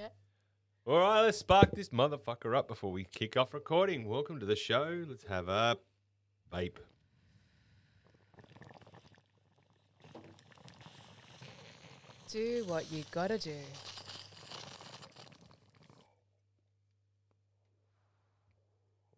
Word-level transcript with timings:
Yeah. 0.00 0.08
All 0.86 0.98
right, 0.98 1.20
let's 1.20 1.36
spark 1.36 1.72
this 1.72 1.90
motherfucker 1.90 2.56
up 2.56 2.68
before 2.68 2.90
we 2.90 3.04
kick 3.04 3.36
off 3.36 3.52
recording. 3.52 4.08
Welcome 4.08 4.40
to 4.40 4.46
the 4.46 4.56
show. 4.56 5.04
Let's 5.06 5.24
have 5.24 5.48
a 5.48 5.76
vape. 6.50 6.78
Do 12.32 12.64
what 12.66 12.90
you 12.90 13.04
gotta 13.10 13.36
do. 13.36 13.56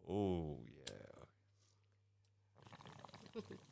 Oh 0.09 0.57
yeah. 3.35 3.41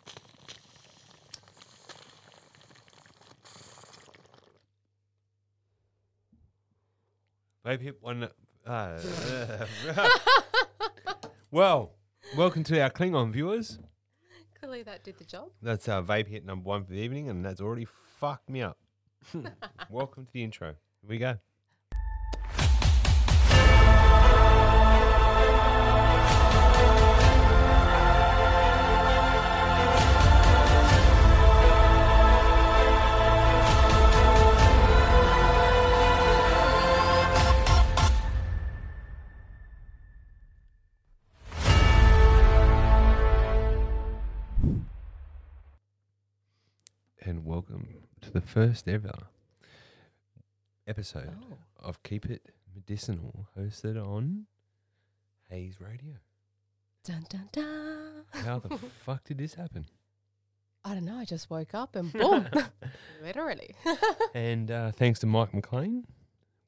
Vape 7.65 7.81
hit 7.81 7.97
one. 8.01 8.27
Uh, 8.65 8.99
well, 11.51 11.91
welcome 12.35 12.63
to 12.63 12.81
our 12.81 12.89
Klingon 12.89 13.31
viewers. 13.31 13.77
Clearly 14.59 14.81
that 14.83 15.03
did 15.03 15.17
the 15.19 15.25
job. 15.25 15.49
That's 15.61 15.87
our 15.87 16.01
vape 16.01 16.27
hit 16.27 16.43
number 16.43 16.67
one 16.67 16.83
for 16.85 16.93
the 16.93 16.99
evening, 16.99 17.29
and 17.29 17.45
that's 17.45 17.61
already 17.61 17.85
fucked 18.19 18.49
me 18.49 18.63
up. 18.63 18.79
welcome 19.91 20.25
to 20.25 20.33
the 20.33 20.43
intro. 20.43 20.69
Here 21.01 21.09
we 21.09 21.17
go. 21.19 21.37
First 48.51 48.87
ever 48.87 49.11
episode 50.87 51.29
Oh. 51.51 51.57
of 51.79 52.03
Keep 52.03 52.25
It 52.25 52.49
Medicinal, 52.73 53.47
hosted 53.57 54.01
on 54.01 54.45
Hayes 55.49 55.79
Radio. 55.79 56.15
Dun 57.03 57.25
dun 57.29 57.49
dun. 57.51 58.25
How 58.33 58.59
the 58.59 58.77
fuck 59.05 59.23
did 59.23 59.37
this 59.37 59.53
happen? 59.55 59.85
I 60.83 60.93
don't 60.95 61.05
know. 61.05 61.17
I 61.17 61.25
just 61.25 61.49
woke 61.49 61.73
up 61.75 61.95
and 61.95 62.11
boom. 62.11 62.47
Literally. 63.23 63.75
And 64.33 64.71
uh, 64.71 64.91
thanks 64.91 65.19
to 65.19 65.27
Mike 65.27 65.53
McLean, 65.53 66.05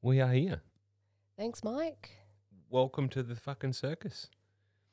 we 0.02 0.20
are 0.20 0.32
here. 0.32 0.60
Thanks, 1.38 1.64
Mike. 1.64 2.10
Welcome 2.68 3.08
to 3.10 3.22
the 3.22 3.34
fucking 3.36 3.72
circus 3.72 4.28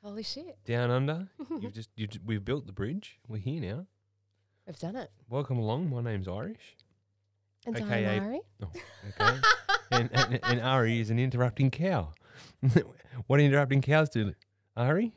Holy 0.03 0.23
shit. 0.23 0.57
down 0.65 0.89
under. 0.89 1.27
You've 1.59 1.73
just 1.73 1.89
you 1.95 2.07
we've 2.25 2.43
built 2.45 2.65
the 2.65 2.71
bridge. 2.73 3.19
We're 3.27 3.37
here 3.37 3.61
now. 3.61 3.85
We've 4.71 4.79
done 4.79 4.95
it. 4.95 5.11
Welcome 5.29 5.57
along. 5.57 5.89
My 5.89 5.99
name's 5.99 6.29
Irish. 6.29 6.77
And 7.67 7.75
AKA 7.75 8.07
I'm 8.07 8.23
Ari. 8.23 8.39
Oh, 8.63 8.71
okay. 9.19 9.39
and, 9.91 10.09
and 10.13 10.39
and 10.43 10.61
Ari 10.61 11.01
is 11.01 11.09
an 11.09 11.19
interrupting 11.19 11.69
cow. 11.69 12.13
what 13.27 13.37
do 13.37 13.43
interrupting 13.43 13.81
cows 13.81 14.09
do? 14.09 14.33
Ari? 14.77 15.11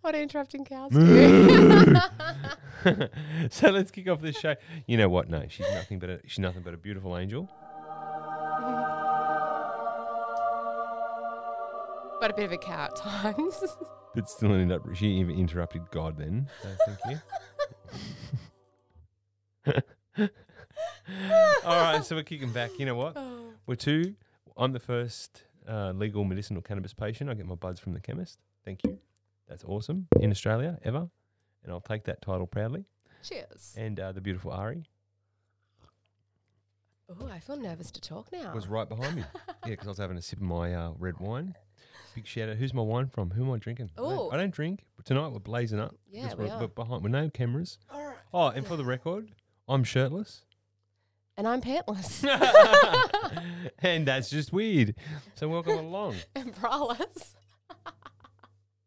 what 0.00 0.14
interrupting 0.14 0.64
cows 0.64 0.92
do. 0.94 1.94
so 3.50 3.68
let's 3.68 3.90
kick 3.90 4.08
off 4.08 4.22
this 4.22 4.38
show. 4.38 4.54
You 4.86 4.96
know 4.96 5.10
what? 5.10 5.28
No, 5.28 5.44
she's 5.46 5.68
nothing 5.74 5.98
but 5.98 6.08
a 6.08 6.20
she's 6.26 6.38
nothing 6.38 6.62
but 6.62 6.72
a 6.72 6.78
beautiful 6.78 7.18
angel. 7.18 7.50
but 12.18 12.30
a 12.30 12.34
bit 12.34 12.46
of 12.46 12.52
a 12.52 12.56
cow 12.56 12.84
at 12.84 12.96
times. 12.96 13.62
But 14.14 14.30
still 14.30 14.54
ended 14.54 14.72
up 14.72 14.86
she 14.94 15.08
even 15.08 15.38
interrupted 15.38 15.90
God 15.90 16.16
then. 16.16 16.48
So 16.62 16.70
thank 16.86 16.98
you. 17.10 17.20
All 19.66 19.78
right, 21.64 22.04
so 22.04 22.16
we're 22.16 22.22
kicking 22.22 22.50
back. 22.52 22.70
You 22.78 22.86
know 22.86 22.94
what? 22.94 23.14
oh. 23.16 23.46
We're 23.66 23.74
two. 23.76 24.14
I'm 24.56 24.72
the 24.72 24.80
first 24.80 25.42
uh, 25.68 25.92
legal 25.92 26.24
medicinal 26.24 26.62
cannabis 26.62 26.92
patient. 26.94 27.30
I 27.30 27.34
get 27.34 27.46
my 27.46 27.54
buds 27.54 27.80
from 27.80 27.92
the 27.94 28.00
chemist. 28.00 28.38
Thank 28.64 28.84
you. 28.84 28.98
That's 29.48 29.64
awesome 29.64 30.08
in 30.20 30.30
Australia 30.30 30.78
ever, 30.84 31.08
and 31.62 31.72
I'll 31.72 31.80
take 31.80 32.04
that 32.04 32.22
title 32.22 32.46
proudly. 32.46 32.84
Cheers. 33.22 33.74
And 33.76 33.98
uh, 34.00 34.12
the 34.12 34.20
beautiful 34.20 34.50
Ari 34.52 34.84
Oh, 37.10 37.26
I 37.28 37.38
feel 37.38 37.56
nervous 37.58 37.90
to 37.92 38.00
talk 38.00 38.32
now. 38.32 38.54
was 38.54 38.66
right 38.66 38.88
behind 38.88 39.16
me. 39.16 39.24
yeah, 39.48 39.70
because 39.70 39.86
I 39.86 39.90
was 39.90 39.98
having 39.98 40.16
a 40.16 40.22
sip 40.22 40.38
of 40.38 40.44
my 40.44 40.74
uh, 40.74 40.92
red 40.98 41.18
wine. 41.20 41.54
Big 42.14 42.26
shout 42.26 42.48
out. 42.48 42.56
Who's 42.56 42.72
my 42.72 42.80
wine 42.82 43.08
from? 43.08 43.30
Who 43.30 43.44
am 43.44 43.50
I 43.52 43.58
drinking? 43.58 43.90
I 43.98 44.00
don't, 44.00 44.12
Ooh. 44.18 44.30
I 44.30 44.36
don't 44.38 44.52
drink. 44.54 44.84
But 44.96 45.04
tonight 45.04 45.28
we're 45.28 45.38
blazing 45.40 45.80
up. 45.80 45.94
Yeah, 46.10 46.28
'cause 46.28 46.36
we 46.38 46.44
we're, 46.46 46.52
are. 46.52 46.60
we're 46.60 46.66
behind. 46.68 47.02
We're 47.02 47.08
no 47.10 47.28
cameras. 47.28 47.78
All 47.92 48.06
right. 48.06 48.16
Oh, 48.32 48.46
and 48.48 48.66
for 48.66 48.76
the 48.76 48.84
record, 48.84 49.32
I'm 49.66 49.82
shirtless. 49.82 50.42
And 51.36 51.48
I'm 51.48 51.60
pantless 51.62 52.22
and 53.80 54.06
that's 54.06 54.30
just 54.30 54.52
weird. 54.52 54.94
So 55.34 55.48
welcome 55.48 55.78
along. 55.78 56.16
and 56.36 56.54
braless. 56.54 57.34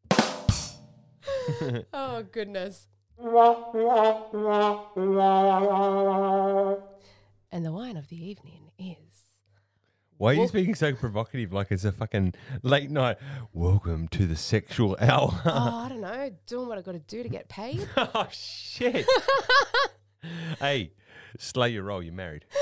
oh, 1.93 2.23
goodness. 2.31 2.87
And 7.51 7.65
the 7.65 7.71
wine 7.71 7.97
of 7.97 8.07
the 8.07 8.29
evening 8.29 8.71
is. 8.77 8.95
Why 10.17 10.31
are 10.31 10.35
you 10.35 10.47
speaking 10.47 10.75
so 10.75 10.93
provocative 10.93 11.51
like 11.51 11.71
it's 11.71 11.85
a 11.85 11.91
fucking 11.91 12.33
late 12.63 12.89
night? 12.91 13.17
Welcome 13.51 14.07
to 14.09 14.25
the 14.25 14.35
sexual 14.35 14.95
hour. 14.99 15.41
Oh, 15.45 15.83
I 15.85 15.89
don't 15.89 16.01
know, 16.01 16.31
doing 16.45 16.67
what 16.67 16.77
I 16.77 16.81
got 16.81 16.93
to 16.93 16.99
do 16.99 17.23
to 17.23 17.29
get 17.29 17.49
paid. 17.49 17.87
oh, 17.97 18.27
shit. 18.31 19.05
hey, 20.59 20.91
slay 21.37 21.69
your 21.69 21.83
role. 21.83 22.01
You're 22.03 22.13
married. 22.13 22.45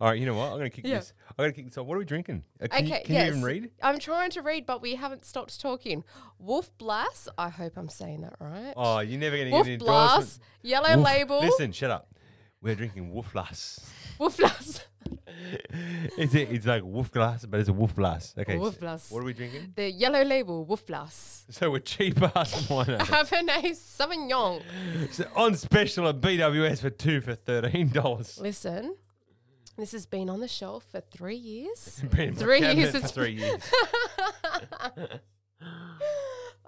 All 0.00 0.08
right, 0.08 0.18
you 0.18 0.24
know 0.24 0.34
what? 0.34 0.46
I'm 0.46 0.58
going 0.58 0.70
to 0.70 0.74
kick 0.74 0.86
Yeah. 0.86 0.96
this. 0.96 1.12
I'm 1.28 1.42
to 1.50 1.54
kick 1.54 1.66
this 1.66 1.76
off. 1.76 1.86
What 1.86 1.96
are 1.96 1.98
we 1.98 2.06
drinking? 2.06 2.42
Uh, 2.62 2.68
can 2.68 2.86
you, 2.86 2.92
Okay, 2.94 3.02
can 3.04 3.14
you 3.16 3.20
even 3.22 3.42
read? 3.42 3.70
I'm 3.82 3.98
trying 3.98 4.30
to 4.30 4.40
read, 4.40 4.64
but 4.64 4.80
we 4.80 4.94
haven't 4.94 5.26
stopped 5.26 5.60
talking. 5.60 6.04
Wolf 6.38 6.70
Blass, 6.78 7.28
I 7.36 7.50
hope 7.50 7.74
I'm 7.76 7.90
saying 7.90 8.22
that 8.22 8.34
right. 8.40 8.72
Oh, 8.76 9.00
you're 9.00 9.20
never 9.20 9.36
to 9.50 9.50
Wolf 9.56 9.66
get 9.66 9.74
an 9.74 9.80
endorsement. 9.80 10.16
Blass, 10.16 10.40
yellow 10.62 10.94
Wolf- 10.96 11.04
label. 11.06 11.40
Listen, 11.40 11.72
shut 11.72 11.90
up. 11.90 12.08
We're 12.62 12.74
drinking 12.74 13.10
Wolf 13.10 13.32
Glass. 13.32 13.80
Wolf 14.18 14.36
Blass. 14.36 14.84
it's, 16.18 16.34
a, 16.34 16.52
it's 16.52 16.66
like 16.66 16.82
Wolf 16.84 17.10
Glass, 17.10 17.46
but 17.46 17.58
it's 17.58 17.70
a 17.70 17.72
Wolf 17.72 17.96
Glass. 17.96 18.34
Okay. 18.38 18.58
Wolf 18.58 18.78
so 18.78 18.98
What 19.08 19.22
are 19.22 19.24
we 19.24 19.32
drinking? 19.32 19.72
The 19.74 19.90
yellow 19.90 20.22
label, 20.22 20.66
Wolf 20.66 20.86
Blass. 20.86 21.46
So 21.48 21.70
we're 21.70 21.78
cheap 21.78 22.20
ass 22.36 22.68
wine. 22.68 22.86
Cabernet 22.86 23.70
Sauvignon. 23.72 24.62
so 25.10 25.24
on 25.34 25.54
special 25.54 26.06
at 26.08 26.20
BWS 26.20 26.80
for 26.80 26.90
two 26.90 27.22
for 27.22 27.34
thirteen 27.34 27.88
dollars. 27.88 28.38
Listen, 28.38 28.94
this 29.78 29.92
has 29.92 30.04
been 30.04 30.28
on 30.28 30.40
the 30.40 30.48
shelf 30.48 30.84
for 30.92 31.00
three 31.00 31.36
years. 31.36 32.02
Three 32.36 32.60
years 32.60 32.90
for 32.90 33.00
three 33.00 33.32
years. 33.32 33.62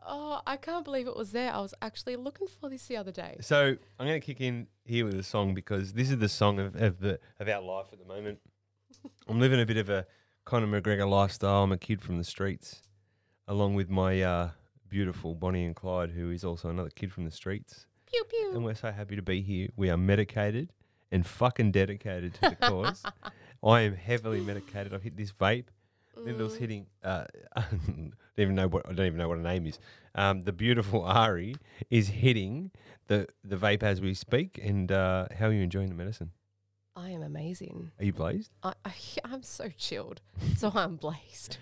Oh, 0.06 0.40
I 0.46 0.56
can't 0.56 0.84
believe 0.84 1.06
it 1.06 1.16
was 1.16 1.32
there. 1.32 1.52
I 1.52 1.60
was 1.60 1.74
actually 1.80 2.16
looking 2.16 2.46
for 2.46 2.68
this 2.68 2.86
the 2.86 2.96
other 2.96 3.12
day. 3.12 3.36
So 3.40 3.76
I'm 3.98 4.06
going 4.06 4.20
to 4.20 4.24
kick 4.26 4.40
in 4.40 4.66
here 4.84 5.04
with 5.04 5.14
a 5.14 5.22
song 5.22 5.54
because 5.54 5.92
this 5.92 6.10
is 6.10 6.18
the 6.18 6.28
song 6.28 6.58
of, 6.58 6.74
of 6.76 7.00
the 7.00 7.20
of 7.38 7.48
our 7.48 7.62
life 7.62 7.86
at 7.92 7.98
the 7.98 8.04
moment. 8.04 8.38
I'm 9.28 9.38
living 9.38 9.60
a 9.60 9.66
bit 9.66 9.76
of 9.76 9.88
a 9.88 10.06
Conor 10.44 10.80
McGregor 10.80 11.08
lifestyle. 11.08 11.62
I'm 11.62 11.72
a 11.72 11.78
kid 11.78 12.02
from 12.02 12.18
the 12.18 12.24
streets, 12.24 12.82
along 13.46 13.74
with 13.74 13.88
my 13.88 14.22
uh, 14.22 14.50
beautiful 14.88 15.34
Bonnie 15.34 15.64
and 15.64 15.76
Clyde, 15.76 16.10
who 16.10 16.30
is 16.30 16.44
also 16.44 16.68
another 16.68 16.90
kid 16.90 17.12
from 17.12 17.24
the 17.24 17.30
streets. 17.30 17.86
Pew 18.06 18.24
pew. 18.28 18.52
And 18.54 18.64
we're 18.64 18.74
so 18.74 18.90
happy 18.90 19.16
to 19.16 19.22
be 19.22 19.40
here. 19.40 19.68
We 19.76 19.88
are 19.88 19.96
medicated 19.96 20.72
and 21.10 21.26
fucking 21.26 21.72
dedicated 21.72 22.34
to 22.34 22.40
the 22.50 22.56
cause. 22.56 23.02
I 23.64 23.82
am 23.82 23.94
heavily 23.94 24.40
medicated. 24.40 24.92
I've 24.92 25.02
hit 25.02 25.16
this 25.16 25.32
vape. 25.32 25.66
Lyndall's 26.16 26.56
hitting. 26.56 26.86
Uh, 27.02 27.24
I 27.56 27.64
don't 27.70 28.12
even 28.38 28.54
know 28.54 28.68
what 28.68 28.88
I 28.88 28.92
don't 28.92 29.06
even 29.06 29.18
know 29.18 29.28
what 29.28 29.38
her 29.38 29.44
name 29.44 29.66
is. 29.66 29.78
Um, 30.14 30.42
the 30.42 30.52
beautiful 30.52 31.02
Ari 31.04 31.56
is 31.90 32.08
hitting 32.08 32.70
the 33.08 33.26
the 33.44 33.56
vape 33.56 33.82
as 33.82 34.00
we 34.00 34.14
speak. 34.14 34.60
And 34.62 34.90
uh, 34.90 35.26
how 35.38 35.46
are 35.46 35.52
you 35.52 35.62
enjoying 35.62 35.88
the 35.88 35.94
medicine? 35.94 36.30
I 36.94 37.10
am 37.10 37.22
amazing. 37.22 37.90
Are 37.98 38.04
you 38.04 38.12
blazed? 38.12 38.50
I, 38.62 38.74
I, 38.84 38.92
I'm 39.24 39.42
so 39.42 39.70
chilled. 39.76 40.20
So 40.56 40.70
I'm 40.74 40.96
blazed. 40.96 41.56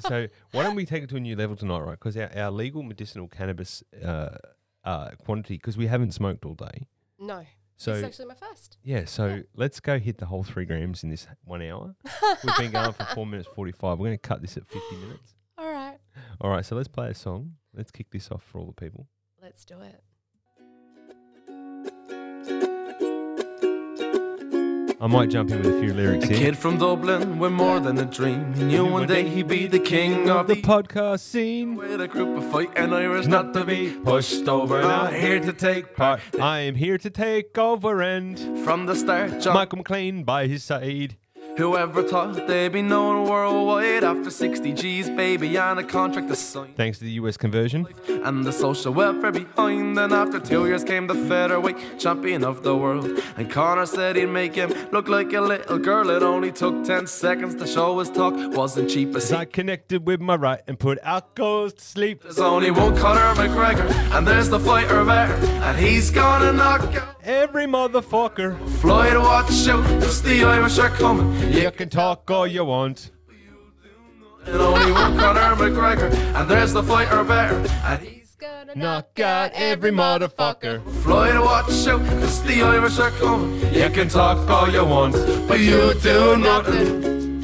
so 0.00 0.26
why 0.50 0.64
don't 0.64 0.74
we 0.74 0.84
take 0.84 1.04
it 1.04 1.08
to 1.10 1.16
a 1.16 1.20
new 1.20 1.36
level 1.36 1.54
tonight, 1.54 1.80
right? 1.80 1.98
Because 1.98 2.16
our, 2.16 2.30
our 2.36 2.50
legal 2.50 2.82
medicinal 2.82 3.28
cannabis 3.28 3.84
uh, 4.04 4.38
uh, 4.84 5.10
quantity, 5.24 5.54
because 5.54 5.76
we 5.76 5.86
haven't 5.86 6.12
smoked 6.12 6.44
all 6.44 6.54
day. 6.54 6.88
No. 7.18 7.46
So 7.82 7.90
this 7.90 7.98
is 7.98 8.04
actually 8.04 8.26
my 8.26 8.34
first. 8.34 8.78
Yeah, 8.84 9.06
so 9.06 9.42
let's 9.56 9.80
go 9.80 9.98
hit 9.98 10.18
the 10.18 10.26
whole 10.26 10.44
three 10.44 10.64
grams 10.66 11.02
in 11.02 11.10
this 11.10 11.26
one 11.44 11.62
hour. 11.62 11.96
We've 12.44 12.56
been 12.56 12.70
going 12.70 12.92
for 12.92 13.04
four 13.06 13.26
minutes 13.26 13.48
forty-five. 13.52 13.98
We're 13.98 14.06
going 14.06 14.18
to 14.18 14.28
cut 14.28 14.40
this 14.40 14.56
at 14.56 14.64
fifty 14.68 14.96
minutes. 14.96 15.34
All 15.58 15.68
right. 15.68 15.98
All 16.40 16.48
right, 16.48 16.64
so 16.64 16.76
let's 16.76 16.86
play 16.86 17.10
a 17.10 17.14
song. 17.14 17.54
Let's 17.74 17.90
kick 17.90 18.10
this 18.12 18.30
off 18.30 18.44
for 18.44 18.60
all 18.60 18.66
the 18.66 18.72
people. 18.72 19.08
Let's 19.42 19.64
do 19.64 19.80
it. 19.80 20.00
I 25.02 25.08
might 25.08 25.30
jump 25.30 25.50
in 25.50 25.58
with 25.58 25.66
a 25.66 25.80
few 25.80 25.92
lyrics 25.92 26.26
A 26.26 26.28
here. 26.28 26.36
kid 26.36 26.56
from 26.56 26.78
Dublin 26.78 27.40
with 27.40 27.50
more 27.50 27.80
than 27.80 27.98
a 27.98 28.04
dream. 28.04 28.54
He 28.54 28.62
knew 28.62 28.86
one 28.86 29.08
day 29.08 29.28
he'd 29.28 29.48
be 29.48 29.66
the 29.66 29.80
king 29.80 30.30
of 30.30 30.46
the 30.46 30.62
podcast 30.62 31.18
scene. 31.22 31.74
with 31.74 32.00
a 32.00 32.06
group 32.06 32.38
of 32.38 32.48
fighting 32.52 32.92
Irish 32.92 33.26
not 33.26 33.52
to 33.54 33.64
be 33.64 33.90
pushed 33.90 34.46
over. 34.46 34.80
Not 34.80 35.12
here 35.12 35.40
to 35.40 35.52
take 35.52 35.96
part. 35.96 36.20
I 36.40 36.60
am 36.60 36.76
here 36.76 36.98
to 36.98 37.10
take 37.10 37.58
over 37.58 38.00
and 38.00 38.38
From 38.64 38.86
the 38.86 38.94
start, 38.94 39.40
John, 39.40 39.54
Michael 39.54 39.78
McLean 39.78 40.22
by 40.22 40.46
his 40.46 40.62
side. 40.62 41.16
Whoever 41.58 42.02
thought 42.02 42.46
they'd 42.46 42.72
be 42.72 42.80
known 42.80 43.28
worldwide 43.28 44.04
after 44.04 44.30
60 44.30 44.72
G's, 44.72 45.10
baby, 45.10 45.56
and 45.58 45.78
a 45.78 45.84
contract 45.84 46.28
to 46.28 46.36
sign. 46.36 46.72
Thanks 46.74 46.98
to 46.98 47.04
the 47.04 47.10
US 47.12 47.36
conversion. 47.36 47.86
And 48.08 48.42
the 48.42 48.52
social 48.52 48.92
welfare 48.94 49.32
behind. 49.32 49.96
Then 49.98 50.12
after 50.12 50.40
two 50.40 50.66
years 50.66 50.82
came 50.82 51.06
the 51.06 51.14
featherweight 51.14 51.98
champion 51.98 52.42
of 52.42 52.62
the 52.62 52.74
world. 52.74 53.06
And 53.36 53.50
Conor 53.50 53.84
said 53.84 54.16
he'd 54.16 54.26
make 54.26 54.54
him 54.54 54.72
look 54.92 55.08
like 55.08 55.32
a 55.34 55.42
little 55.42 55.78
girl. 55.78 56.08
It 56.08 56.22
only 56.22 56.52
took 56.52 56.84
10 56.84 57.06
seconds 57.06 57.54
to 57.56 57.66
show 57.66 57.98
his 57.98 58.08
talk 58.10 58.34
wasn't 58.56 58.88
cheap 58.88 59.14
as 59.14 59.24
As 59.26 59.32
I 59.32 59.44
connected 59.44 60.06
with 60.06 60.20
my 60.20 60.36
right 60.36 60.62
and 60.66 60.78
put 60.78 60.98
outgoes 61.02 61.74
to 61.74 61.84
sleep. 61.84 62.22
There's 62.22 62.38
only 62.38 62.70
one 62.70 62.96
Conor 62.96 63.34
McGregor, 63.34 63.90
and 64.16 64.26
there's 64.26 64.48
the 64.48 64.58
fighter 64.58 65.04
there, 65.04 65.28
and 65.72 65.80
he's 65.80 66.10
gonna 66.10 66.52
knock 66.52 66.82
out 66.94 67.16
Every 67.24 67.66
motherfucker. 67.66 68.58
Floyd. 68.80 69.16
Watch 69.16 69.68
out, 69.68 69.84
'cause 70.00 70.22
the 70.22 70.44
Irish 70.44 70.78
are 70.78 70.90
coming. 70.90 71.52
You 71.52 71.70
can 71.70 71.88
talk 71.88 72.30
all 72.30 72.46
you 72.46 72.64
want. 72.64 73.10
And 74.44 74.56
only 74.56 74.90
one 74.90 75.16
Conor 75.16 75.54
McGregor, 75.54 76.12
and 76.34 76.48
there's 76.50 76.72
the 76.72 76.82
fighter 76.82 77.22
there, 77.22 77.54
and 77.84 78.00
he's 78.00 78.36
gonna 78.38 78.74
Knock 78.74 79.20
out 79.20 79.52
every 79.54 79.92
motherfucker. 79.92 80.82
Floyd. 81.02 81.38
Watch 81.38 81.86
out, 81.86 82.04
'cause 82.04 82.42
the 82.42 82.62
Irish 82.62 82.98
are 82.98 83.12
coming. 83.12 83.72
You 83.72 83.88
can 83.88 84.08
talk 84.08 84.50
all 84.50 84.68
you 84.68 84.84
want, 84.84 85.14
but 85.48 85.60
you 85.60 85.94
do 86.02 86.36
nothing. 86.36 87.40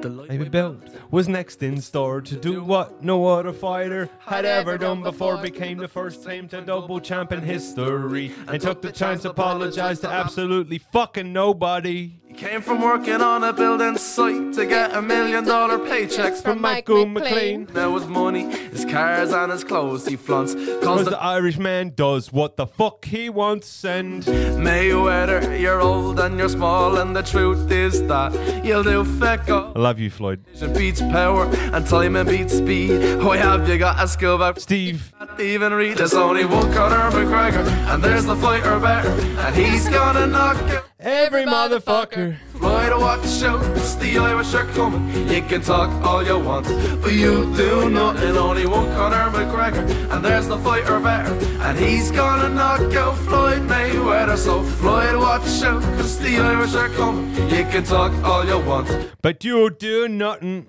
The 0.00 0.08
Baby 0.28 0.48
Belt 0.48 0.76
was 1.10 1.28
next 1.28 1.62
in 1.62 1.80
store 1.80 2.20
to 2.20 2.36
do 2.36 2.62
what 2.62 3.02
no 3.02 3.26
other 3.26 3.52
fighter 3.52 4.08
had 4.20 4.44
ever 4.44 4.78
done 4.78 5.02
before. 5.02 5.36
Became 5.38 5.78
the 5.78 5.88
first 5.88 6.24
team 6.24 6.48
to 6.48 6.60
double 6.60 7.00
champ 7.00 7.32
in 7.32 7.42
history 7.42 8.32
and 8.46 8.60
took 8.60 8.82
the 8.82 8.92
chance 8.92 9.22
to 9.22 9.30
apologize 9.30 10.00
to 10.00 10.08
absolutely 10.08 10.78
fucking 10.78 11.32
nobody. 11.32 12.19
He 12.30 12.36
came 12.36 12.62
from 12.62 12.80
working 12.80 13.20
on 13.20 13.42
a 13.42 13.52
building 13.52 13.98
site 13.98 14.52
to 14.52 14.64
get 14.64 14.94
a 14.94 15.02
million 15.02 15.44
dollar 15.44 15.78
paychecks 15.78 16.40
From 16.40 16.60
Michael 16.60 17.04
McLean. 17.04 17.68
Now 17.74 17.98
his 17.98 18.06
money, 18.06 18.44
his 18.44 18.84
cars 18.84 19.32
and 19.32 19.50
his 19.50 19.64
clothes 19.64 20.06
he 20.06 20.14
flaunts. 20.14 20.54
Cause 20.54 21.06
the 21.06 21.10
the 21.10 21.20
Irishman 21.20 21.90
does 21.96 22.32
what 22.32 22.56
the 22.56 22.68
fuck 22.68 23.04
he 23.04 23.30
wants 23.30 23.84
and 23.84 24.22
Mayweather, 24.22 25.60
you're 25.60 25.80
old 25.80 26.20
and 26.20 26.38
you're 26.38 26.48
small, 26.48 26.98
and 26.98 27.16
the 27.16 27.22
truth 27.22 27.68
is 27.72 28.00
that 28.06 28.32
you'll 28.64 28.84
do 28.84 29.04
feck 29.04 29.50
all. 29.50 29.72
I 29.74 29.80
love 29.80 29.98
you, 29.98 30.08
Floyd. 30.08 30.44
It 30.54 30.72
beats 30.78 31.00
power 31.00 31.46
and 31.46 31.84
time 31.84 32.14
and 32.14 32.28
beats 32.28 32.56
speed. 32.56 33.24
Why 33.24 33.38
have 33.38 33.68
you 33.68 33.76
got 33.76 34.00
a 34.00 34.06
skill 34.06 34.36
about 34.36 34.60
Steve, 34.60 35.12
even 35.40 35.72
read? 35.72 35.98
There's 35.98 36.14
only 36.14 36.44
one 36.44 36.72
Conor 36.72 37.10
McGregor, 37.10 37.66
and 37.92 38.04
there's 38.04 38.26
the 38.26 38.36
fighter 38.36 38.78
better, 38.78 39.10
and 39.10 39.56
he's 39.56 39.88
gonna 39.88 40.28
knock 40.28 40.56
out. 40.70 40.89
Every 41.00 41.44
motherfucker. 41.44 42.36
Floyd, 42.52 42.92
watch 43.00 43.22
the 43.22 43.48
out, 43.48 43.60
'cause 43.60 43.96
the 43.98 44.18
Irish 44.18 44.54
are 44.54 44.66
coming. 44.66 45.28
You 45.28 45.42
can 45.42 45.62
talk 45.62 45.90
all 46.04 46.24
you 46.24 46.38
want, 46.38 46.66
but 47.02 47.12
you 47.12 47.52
do 47.56 47.88
nothing. 47.88 48.36
Only 48.36 48.66
one 48.66 48.86
Conor 48.94 49.30
McGregor, 49.30 49.84
and 50.12 50.24
there's 50.24 50.48
the 50.48 50.58
fighter 50.58 51.00
better, 51.00 51.32
and 51.60 51.78
he's 51.78 52.10
gonna 52.10 52.48
knock 52.48 52.94
out 52.94 53.16
Floyd 53.16 53.62
Mayweather. 53.68 54.36
So 54.36 54.62
Floyd, 54.62 55.16
watch 55.16 55.62
out, 55.62 55.82
'cause 55.82 56.18
the 56.18 56.38
Irish 56.38 56.74
are 56.74 56.90
coming. 56.90 57.34
You 57.48 57.64
can 57.64 57.84
talk 57.84 58.12
all 58.24 58.44
you 58.44 58.58
want. 58.58 58.88
But 59.22 59.42
you 59.44 59.70
do 59.70 60.08
nothing. 60.08 60.66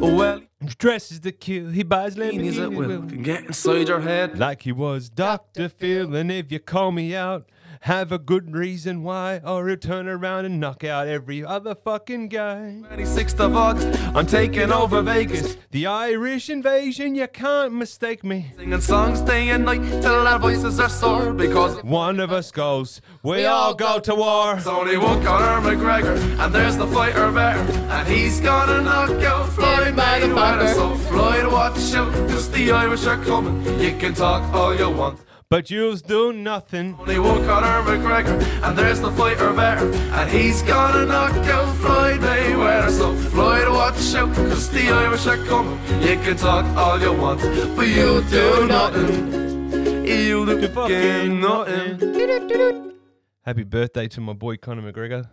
Well, 0.00 0.42
Dresses 0.76 1.20
the 1.20 1.30
kill, 1.32 1.70
he 1.70 1.84
buys 1.84 2.16
Lamborghinis 2.16 2.62
at 2.62 2.72
will 2.72 2.88
Lamborghini 2.88 3.08
can 3.08 3.22
get 3.22 3.44
inside 3.44 3.88
your 3.88 4.00
head. 4.00 4.38
Like 4.38 4.62
he 4.62 4.72
was 4.72 5.08
Dr. 5.08 5.68
Phil, 5.68 6.14
and 6.14 6.32
if 6.32 6.50
you 6.50 6.58
call 6.58 6.90
me 6.90 7.14
out, 7.14 7.46
have 7.82 8.12
a 8.12 8.18
good 8.18 8.54
reason 8.54 9.02
why, 9.02 9.40
or 9.44 9.68
he'll 9.68 9.76
turn 9.76 10.08
around 10.08 10.44
and 10.44 10.58
knock 10.60 10.84
out 10.84 11.06
every 11.08 11.44
other 11.44 11.74
fucking 11.74 12.28
guy. 12.28 12.82
26th 12.90 13.40
of 13.40 13.56
August, 13.56 13.88
I'm 14.14 14.26
taking 14.26 14.72
over 14.72 15.02
Vegas. 15.02 15.56
The 15.70 15.86
Irish 15.86 16.50
invasion, 16.50 17.14
you 17.14 17.28
can't 17.28 17.72
mistake 17.74 18.24
me. 18.24 18.52
Singing 18.56 18.80
songs 18.80 19.20
day 19.20 19.50
and 19.50 19.64
night 19.64 19.82
till 20.02 20.26
our 20.26 20.38
voices 20.38 20.80
are 20.80 20.88
sore 20.88 21.32
because 21.32 21.82
One 21.82 22.20
of 22.20 22.32
us 22.32 22.50
goes, 22.50 23.00
we 23.22 23.44
all 23.44 23.74
go 23.74 23.98
to 24.00 24.14
war. 24.14 24.54
There's 24.54 24.66
only 24.66 24.96
one 24.96 25.22
Conor 25.22 25.60
McGregor, 25.68 26.16
and 26.40 26.54
there's 26.54 26.76
the 26.76 26.86
fighter 26.88 27.30
better, 27.32 27.60
and 27.60 28.08
he's 28.08 28.40
gonna 28.40 28.82
knock 28.82 29.10
out 29.22 29.48
Floyd 29.50 29.94
Mayweather. 29.94 30.34
motherfucker. 30.34 30.74
So 30.74 30.94
Floyd, 31.08 31.52
watch 31.52 31.94
out, 31.94 32.12
'cause 32.28 32.50
the 32.50 32.72
Irish 32.72 33.06
are 33.06 33.18
coming. 33.24 33.62
You 33.80 33.96
can 33.98 34.14
talk 34.14 34.42
all 34.52 34.74
you 34.74 34.90
want. 34.90 35.18
But 35.50 35.70
you'll 35.70 35.96
do 35.96 36.30
nothing. 36.34 36.94
Only 37.00 37.18
one 37.18 37.42
Conor 37.46 37.82
McGregor, 37.82 38.38
and 38.62 38.76
there's 38.76 39.00
the 39.00 39.10
fighter 39.12 39.50
better, 39.54 39.90
and 39.90 40.30
he's 40.30 40.60
gonna 40.60 41.06
knock 41.06 41.32
out 41.46 41.74
Floyd 41.76 42.20
Mayweather. 42.20 42.90
So 42.90 43.14
Floyd, 43.30 43.66
watch 43.70 44.14
out, 44.14 44.34
'cause 44.36 44.68
the 44.68 44.90
Irish 44.90 45.26
are 45.26 45.42
coming. 45.46 45.78
You 46.02 46.16
can 46.16 46.36
talk 46.36 46.66
all 46.76 47.00
you 47.00 47.14
want, 47.14 47.40
but 47.74 47.88
you 47.88 48.22
do 48.28 48.66
nothing. 48.66 50.04
You 50.06 50.44
do 50.44 50.68
fucking 50.68 51.40
nothing. 51.40 52.92
Happy 53.40 53.64
birthday 53.64 54.06
to 54.08 54.20
my 54.20 54.34
boy 54.34 54.58
Conor 54.58 54.92
McGregor. 54.92 55.30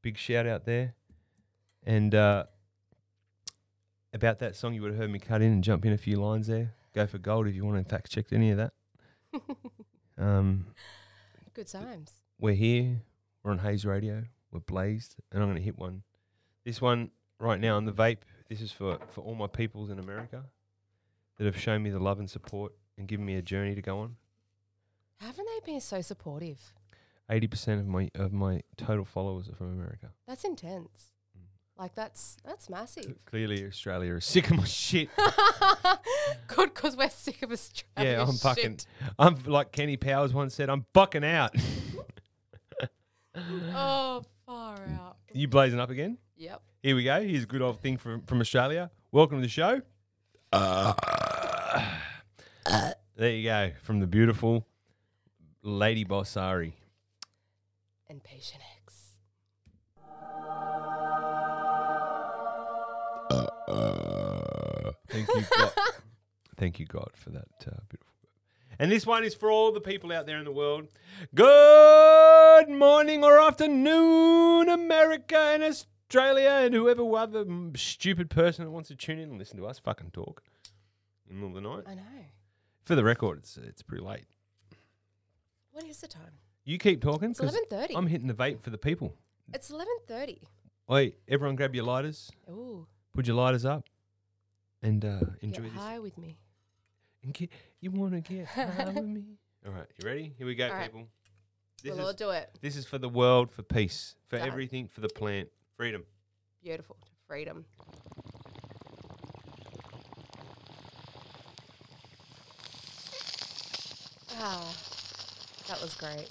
Big 0.00 0.16
shout 0.16 0.46
out 0.46 0.64
there. 0.64 0.94
And 1.84 2.14
uh, 2.14 2.44
about 4.12 4.38
that 4.38 4.54
song, 4.54 4.74
you 4.74 4.82
would 4.82 4.92
have 4.92 5.00
heard 5.00 5.10
me 5.10 5.18
cut 5.18 5.42
in 5.42 5.50
and 5.50 5.64
jump 5.64 5.84
in 5.84 5.92
a 5.92 5.98
few 5.98 6.20
lines 6.20 6.46
there. 6.46 6.74
Go 6.94 7.04
for 7.08 7.18
gold 7.18 7.48
if 7.48 7.56
you 7.56 7.64
want 7.64 7.82
to 7.82 7.90
fact 7.90 8.12
check 8.12 8.32
any 8.32 8.52
of 8.52 8.58
that. 8.58 8.72
um, 10.18 10.66
Good 11.54 11.68
times. 11.68 12.12
we're 12.38 12.54
here. 12.54 13.02
We're 13.42 13.52
on 13.52 13.58
Hayes 13.58 13.84
Radio. 13.84 14.24
We're 14.52 14.60
blazed, 14.60 15.16
and 15.32 15.42
I'm 15.42 15.48
going 15.48 15.58
to 15.58 15.62
hit 15.64 15.78
one. 15.78 16.02
This 16.64 16.80
one 16.80 17.10
right 17.38 17.60
now 17.60 17.76
on 17.76 17.84
the 17.84 17.92
vape. 17.92 18.18
This 18.48 18.60
is 18.60 18.72
for 18.72 18.98
for 19.08 19.20
all 19.22 19.34
my 19.34 19.46
peoples 19.46 19.90
in 19.90 19.98
America 19.98 20.44
that 21.38 21.44
have 21.44 21.58
shown 21.58 21.82
me 21.82 21.90
the 21.90 21.98
love 21.98 22.18
and 22.18 22.28
support 22.30 22.72
and 22.96 23.06
given 23.08 23.26
me 23.26 23.34
a 23.36 23.42
journey 23.42 23.74
to 23.74 23.82
go 23.82 23.98
on. 24.00 24.16
Haven't 25.20 25.46
they 25.46 25.72
been 25.72 25.80
so 25.80 26.00
supportive? 26.00 26.72
Eighty 27.30 27.46
percent 27.46 27.80
of 27.80 27.86
my 27.86 28.10
of 28.14 28.32
my 28.32 28.62
total 28.76 29.04
followers 29.04 29.48
are 29.48 29.54
from 29.54 29.72
America. 29.72 30.10
That's 30.26 30.44
intense. 30.44 31.12
Like 31.78 31.94
that's 31.94 32.38
that's 32.44 32.70
massive. 32.70 33.14
Clearly, 33.26 33.66
Australia 33.66 34.14
is 34.14 34.24
sick 34.24 34.50
of 34.50 34.56
my 34.56 34.64
shit. 34.64 35.10
Good, 36.46 36.72
because 36.74 36.96
we're 36.96 37.10
sick 37.10 37.42
of 37.42 37.52
Australia. 37.52 38.12
yeah, 38.12 38.22
I'm 38.22 38.32
shit. 38.32 38.40
fucking. 38.40 38.78
I'm 39.18 39.36
like 39.44 39.72
Kenny 39.72 39.98
Powers 39.98 40.32
once 40.32 40.54
said. 40.54 40.70
I'm 40.70 40.86
bucking 40.92 41.24
out. 41.24 41.54
Oh, 43.74 44.22
far 44.46 44.76
out. 44.98 45.16
you 45.34 45.46
blazing 45.46 45.78
up 45.78 45.90
again? 45.90 46.16
Yep. 46.38 46.62
Here 46.82 46.96
we 46.96 47.04
go. 47.04 47.20
Here's 47.20 47.42
a 47.42 47.46
good 47.46 47.60
old 47.60 47.80
thing 47.80 47.98
from 47.98 48.22
from 48.22 48.40
Australia. 48.40 48.90
Welcome 49.12 49.38
to 49.38 49.42
the 49.42 49.48
show. 49.48 49.82
Uh. 50.52 50.94
there 53.16 53.30
you 53.30 53.44
go 53.44 53.72
from 53.82 54.00
the 54.00 54.06
beautiful 54.06 54.66
Lady 55.62 56.04
Boss 56.04 56.34
Ari. 56.38 56.74
And 58.08 58.22
Patient 58.24 58.62
Thank 65.16 65.28
you, 65.34 65.56
God. 65.56 65.72
Thank 66.56 66.78
you, 66.80 66.86
God, 66.86 67.10
for 67.14 67.30
that 67.30 67.48
uh, 67.66 67.70
beautiful. 67.88 68.12
And 68.78 68.92
this 68.92 69.06
one 69.06 69.24
is 69.24 69.34
for 69.34 69.50
all 69.50 69.72
the 69.72 69.80
people 69.80 70.12
out 70.12 70.26
there 70.26 70.38
in 70.38 70.44
the 70.44 70.52
world. 70.52 70.88
Good 71.34 72.68
morning 72.68 73.24
or 73.24 73.40
afternoon, 73.40 74.68
America 74.68 75.38
and 75.38 75.62
Australia, 75.62 76.60
and 76.62 76.74
whoever 76.74 77.02
other 77.16 77.44
stupid 77.76 78.28
person 78.28 78.64
that 78.64 78.70
wants 78.70 78.88
to 78.88 78.94
tune 78.96 79.18
in 79.18 79.30
and 79.30 79.38
listen 79.38 79.56
to 79.58 79.66
us 79.66 79.78
fucking 79.78 80.10
talk 80.10 80.42
in 81.30 81.40
the 81.40 81.46
middle 81.46 81.56
of 81.56 81.62
the 81.62 81.76
night. 81.76 81.84
I 81.90 81.94
know. 81.94 82.02
For 82.84 82.94
the 82.94 83.04
record, 83.04 83.38
it's 83.38 83.56
it's 83.56 83.82
pretty 83.82 84.04
late. 84.04 84.26
What 85.72 85.84
is 85.84 85.98
the 86.00 86.08
time? 86.08 86.32
You 86.64 86.78
keep 86.78 87.00
talking 87.00 87.30
It's 87.30 87.40
'cause 87.40 87.50
eleven 87.54 87.68
thirty. 87.70 87.96
I'm 87.96 88.06
hitting 88.06 88.28
the 88.28 88.34
vape 88.34 88.60
for 88.60 88.70
the 88.70 88.78
people. 88.78 89.14
It's 89.54 89.70
eleven 89.70 89.94
thirty. 90.06 90.42
Wait, 90.88 91.16
everyone, 91.28 91.56
grab 91.56 91.74
your 91.74 91.84
lighters. 91.84 92.30
Ooh, 92.50 92.86
Put 93.14 93.26
your 93.26 93.36
lighters 93.36 93.64
up, 93.64 93.86
and 94.86 95.04
uh, 95.04 95.18
enjoy 95.42 95.64
get 95.64 95.72
this. 95.74 95.82
high 95.82 95.98
with 95.98 96.16
me. 96.16 96.38
And 97.24 97.34
get, 97.34 97.50
you 97.80 97.90
want 97.90 98.12
to 98.12 98.20
get 98.20 98.46
high 98.46 98.84
with 98.86 99.04
me? 99.04 99.24
All 99.66 99.72
right, 99.72 99.86
you 100.00 100.08
ready? 100.08 100.32
Here 100.38 100.46
we 100.46 100.54
go, 100.54 100.66
All 100.68 100.72
right. 100.74 100.84
people. 100.92 101.08
This 101.82 101.92
we'll 101.92 102.00
is 102.00 102.06
all 102.06 102.12
do 102.14 102.30
it. 102.30 102.50
this 102.60 102.76
is 102.76 102.86
for 102.86 102.98
the 102.98 103.08
world, 103.08 103.50
for 103.50 103.62
peace, 103.62 104.14
for 104.28 104.38
Done. 104.38 104.46
everything, 104.48 104.86
for 104.88 105.00
the 105.00 105.08
plant, 105.08 105.48
freedom. 105.76 106.04
Beautiful. 106.62 106.96
Freedom. 107.26 107.64
Ah, 114.38 114.74
that 115.68 115.80
was 115.80 115.94
great. 115.94 116.30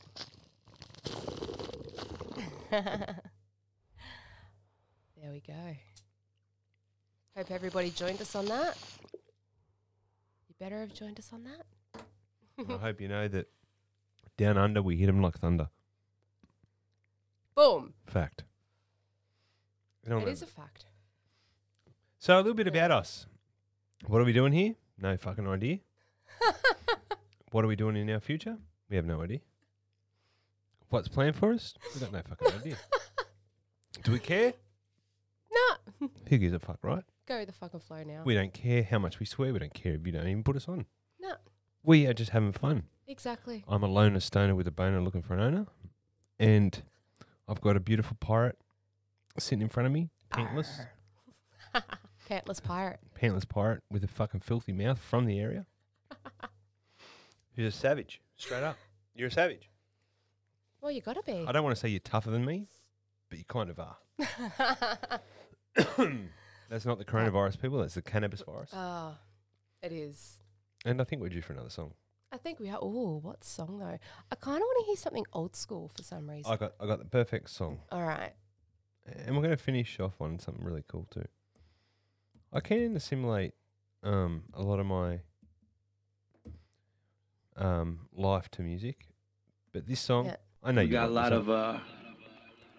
There 5.21 5.31
we 5.33 5.39
go. 5.39 5.75
Hope 7.35 7.51
everybody 7.51 7.89
joined 7.89 8.21
us 8.21 8.33
on 8.33 8.45
that. 8.45 8.77
You 9.13 10.55
better 10.57 10.79
have 10.79 10.93
joined 10.93 11.19
us 11.19 11.31
on 11.33 11.43
that. 11.43 12.69
I 12.69 12.77
hope 12.77 13.01
you 13.01 13.09
know 13.09 13.27
that 13.27 13.49
down 14.37 14.57
under 14.57 14.81
we 14.81 14.95
hit 14.95 15.09
'em 15.09 15.21
like 15.21 15.37
thunder. 15.37 15.69
Boom. 17.53 17.93
Fact. 18.05 18.43
It 20.07 20.27
is 20.27 20.43
a 20.43 20.45
fact. 20.45 20.85
so 22.19 22.35
a 22.35 22.37
little 22.37 22.53
bit 22.53 22.67
about 22.67 22.91
us. 22.91 23.25
What 24.05 24.21
are 24.21 24.25
we 24.25 24.33
doing 24.33 24.53
here? 24.53 24.75
No 24.97 25.17
fucking 25.17 25.47
idea. 25.47 25.79
what 27.51 27.65
are 27.65 27.67
we 27.67 27.75
doing 27.75 27.95
in 27.95 28.09
our 28.11 28.19
future? 28.19 28.57
We 28.89 28.97
have 28.97 29.05
no 29.05 29.21
idea. 29.23 29.39
What's 30.89 31.07
planned 31.07 31.35
for 31.35 31.53
us? 31.53 31.73
We 31.93 32.01
got 32.01 32.11
no 32.11 32.21
fucking 32.21 32.59
idea. 32.59 32.77
Do 34.03 34.11
we 34.11 34.19
care? 34.19 34.53
No. 35.51 36.07
Who 36.29 36.37
gives 36.37 36.53
a 36.53 36.59
fuck, 36.59 36.79
right? 36.83 37.03
Go 37.27 37.39
with 37.39 37.47
the 37.47 37.53
fucking 37.53 37.79
flow 37.79 38.03
now. 38.03 38.21
We 38.23 38.35
don't 38.35 38.53
care 38.53 38.83
how 38.83 38.99
much 38.99 39.19
we 39.19 39.25
swear. 39.25 39.51
We 39.51 39.59
don't 39.59 39.73
care 39.73 39.93
if 39.93 40.05
you 40.05 40.11
don't 40.11 40.27
even 40.27 40.43
put 40.43 40.55
us 40.55 40.67
on. 40.67 40.85
no. 41.19 41.33
We 41.83 42.07
are 42.07 42.13
just 42.13 42.31
having 42.31 42.51
fun. 42.51 42.83
Exactly. 43.07 43.63
I'm 43.67 43.83
a 43.83 43.87
loner 43.87 44.19
stoner 44.19 44.55
with 44.55 44.67
a 44.67 44.71
boner 44.71 45.01
looking 45.01 45.21
for 45.21 45.35
an 45.35 45.39
owner. 45.39 45.67
And 46.39 46.81
I've 47.47 47.61
got 47.61 47.75
a 47.75 47.79
beautiful 47.79 48.17
pirate 48.19 48.57
sitting 49.37 49.61
in 49.61 49.69
front 49.69 49.85
of 49.87 49.93
me, 49.93 50.09
pantless, 50.31 50.87
Pantless 52.29 52.61
pirate. 52.63 52.99
pantless 53.19 53.47
pirate 53.47 53.83
with 53.91 54.03
a 54.03 54.07
fucking 54.07 54.39
filthy 54.39 54.71
mouth 54.71 54.97
from 54.99 55.25
the 55.25 55.39
area. 55.39 55.67
Who's 57.55 57.73
a 57.73 57.77
savage, 57.77 58.19
straight 58.35 58.63
up. 58.63 58.77
You're 59.15 59.27
a 59.27 59.31
savage. 59.31 59.69
Well, 60.81 60.91
you 60.91 61.01
gotta 61.01 61.21
be. 61.23 61.45
I 61.47 61.51
don't 61.51 61.63
want 61.63 61.75
to 61.75 61.79
say 61.79 61.89
you're 61.89 61.99
tougher 61.99 62.31
than 62.31 62.43
me, 62.45 62.67
but 63.29 63.37
you 63.37 63.45
kind 63.45 63.69
of 63.69 63.79
are. 63.79 63.97
That's 66.69 66.85
not 66.85 66.97
the 66.97 67.05
coronavirus, 67.05 67.61
people. 67.61 67.79
That's 67.79 67.93
the 67.95 68.01
cannabis 68.01 68.41
virus. 68.41 68.71
oh, 68.73 69.15
it 69.81 69.91
is. 69.91 70.39
And 70.85 71.01
I 71.01 71.03
think 71.03 71.21
we're 71.21 71.29
due 71.29 71.41
for 71.41 71.53
another 71.53 71.69
song. 71.69 71.93
I 72.31 72.37
think 72.37 72.59
we 72.59 72.69
are. 72.69 72.79
Oh, 72.81 73.19
what 73.21 73.43
song 73.43 73.79
though? 73.79 73.85
I 74.31 74.35
kind 74.35 74.57
of 74.57 74.61
want 74.61 74.79
to 74.81 74.85
hear 74.87 74.95
something 74.97 75.25
old 75.33 75.55
school 75.55 75.89
for 75.95 76.03
some 76.03 76.29
reason. 76.29 76.51
I 76.51 76.57
got, 76.57 76.73
I 76.79 76.85
got 76.85 76.99
the 76.99 77.05
perfect 77.05 77.49
song. 77.49 77.79
All 77.91 78.03
right. 78.03 78.33
And 79.05 79.35
we're 79.35 79.43
going 79.43 79.55
to 79.55 79.63
finish 79.63 79.99
off 79.99 80.19
on 80.19 80.39
something 80.39 80.63
really 80.63 80.83
cool 80.87 81.07
too. 81.11 81.25
I 82.51 82.59
can 82.59 82.95
assimilate 82.95 83.53
um, 84.03 84.43
a 84.53 84.61
lot 84.63 84.79
of 84.79 84.85
my 84.85 85.19
um, 87.57 88.07
life 88.13 88.49
to 88.51 88.61
music, 88.61 89.07
but 89.71 89.87
this 89.87 89.99
song, 89.99 90.25
Yeah. 90.25 90.35
I 90.63 90.71
know 90.71 90.81
We 90.81 90.87
you 90.87 90.93
got 90.93 91.09
a 91.09 91.11
like 91.11 91.23
lot 91.23 91.29
this 91.31 91.39
of 91.39 91.49
uh, 91.49 91.79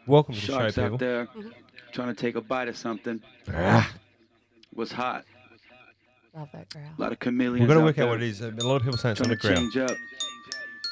welcome 0.06 0.34
to 0.34 0.40
the 0.40 0.46
sharks 0.46 0.74
show, 0.74 0.82
out 0.84 0.92
people. 0.92 0.98
there 0.98 1.26
Mhm. 1.26 1.52
trying 1.92 2.08
to 2.08 2.14
take 2.14 2.34
a 2.36 2.40
bite 2.40 2.68
of 2.68 2.76
something. 2.76 3.20
Ah, 3.52 3.90
What's 4.72 4.92
hot? 4.92 5.24
Love 6.34 6.48
that 6.52 6.68
growl. 6.68 6.84
A 6.98 7.00
lot 7.00 7.12
of 7.12 7.18
chameleons. 7.20 7.60
we've 7.60 7.68
got 7.68 7.74
to 7.74 7.80
work 7.80 7.96
out 7.98 8.02
there 8.02 8.06
what 8.08 8.22
it 8.22 8.28
is. 8.28 8.42
A 8.42 8.50
lot 8.50 8.76
of 8.76 8.82
people 8.82 8.98
saying 8.98 9.12
it's 9.12 9.20
on 9.22 9.26
Trying 9.28 9.30
the 9.30 9.42
to 9.42 9.48
ground. 9.48 9.72
change 9.72 9.90
up. 9.90 9.96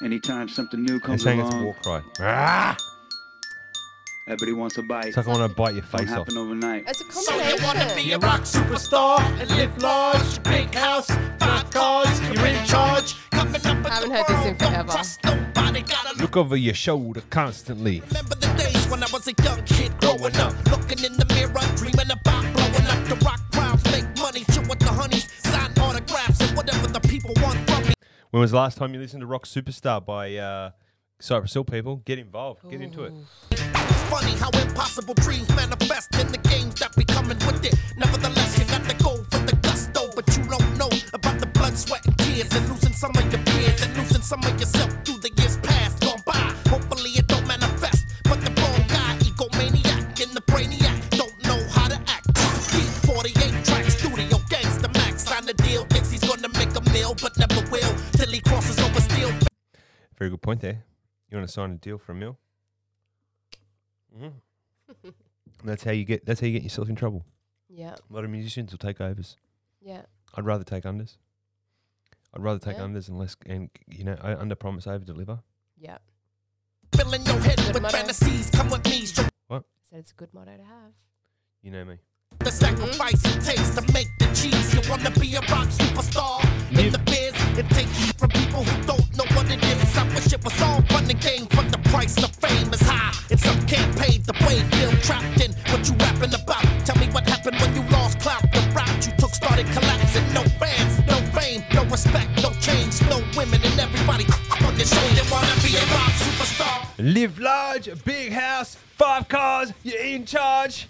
Anytime 0.03 0.49
something 0.49 0.81
new 0.81 0.87
They're 0.99 1.01
comes 1.01 1.23
saying 1.23 1.41
it's 1.41 1.55
a 1.55 1.59
war 1.59 1.77
cry. 1.83 2.01
Ah, 2.21 2.77
everybody 4.27 4.53
wants 4.53 4.79
a 4.79 4.83
bite. 4.83 5.07
it's 5.07 5.17
like 5.19 5.27
I 5.29 5.31
want 5.31 5.51
to 5.51 5.55
bite 5.55 5.75
your 5.75 5.83
Don't 5.83 6.01
face 6.01 6.11
off. 6.13 6.19
happen 6.19 6.39
overnight. 6.39 6.85
It's 6.89 7.01
a 7.03 7.13
So 7.13 7.35
you 7.37 7.63
wanna 7.63 7.93
be 7.95 8.13
a 8.13 8.19
rock 8.19 8.41
superstar 8.43 9.21
and 9.41 9.51
live 9.51 9.77
large, 9.83 10.43
big 10.45 10.75
house, 10.75 11.09
five 11.39 11.71
cars, 11.71 12.21
you're 12.23 12.47
in 12.47 12.65
charge. 12.67 13.15
Coming 13.31 13.55
up 13.57 13.65
in 13.67 13.85
Haven't 13.85 14.09
the 14.09 14.17
heard 14.17 14.27
this 14.27 14.47
in 14.47 14.57
don't 14.57 14.71
forever. 14.71 14.93
trust 14.93 15.25
nobody, 15.25 15.85
Look 16.19 16.37
over 16.39 16.57
your 16.57 16.75
shoulder 16.75 17.23
constantly. 17.31 18.01
Remember 18.09 18.35
the 18.37 18.44
days 18.65 18.89
when 18.89 19.03
I 19.03 19.07
was 19.13 19.27
a 19.29 19.35
young 19.43 19.63
kid 19.65 19.93
growing 20.01 20.37
up, 20.37 20.53
looking 20.71 21.05
in 21.05 21.15
the 21.17 21.27
mirror, 21.35 21.65
dreaming 21.77 22.11
about 22.11 22.45
blowing 22.55 22.87
up 22.93 23.01
the 23.09 23.17
rock 23.25 23.41
crowds, 23.53 23.85
make 23.93 24.07
money, 24.19 24.45
chill 24.53 24.65
with 24.69 24.81
the 24.81 24.93
honeys, 24.93 25.27
sign 25.43 25.71
autographs, 25.79 26.41
and 26.41 26.57
whatever 26.57 26.87
the 26.87 27.01
people 27.01 27.33
want 27.43 27.59
from 27.69 27.83
me. 27.89 27.95
When 28.31 28.41
was 28.41 28.51
the 28.51 28.57
last 28.57 28.79
time 28.79 28.95
you 28.95 29.01
listened 29.01 29.21
to 29.21 29.27
Rock 29.27 29.47
Superstar 29.47 30.05
by 30.05 30.37
uh, 30.37 30.71
Cypress 31.21 31.53
Hill? 31.55 31.65
People, 31.65 31.97
get 32.05 32.19
involved. 32.19 32.69
Get 32.71 32.81
into 32.81 33.05
it. 33.05 33.13
It's 33.51 34.03
funny 34.11 34.33
how 34.33 34.51
impossible 34.51 35.15
dreams 35.15 35.49
manifest 35.55 36.15
in 36.17 36.33
the 36.33 36.39
games 36.39 36.75
that 36.81 36.95
be 36.97 37.05
coming 37.05 37.39
with 37.47 37.65
it. 37.65 37.75
Nevertheless, 37.97 38.59
you 38.59 38.65
got 38.67 38.89
to 38.89 38.97
go 39.05 39.17
for 39.31 39.39
the 39.45 39.57
gusto, 39.63 40.11
but 40.17 40.27
you 40.37 40.43
don't 40.45 40.79
know 40.79 40.91
about 41.13 41.39
the 41.39 41.47
blood, 41.47 41.77
sweat, 41.77 42.05
and 42.07 42.19
tears, 42.19 42.53
and 42.55 42.69
losing 42.69 42.93
some 42.93 43.13
of 43.15 43.33
your 43.33 43.43
peers, 43.43 43.83
and 43.83 43.97
losing 43.97 44.23
some 44.23 44.43
of 44.43 44.59
yourself 44.59 44.93
will 58.35 58.41
till 58.41 58.53
he 58.59 58.63
crosses 58.63 58.79
over 58.79 59.01
steel. 59.01 59.33
Very 60.19 60.31
good 60.31 60.43
point 60.43 60.61
there. 60.61 60.85
You 61.31 61.39
want 61.39 61.49
to 61.49 61.53
sign 61.53 61.73
a 61.73 61.75
deal 61.77 61.99
for 61.99 62.13
a 62.13 62.15
mill? 62.15 62.39
hmm 64.17 64.29
that's 65.65 65.83
how 65.83 65.91
you 65.91 66.05
get. 66.05 66.25
That's 66.27 66.41
how 66.41 66.47
you 66.47 66.53
get 66.53 66.63
yourself 66.63 66.89
in 66.89 66.95
trouble. 66.95 67.25
Yeah. 67.69 67.97
A 68.09 68.13
lot 68.13 68.25
of 68.25 68.31
musicians 68.31 68.71
will 68.71 68.79
take 68.79 69.01
overs. 69.01 69.37
Yeah. 69.81 70.03
I'd 70.35 70.45
rather 70.45 70.65
take 70.65 70.85
unders. 70.85 71.17
I'd 72.35 72.43
rather 72.43 72.59
take 72.59 72.77
Yeah. 72.77 72.85
unders 72.85 73.09
and 73.09 73.19
less, 73.19 73.37
and 73.47 73.71
you 73.89 74.05
know, 74.05 74.17
I 74.21 74.35
under 74.35 74.55
promise, 74.55 74.87
over 74.87 75.05
deliver. 75.05 75.41
Yeah. 75.77 75.99
Filling 76.95 77.25
your 77.27 77.39
head 77.41 77.59
with 77.73 77.91
fantasies, 77.91 78.51
come 78.51 78.71
with 78.71 78.85
me. 78.85 79.07
Show 79.07 79.23
Said 79.51 79.99
it's 80.01 80.13
a 80.13 80.15
good 80.15 80.33
motto 80.35 80.57
to 80.57 80.63
have. 80.63 80.93
You 81.63 81.71
know 81.71 81.85
me. 81.85 81.99
The 82.41 82.51
sacrifice 82.51 83.23
it 83.25 83.41
takes 83.43 83.71
to 83.75 83.83
make 83.93 84.09
the 84.19 84.27
cheese. 84.35 84.75
You 84.75 84.81
wanna 84.89 85.11
be 85.13 85.35
a 85.35 85.41
rock 85.53 85.69
superstar 85.69 86.43
in 86.73 86.93
the 86.93 86.99
biz 86.99 87.35
and 87.59 87.69
take 87.71 87.89
heat 87.89 88.17
from 88.19 88.31
people 88.31 88.65
who 88.65 88.87
don't 88.87 89.09
know 89.17 89.25
what 89.37 89.51
it 89.51 89.63
is. 89.63 89.97
I 89.97 90.05
wish 90.15 90.33
it 90.33 90.43
was 90.45 90.61
all 90.63 90.83
fun 90.93 91.09
and 91.11 91.21
games, 91.21 91.49
but 91.55 91.71
the 91.71 91.79
price 91.91 92.17
of 92.23 92.31
fame 92.37 92.73
is 92.73 92.81
high. 92.81 93.13
And 93.31 93.41
some 93.41 93.61
can't 93.67 93.97
pay 93.97 94.19
the 94.19 94.33
way. 94.47 94.61
Feel 94.75 94.93
trapped 95.03 95.41
in 95.41 95.53
what 95.71 95.87
you 95.89 95.95
rapping 95.97 96.35
about. 96.35 96.65
Tell 96.87 96.99
me 96.99 97.07
what 97.13 97.29
happened 97.29 97.61
when 97.61 97.75
you 97.75 97.83
lost 97.91 98.21
clout. 98.21 98.43
The 98.53 98.61
route 98.75 99.07
you 99.07 99.13
took 99.19 99.35
started 99.35 99.67
collapsing. 99.67 100.27
No 100.33 100.43
fans, 100.61 100.99
no 101.07 101.19
fame, 101.39 101.63
no 101.75 101.85
respect, 101.85 102.31
no 102.43 102.51
change, 102.61 103.01
no 103.09 103.23
women, 103.37 103.61
and 103.63 103.79
everybody 103.79 104.25
on 104.65 104.77
your 104.77 104.87
show. 104.87 105.07
They 105.17 105.27
wanna 105.31 105.55
be 105.63 105.77
a 105.77 105.85
rock 105.95 106.15
superstar. 106.25 106.79
Live 106.99 107.39
large, 107.39 107.89
big 108.05 108.33
house, 108.33 108.77
five 108.97 109.29
cars, 109.29 109.73
you're 109.83 110.01
in 110.01 110.25
charge. 110.25 110.89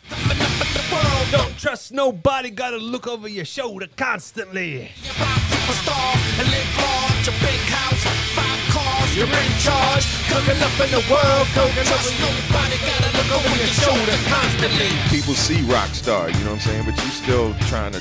Nobody, 1.95 2.51
gotta 2.51 2.77
look 2.77 3.07
over 3.07 3.29
your 3.29 3.45
shoulder 3.45 3.87
constantly. 3.97 4.91
You're 5.03 5.15
a 5.15 5.21
rock 5.21 5.41
superstar 5.49 6.15
and 6.41 6.51
live 6.51 6.71
large, 6.77 7.27
big 7.41 7.63
house, 7.71 8.05
five 8.35 8.61
cars, 8.75 9.17
you're 9.17 9.27
in 9.27 9.53
charge. 9.63 10.05
Coming 10.29 10.61
up 10.61 10.75
in 10.83 10.91
the 10.91 11.05
world, 11.09 11.47
don't 11.55 11.73
trust 11.87 12.13
nobody, 12.19 12.77
gotta 12.83 13.11
look 13.17 13.31
over 13.39 13.57
your 13.57 13.73
shoulder 13.79 14.17
constantly. 14.27 14.91
people 15.09 15.35
see 15.35 15.63
rock 15.71 15.89
star, 15.95 16.29
you 16.29 16.39
know 16.45 16.53
what 16.53 16.67
I'm 16.67 16.85
saying? 16.85 16.85
But 16.85 16.97
you 17.03 17.11
still 17.11 17.55
trying 17.71 17.93
to 17.93 18.01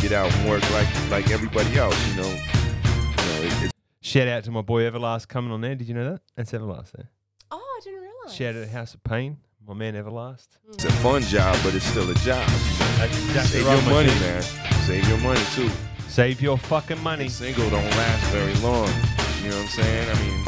get 0.00 0.12
out 0.12 0.34
and 0.34 0.48
work 0.48 0.68
like 0.72 0.88
like 1.10 1.30
everybody 1.30 1.76
else, 1.76 1.96
you 2.08 2.22
know. 2.22 2.28
You 2.28 3.48
know, 3.48 3.66
it, 3.66 3.70
Shout 4.00 4.28
out 4.28 4.44
to 4.44 4.50
my 4.50 4.62
boy 4.62 4.82
Everlast 4.82 5.28
coming 5.28 5.52
on 5.52 5.60
there. 5.60 5.74
Did 5.74 5.88
you 5.88 5.94
know 5.94 6.10
that? 6.12 6.22
That's 6.36 6.52
Everlast 6.52 6.92
there. 6.92 7.10
Oh, 7.50 7.56
I 7.58 7.80
didn't 7.84 8.00
realize. 8.00 8.34
Shout 8.34 8.54
out 8.56 8.64
to 8.64 8.68
House 8.68 8.94
of 8.94 9.04
Pain, 9.04 9.36
my 9.66 9.74
man 9.74 9.94
Everlast. 9.94 10.48
it's 10.72 10.84
a 10.84 10.92
fun 10.92 11.22
job, 11.22 11.56
but 11.62 11.74
it's 11.74 11.84
still 11.86 12.08
a 12.10 12.14
job. 12.16 12.46
That's 12.98 13.16
exactly 13.24 13.60
Save 13.60 13.66
right, 13.66 13.82
your 13.82 13.90
money, 13.92 14.08
G. 14.10 14.20
man. 14.20 14.42
Save 14.82 15.08
your 15.08 15.18
money 15.18 15.40
too. 15.54 15.70
Save 16.08 16.42
your 16.42 16.58
fucking 16.58 17.02
money. 17.02 17.26
A 17.26 17.30
single 17.30 17.68
don't 17.70 17.82
last 17.82 18.24
very 18.30 18.54
long. 18.56 18.88
You 19.42 19.50
know 19.50 19.56
what 19.56 19.62
I'm 19.62 19.68
saying? 19.68 20.10
I 20.10 20.20
mean, 20.22 20.44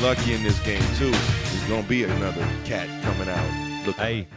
you're 0.00 0.08
lucky 0.08 0.34
in 0.34 0.42
this 0.42 0.58
game 0.60 0.82
too. 0.96 1.10
There's 1.10 1.64
gonna 1.68 1.82
be 1.86 2.04
another 2.04 2.46
cat 2.64 2.88
coming 3.04 3.28
out. 3.28 3.86
Looking 3.86 4.02
Hey, 4.02 4.16
like 4.18 4.28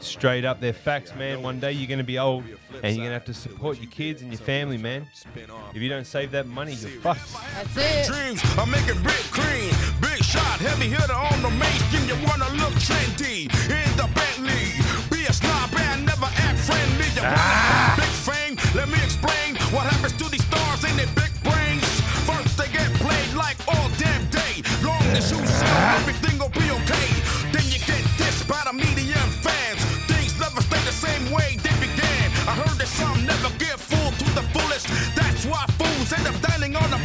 Straight 0.00 0.44
up, 0.44 0.60
they're 0.60 0.72
facts, 0.72 1.14
man. 1.14 1.42
One 1.42 1.58
day 1.58 1.72
you're 1.72 1.88
going 1.88 1.98
to 1.98 2.04
be 2.04 2.18
old 2.18 2.44
and 2.82 2.94
you're 2.94 3.04
going 3.04 3.08
to 3.08 3.12
have 3.14 3.24
to 3.24 3.34
support 3.34 3.80
your 3.80 3.90
kids 3.90 4.20
and 4.20 4.30
your 4.30 4.40
family, 4.40 4.76
man. 4.76 5.06
If 5.74 5.80
you 5.80 5.88
don't 5.88 6.06
save 6.06 6.32
that 6.32 6.46
money, 6.46 6.74
you're 6.74 6.90
fucked. 7.00 7.32
That's 7.54 7.76
it. 7.76 8.06
dreams 8.06 8.58
are 8.58 8.66
making 8.66 9.02
big 9.02 9.12
cream. 9.30 9.72
Shot, 10.36 10.60
heavy 10.60 10.88
hitter 10.92 11.16
on 11.16 11.40
the 11.40 11.48
mainstream. 11.48 12.04
You 12.04 12.16
wanna 12.28 12.48
look 12.60 12.74
trendy 12.76 13.48
in 13.72 13.90
the 13.96 14.06
Bentley. 14.12 14.76
Be 15.08 15.24
a 15.24 15.32
snob 15.32 15.72
and 15.88 16.04
never 16.04 16.28
act 16.44 16.58
friendly. 16.60 17.08
You 17.16 17.24
want 17.24 17.40
a 17.40 17.64
ah. 17.64 17.96
big 17.96 18.14
fame? 18.28 18.54
Let 18.76 18.88
me 18.92 19.00
explain 19.00 19.56
what 19.72 19.88
happens 19.88 20.12
to 20.20 20.28
these 20.28 20.44
stars 20.44 20.84
in 20.84 20.94
their 21.00 21.08
big 21.16 21.32
brains. 21.40 21.88
First 22.28 22.52
they 22.60 22.68
get 22.68 22.92
played 23.00 23.32
like 23.32 23.56
all 23.64 23.88
damn 23.96 24.24
day. 24.28 24.60
Long 24.84 25.08
as 25.16 25.32
you 25.32 25.40
sell, 25.40 25.72
ah. 25.72 26.00
everything 26.04 26.36
will 26.36 26.52
be 26.52 26.68
okay. 26.84 27.08
Then 27.54 27.64
you 27.72 27.80
get 27.88 28.04
dissed 28.20 28.44
by 28.44 28.60
the 28.68 28.74
media 28.76 29.16
and 29.16 29.32
fans. 29.40 29.80
Things 30.12 30.36
never 30.36 30.60
stay 30.60 30.82
the 30.84 30.96
same 31.06 31.32
way 31.32 31.56
they 31.64 31.76
began. 31.80 32.28
I 32.44 32.52
heard 32.60 32.76
that 32.76 32.90
some 32.92 33.24
never 33.24 33.48
get 33.56 33.80
fooled 33.80 34.16
to 34.20 34.28
the 34.36 34.44
fullest. 34.52 34.84
That's 35.16 35.48
why 35.48 35.64
fools 35.80 36.12
end 36.12 36.28
up 36.28 36.36
dining 36.44 36.76
on 36.76 36.88
the. 36.92 37.00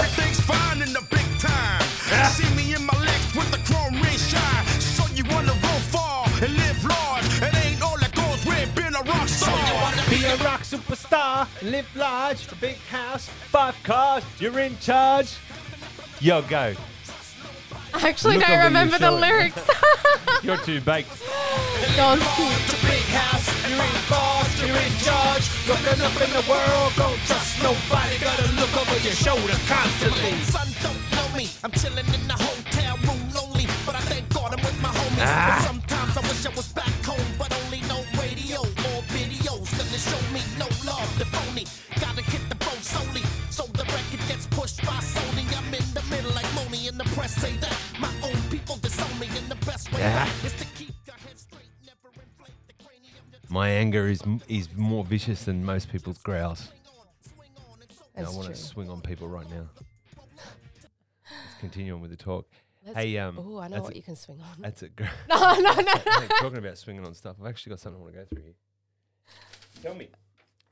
Everything's 0.00 0.40
fine 0.40 0.80
in 0.80 0.92
the 0.96 1.04
yeah. 2.10 2.28
See 2.28 2.54
me 2.54 2.74
in 2.74 2.84
my 2.84 2.98
legs 2.98 3.34
with 3.34 3.50
the 3.50 3.58
chrome 3.68 3.94
ring 3.94 4.18
shine. 4.18 4.66
So 4.80 5.04
you 5.14 5.24
wanna 5.30 5.52
roll 5.52 5.82
far 5.92 6.26
and 6.42 6.52
live 6.56 6.84
large. 6.84 7.42
It 7.42 7.54
ain't 7.64 7.82
all 7.82 7.98
that 7.98 8.14
goes 8.14 8.44
with 8.46 8.74
being 8.74 8.94
a 8.94 9.02
rock 9.02 9.28
star. 9.28 9.56
So 9.56 9.66
you 9.66 9.74
wanna 9.80 10.04
be 10.08 10.24
a 10.24 10.36
rock 10.44 10.62
superstar 10.62 11.46
and 11.60 11.70
live 11.70 11.88
large. 11.94 12.50
A 12.50 12.54
big 12.56 12.78
house, 12.90 13.28
five 13.28 13.76
cars, 13.82 14.24
you're 14.38 14.58
in 14.58 14.78
charge. 14.78 15.36
Yo, 16.20 16.42
go. 16.42 16.74
I 17.94 18.08
actually 18.08 18.36
Look 18.36 18.46
don't 18.46 18.64
remember 18.64 18.98
the 18.98 19.10
lyrics. 19.10 19.62
you're 20.42 20.58
too 20.58 20.80
baked. 20.80 21.10
God's 21.96 22.22
big 22.84 23.04
house, 23.10 23.48
you're 23.68 23.80
in 23.80 23.98
you're 24.66 24.76
in 24.76 24.92
charge. 25.00 25.46
Looking 25.66 26.00
up 26.02 26.14
in 26.20 26.30
the 26.32 26.44
world, 26.48 26.92
don't 26.96 27.18
trust 27.26 27.62
nobody. 27.62 28.18
Gotta 28.18 28.52
look 28.52 28.76
over 28.76 28.98
your 29.02 29.14
shoulder 29.14 29.56
constantly. 29.66 31.07
I'm 31.64 31.72
chilling 31.72 32.06
in 32.14 32.22
the 32.28 32.34
hotel 32.38 32.96
room 33.06 33.22
lonely, 33.34 33.66
but 33.84 33.94
I 33.96 34.00
thank 34.06 34.28
God 34.32 34.54
I'm 34.54 34.62
with 34.64 34.80
my 34.80 34.90
homies. 34.90 35.26
Ah. 35.26 35.64
Sometimes 35.66 36.16
I 36.16 36.20
wish 36.28 36.46
I 36.46 36.50
was 36.54 36.68
back 36.72 36.94
home, 37.04 37.26
but 37.38 37.50
only 37.64 37.80
no 37.90 37.98
radio 38.22 38.60
or 38.60 38.98
videos. 39.10 39.66
Cause 39.76 39.90
they 39.90 39.98
show 39.98 40.22
me 40.32 40.40
no 40.58 40.66
love, 40.86 41.10
the 41.18 41.24
phony. 41.26 41.66
Gotta 42.00 42.22
hit 42.22 42.48
the 42.48 42.54
boat 42.56 42.78
solely, 42.82 43.22
so 43.50 43.64
the 43.74 43.82
record 43.90 44.22
gets 44.28 44.46
pushed 44.46 44.78
by 44.86 44.98
Sony. 45.02 45.44
I'm 45.58 45.74
in 45.74 45.86
the 45.94 46.02
middle 46.10 46.30
like 46.32 46.46
Moni 46.54 46.86
in 46.86 46.96
the 46.96 47.04
press 47.16 47.34
say 47.34 47.56
that 47.56 47.76
my 47.98 48.12
own 48.22 48.38
people 48.50 48.76
disown 48.76 49.18
me 49.18 49.26
in 49.36 49.48
the 49.48 49.58
best 49.66 49.92
way 49.92 50.00
Ah. 50.04 50.30
is 50.46 50.52
to 50.54 50.64
keep 50.78 50.94
your 51.06 51.16
head 51.26 51.38
straight, 51.38 51.66
never 51.84 52.08
inflate 52.14 52.54
the 52.68 52.74
cranium. 52.84 53.24
My 53.48 53.68
anger 53.68 54.06
is 54.06 54.22
is 54.48 54.68
more 54.76 55.02
vicious 55.04 55.44
than 55.44 55.64
most 55.64 55.90
people's 55.90 56.18
growls. 56.18 56.68
and 58.14 58.26
I 58.26 58.30
want 58.30 58.46
to 58.48 58.54
swing 58.56 58.88
on 58.90 59.00
people 59.00 59.26
right 59.28 59.48
now. 59.50 59.66
Continue 61.60 61.94
on 61.94 62.00
with 62.00 62.10
the 62.10 62.16
talk. 62.16 62.46
Let's- 62.86 62.98
Hey, 62.98 63.18
um, 63.18 63.38
Oh, 63.38 63.58
I 63.58 63.68
know 63.68 63.82
what 63.82 63.92
a- 63.92 63.96
you 63.96 64.02
can 64.02 64.16
swing 64.16 64.40
on. 64.40 64.60
That's 64.60 64.82
it. 64.82 64.94
Gr- 64.96 65.04
No, 65.28 65.54
no, 65.60 65.74
no. 65.74 65.94
Talking 66.40 66.58
about 66.58 66.78
swinging 66.78 67.04
on 67.06 67.14
stuff, 67.14 67.36
I've 67.40 67.46
actually 67.48 67.70
got 67.70 67.80
something 67.80 68.00
I 68.00 68.02
want 68.04 68.14
to 68.14 68.20
go 68.20 68.26
through 68.26 68.42
here. 68.42 68.54
Tell 69.82 69.94
me. 69.94 70.08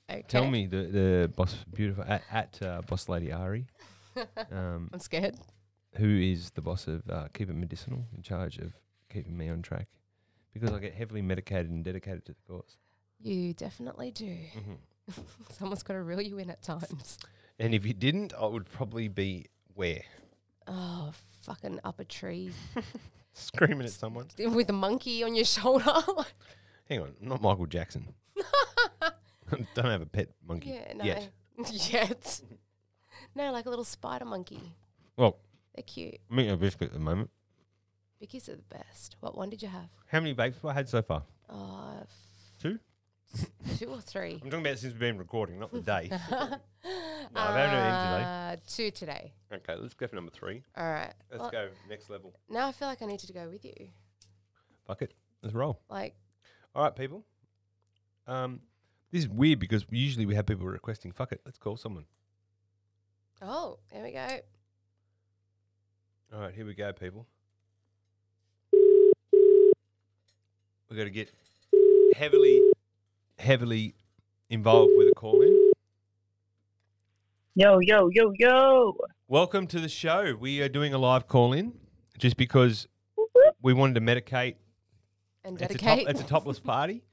Okay. 0.09 0.25
Tell 0.29 0.49
me 0.49 0.67
the 0.67 0.83
the 0.85 1.33
boss, 1.37 1.57
beautiful 1.75 2.05
at, 2.07 2.23
at 2.31 2.63
uh, 2.63 2.81
boss 2.83 3.09
lady 3.09 3.33
Ari, 3.33 3.67
um, 4.53 4.89
I'm 4.93 5.01
scared. 5.01 5.35
who 5.97 6.07
is 6.21 6.51
the 6.51 6.63
boss 6.63 6.87
of 6.87 7.03
uh, 7.11 7.27
Keep 7.35 7.51
It 7.51 7.55
Medicinal, 7.55 8.05
in 8.17 8.23
charge 8.23 8.59
of 8.59 8.73
keeping 9.13 9.37
me 9.37 9.49
on 9.49 9.63
track, 9.63 9.89
because 10.55 10.71
I 10.73 10.79
get 10.79 10.95
heavily 10.95 11.23
medicated 11.23 11.71
and 11.71 11.85
dedicated 11.85 12.25
to 12.27 12.33
the 12.35 12.39
cause. 12.53 12.77
You 13.21 13.53
definitely 13.53 14.13
do. 14.13 14.27
Mm-hmm. 14.57 15.23
Someone's 15.51 15.83
got 15.83 15.95
to 15.95 16.03
reel 16.03 16.21
you 16.23 16.39
in 16.39 16.51
at 16.51 16.63
times. 16.63 17.19
And 17.59 17.75
if 17.75 17.85
you 17.85 17.93
didn't, 17.95 18.33
I 18.41 18.47
would 18.47 18.67
probably 18.71 19.09
be 19.09 19.47
where 19.75 20.03
Oh, 20.67 21.13
fucking 21.43 21.81
up 21.85 22.01
a 22.01 22.05
tree 22.05 22.51
screaming 23.33 23.87
at 23.87 23.93
someone. 23.93 24.27
with 24.39 24.69
a 24.71 24.73
monkey 24.73 25.23
on 25.23 25.35
your 25.35 25.45
shoulder. 25.45 25.85
Hang 26.89 27.01
on, 27.03 27.13
I'm 27.21 27.29
not 27.29 27.43
Michael 27.43 27.67
Jackson. 27.67 28.07
Don't 29.75 29.85
have 29.87 30.03
a 30.03 30.07
pet 30.07 30.29
monkey 30.47 30.71
yeah, 30.71 30.93
no. 30.95 31.05
yet. 31.05 31.29
Yet. 31.71 32.41
No, 33.35 33.53
like 33.53 33.67
a 33.67 33.71
little 33.71 33.85
spider 33.85 34.25
monkey. 34.25 34.61
Well, 35.17 35.39
They're 35.75 35.83
cute. 35.85 36.17
I'm 36.31 36.41
eating 36.41 36.53
a 36.53 36.57
biscuit 36.57 36.89
at 36.89 36.95
the 36.95 36.99
moment. 37.01 37.31
Bickies 38.23 38.49
are 38.49 38.57
the 38.57 38.63
best. 38.63 39.17
What 39.21 39.37
one 39.37 39.51
did 39.51 39.63
you 39.63 39.69
have? 39.69 39.89
How 40.09 40.21
many 40.21 40.33
bakes 40.33 40.57
have 40.57 40.65
I 40.71 40.73
had 40.75 40.89
so 40.89 41.03
far? 41.03 41.23
Oh, 41.49 41.91
f- 42.01 42.09
Two. 42.61 42.79
Two 43.79 43.87
or 43.89 44.01
three. 44.01 44.41
I'm 44.43 44.51
talking 44.51 44.67
about 44.67 44.79
since 44.79 44.93
we've 44.93 44.99
been 45.01 45.19
recording, 45.19 45.59
not 45.59 45.73
the 45.73 45.81
day. 45.81 46.09
no, 46.31 46.59
I've 47.35 47.55
had 47.55 47.73
no 47.73 47.79
end 47.79 48.25
Uh, 48.25 48.57
two 48.69 48.91
today. 48.91 49.33
today. 49.51 49.63
Okay, 49.73 49.81
let's 49.81 49.95
go 49.95 50.07
for 50.07 50.15
number 50.17 50.31
three. 50.31 50.63
All 50.77 50.85
right. 50.89 51.13
Let's 51.31 51.41
Well, 51.43 51.51
go 51.51 51.69
next 51.89 52.11
level. 52.11 52.33
Now 52.49 52.69
I 52.69 52.73
feel 52.73 52.89
like 52.89 53.03
I 53.03 53.07
need 53.07 53.21
to 53.21 53.33
go 53.33 53.49
with 53.49 53.65
you. 53.65 53.89
Fuck 54.87 55.03
it. 55.03 55.15
Let's 55.43 55.55
roll. 55.55 55.81
Like, 55.91 56.15
All 56.75 56.85
right, 56.85 56.95
people. 56.95 57.25
Um, 58.27 58.61
this 59.11 59.23
is 59.23 59.29
weird 59.29 59.59
because 59.59 59.85
usually 59.91 60.27
we 60.27 60.35
have 60.35 60.47
people 60.47 60.67
requesting. 60.67 61.13
Fuck 61.13 61.33
it. 61.33 61.41
Let's 61.45 61.59
call 61.59 61.77
someone. 61.77 62.05
oh, 63.43 63.79
there 63.93 64.03
we 64.03 64.13
go. 64.13 64.27
All 66.35 66.41
right, 66.41 66.55
here 66.55 66.67
we 66.67 66.75
go, 66.75 66.93
people. 66.93 67.27
We're 70.89 70.97
going 70.97 71.09
to 71.09 71.11
get 71.15 71.31
heavily, 72.17 72.61
heavily 73.39 73.95
involved 74.51 74.93
with 74.97 75.09
a 75.09 75.15
call 75.15 75.43
in. 75.43 75.73
Yo, 77.55 77.79
yo, 77.81 78.09
yo, 78.09 78.33
yo. 78.39 78.97
Welcome 79.29 79.67
to 79.69 79.81
the 79.81 79.89
show. 79.89 80.37
We 80.39 80.61
are 80.63 80.69
doing 80.69 80.95
a 80.95 80.99
live 80.99 81.27
call 81.27 81.53
in 81.53 81.73
just 82.19 82.37
because 82.37 82.87
we 83.63 83.73
wanted 83.73 83.95
to 83.95 84.01
medicate. 84.01 84.57
And 85.45 85.61
It's 85.61 85.75
a, 85.75 85.79
top, 85.79 85.99
it's 85.99 86.21
a 86.21 86.25
topless 86.25 86.61
party. 86.61 87.03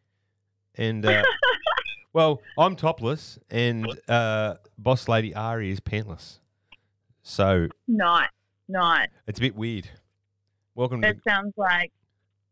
And, 0.76 1.06
uh, 1.06 1.22
well, 2.14 2.42
I'm 2.58 2.76
topless 2.76 3.38
and 3.52 3.88
uh, 4.10 4.56
boss 4.80 5.08
lady 5.08 5.36
Ari 5.36 5.70
is 5.70 5.80
pantless. 5.80 6.40
So 7.22 7.68
not, 7.88 8.32
not. 8.68 9.10
it's 9.28 9.38
a 9.38 9.42
bit 9.42 9.56
weird. 9.56 9.88
Welcome 10.74 11.04
to 11.04 11.10
That 11.10 11.24
sounds 11.24 11.54
like 11.58 11.92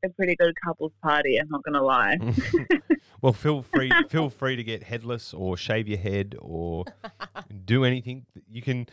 a 0.03 0.09
pretty 0.09 0.35
good 0.35 0.53
couples 0.63 0.91
party, 1.01 1.37
I'm 1.37 1.49
not 1.49 1.63
going 1.63 1.73
to 1.73 1.81
lie. 1.81 2.17
Well, 3.21 3.33
feel 3.33 3.61
free 3.61 3.91
feel 4.09 4.29
free 4.29 4.55
to 4.55 4.63
get 4.63 4.83
headless 4.83 5.33
or 5.33 5.55
shave 5.55 5.87
your 5.87 5.99
head 5.99 6.35
or 6.39 6.85
do 7.65 7.85
anything. 7.85 8.25
You 8.49 8.61
can. 8.61 8.87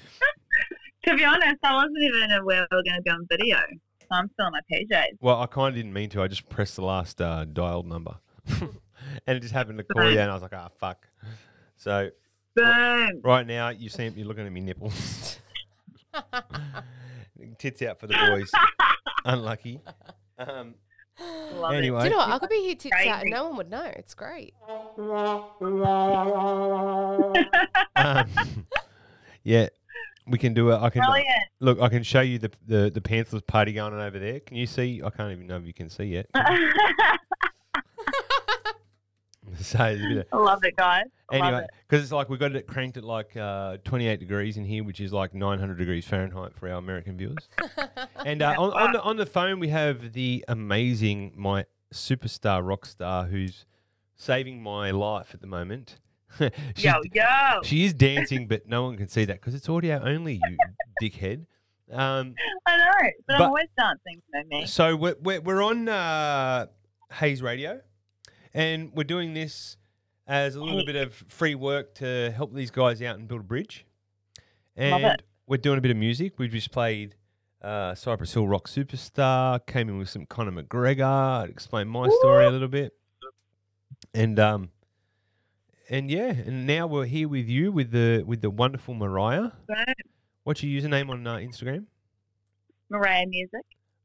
to 1.04 1.16
be 1.16 1.24
honest, 1.24 1.56
I 1.62 1.74
wasn't 1.74 2.02
even 2.02 2.30
aware 2.32 2.66
we 2.70 2.76
were 2.76 2.82
going 2.82 2.96
to 2.96 3.02
be 3.02 3.10
on 3.10 3.26
video. 3.30 3.58
So 4.00 4.06
I'm 4.12 4.30
still 4.32 4.46
on 4.46 4.52
my 4.52 4.60
PJs. 4.72 5.18
Well, 5.20 5.40
I 5.40 5.46
kind 5.46 5.68
of 5.68 5.74
didn't 5.74 5.92
mean 5.92 6.10
to. 6.10 6.22
I 6.22 6.28
just 6.28 6.48
pressed 6.48 6.76
the 6.76 6.84
last 6.84 7.20
uh, 7.20 7.44
dialed 7.44 7.86
number, 7.86 8.16
and 8.46 8.70
it 9.26 9.40
just 9.40 9.52
happened 9.52 9.78
to 9.78 9.84
call 9.84 10.10
you, 10.10 10.18
and 10.18 10.30
I 10.30 10.34
was 10.34 10.42
like, 10.42 10.54
"Ah, 10.54 10.68
fuck." 10.78 11.06
So 11.76 12.10
Boom. 12.54 13.20
right 13.22 13.46
now, 13.46 13.68
you 13.68 13.88
seem 13.88 14.14
you're 14.16 14.26
looking 14.26 14.46
at 14.46 14.52
me 14.52 14.60
nipples. 14.60 15.38
Tits 17.58 17.82
out 17.82 18.00
for 18.00 18.06
the 18.06 18.14
boys. 18.14 18.50
Unlucky. 19.24 19.80
Um, 20.38 20.74
Love 21.54 21.72
it. 21.72 21.76
anyway, 21.78 22.00
Do 22.00 22.04
you 22.04 22.10
know 22.10 22.18
what? 22.18 22.28
I 22.28 22.38
could 22.38 22.48
be 22.50 22.60
here 22.62 22.74
tits 22.74 22.94
out 23.06 23.22
and 23.22 23.30
no 23.30 23.48
one 23.48 23.56
would 23.56 23.70
know. 23.70 23.82
It's 23.84 24.14
great. 24.14 24.54
um, 27.96 28.28
yeah, 29.44 29.68
we 30.26 30.38
can 30.38 30.54
do 30.54 30.70
it. 30.70 30.76
I 30.76 30.90
can 30.90 31.02
Brilliant. 31.02 31.28
look. 31.60 31.80
I 31.80 31.88
can 31.88 32.02
show 32.02 32.20
you 32.20 32.38
the 32.38 32.50
the 32.66 32.90
the 32.90 33.00
pantsless 33.00 33.46
party 33.46 33.72
going 33.72 33.92
on 33.94 34.00
over 34.00 34.18
there. 34.18 34.40
Can 34.40 34.56
you 34.56 34.66
see? 34.66 35.02
I 35.04 35.10
can't 35.10 35.32
even 35.32 35.46
know 35.46 35.56
if 35.56 35.64
you 35.64 35.74
can 35.74 35.88
see 35.88 36.04
yet. 36.04 36.26
so 39.60 39.78
there's 39.78 40.00
a 40.00 40.08
bit 40.08 40.18
of, 40.18 40.26
I 40.32 40.36
love 40.42 40.64
it, 40.64 40.76
guys. 40.76 41.04
I 41.30 41.38
love 41.38 41.46
anyway, 41.46 41.64
it. 41.64 41.70
because 41.88 42.02
it's 42.02 42.12
like 42.12 42.28
we've 42.28 42.40
got 42.40 42.54
it 42.54 42.66
cranked 42.66 42.96
at 42.96 43.04
like 43.04 43.36
uh, 43.36 43.78
28 43.84 44.18
degrees 44.18 44.56
in 44.56 44.64
here, 44.64 44.84
which 44.84 45.00
is 45.00 45.12
like 45.12 45.34
900 45.34 45.76
degrees 45.76 46.06
Fahrenheit 46.06 46.54
for 46.54 46.68
our 46.68 46.78
American 46.78 47.16
viewers. 47.16 47.48
and 48.24 48.42
uh, 48.42 48.54
on, 48.58 48.72
on 48.72 48.92
the 48.92 49.02
on 49.02 49.16
the 49.16 49.26
phone 49.26 49.58
we 49.60 49.68
have 49.68 50.12
the 50.12 50.44
amazing 50.48 51.32
my 51.36 51.64
superstar 51.92 52.66
rock 52.66 52.86
star 52.86 53.24
who's 53.24 53.66
saving 54.16 54.62
my 54.62 54.90
life 54.90 55.30
at 55.34 55.40
the 55.40 55.46
moment. 55.46 55.98
Yo, 56.76 56.92
yo. 57.14 57.62
She 57.62 57.86
is 57.86 57.94
dancing, 57.94 58.46
but 58.46 58.68
no 58.68 58.82
one 58.82 58.98
can 58.98 59.08
see 59.08 59.24
that 59.24 59.40
because 59.40 59.54
it's 59.54 59.66
audio 59.68 59.98
only, 60.04 60.34
you 60.34 60.56
dickhead. 61.02 61.46
Um, 61.90 62.34
I 62.66 62.76
know, 62.76 62.84
but, 63.00 63.10
but- 63.26 63.34
I'm 63.36 63.42
always 63.42 63.68
dancing, 63.78 64.20
me. 64.48 64.66
so 64.66 64.94
we're, 64.94 65.16
we're, 65.22 65.40
we're 65.40 65.62
on 65.62 65.88
uh, 65.88 66.66
Hayes 67.12 67.40
Radio, 67.42 67.80
and 68.54 68.92
we're 68.94 69.04
doing 69.04 69.34
this 69.34 69.76
as 70.26 70.54
a 70.54 70.62
little 70.62 70.84
bit 70.84 70.96
of 70.96 71.14
free 71.14 71.54
work 71.54 71.94
to 71.96 72.30
help 72.30 72.52
these 72.52 72.70
guys 72.70 73.00
out 73.02 73.18
and 73.18 73.26
build 73.26 73.40
a 73.40 73.44
bridge. 73.44 73.86
And 74.76 75.16
we're 75.46 75.56
doing 75.56 75.78
a 75.78 75.80
bit 75.80 75.90
of 75.90 75.96
music. 75.96 76.38
We 76.38 76.48
just 76.48 76.70
played 76.70 77.14
uh, 77.62 77.94
Cypress 77.94 78.34
Hill 78.34 78.46
Rock 78.46 78.68
Superstar, 78.68 79.64
came 79.66 79.88
in 79.88 79.98
with 79.98 80.08
some 80.08 80.26
Conor 80.26 80.62
McGregor, 80.62 81.48
explained 81.48 81.90
my 81.90 82.08
story 82.20 82.44
a 82.44 82.50
little 82.50 82.68
bit. 82.68 82.92
And 84.14 84.38
um 84.38 84.70
and 85.90 86.10
yeah, 86.10 86.30
and 86.30 86.66
now 86.66 86.86
we're 86.86 87.06
here 87.06 87.28
with 87.28 87.48
you 87.48 87.72
with 87.72 87.90
the 87.90 88.22
with 88.26 88.42
the 88.42 88.50
wonderful 88.50 88.94
Mariah. 88.94 89.50
What's 90.44 90.62
your 90.62 90.82
username 90.82 91.10
on 91.10 91.26
uh, 91.26 91.36
Instagram? 91.36 91.86
Mariah 92.90 93.26
Music. 93.26 93.62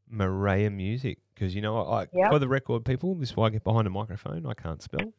Mariah 0.09 0.69
Music. 0.69 1.19
Because 1.33 1.55
you 1.55 1.61
know, 1.61 1.77
I, 1.79 2.07
Yep. 2.13 2.31
for 2.31 2.39
the 2.39 2.47
record, 2.47 2.85
people, 2.85 3.15
this 3.15 3.31
is 3.31 3.37
why 3.37 3.47
I 3.47 3.49
get 3.49 3.63
behind 3.63 3.87
a 3.87 3.89
microphone. 3.89 4.45
I 4.45 4.53
can't 4.53 4.81
spell, 4.81 5.11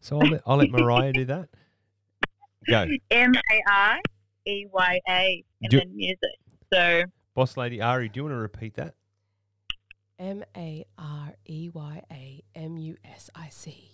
so 0.00 0.20
I'll 0.20 0.28
let, 0.28 0.42
I'll 0.46 0.56
let 0.56 0.70
Mariah 0.70 1.12
do 1.12 1.24
that. 1.26 1.48
Go, 2.68 2.86
M 3.10 3.32
A 3.34 3.62
R 3.70 3.98
E 4.46 4.66
Y 4.72 5.00
A 5.08 5.44
and 5.62 5.70
Do- 5.70 5.78
then 5.78 5.96
music. 5.96 6.18
So 6.72 7.02
boss 7.34 7.56
lady 7.56 7.80
Ari. 7.80 8.08
Do 8.10 8.18
you 8.18 8.24
want 8.24 8.34
to 8.34 8.38
repeat 8.38 8.74
that? 8.74 8.94
M 10.18 10.44
A 10.56 10.84
R 10.98 11.34
E 11.48 11.70
Y 11.72 12.02
A 12.10 12.42
M 12.54 12.76
U 12.76 12.96
S 13.04 13.30
I 13.34 13.48
C. 13.50 13.92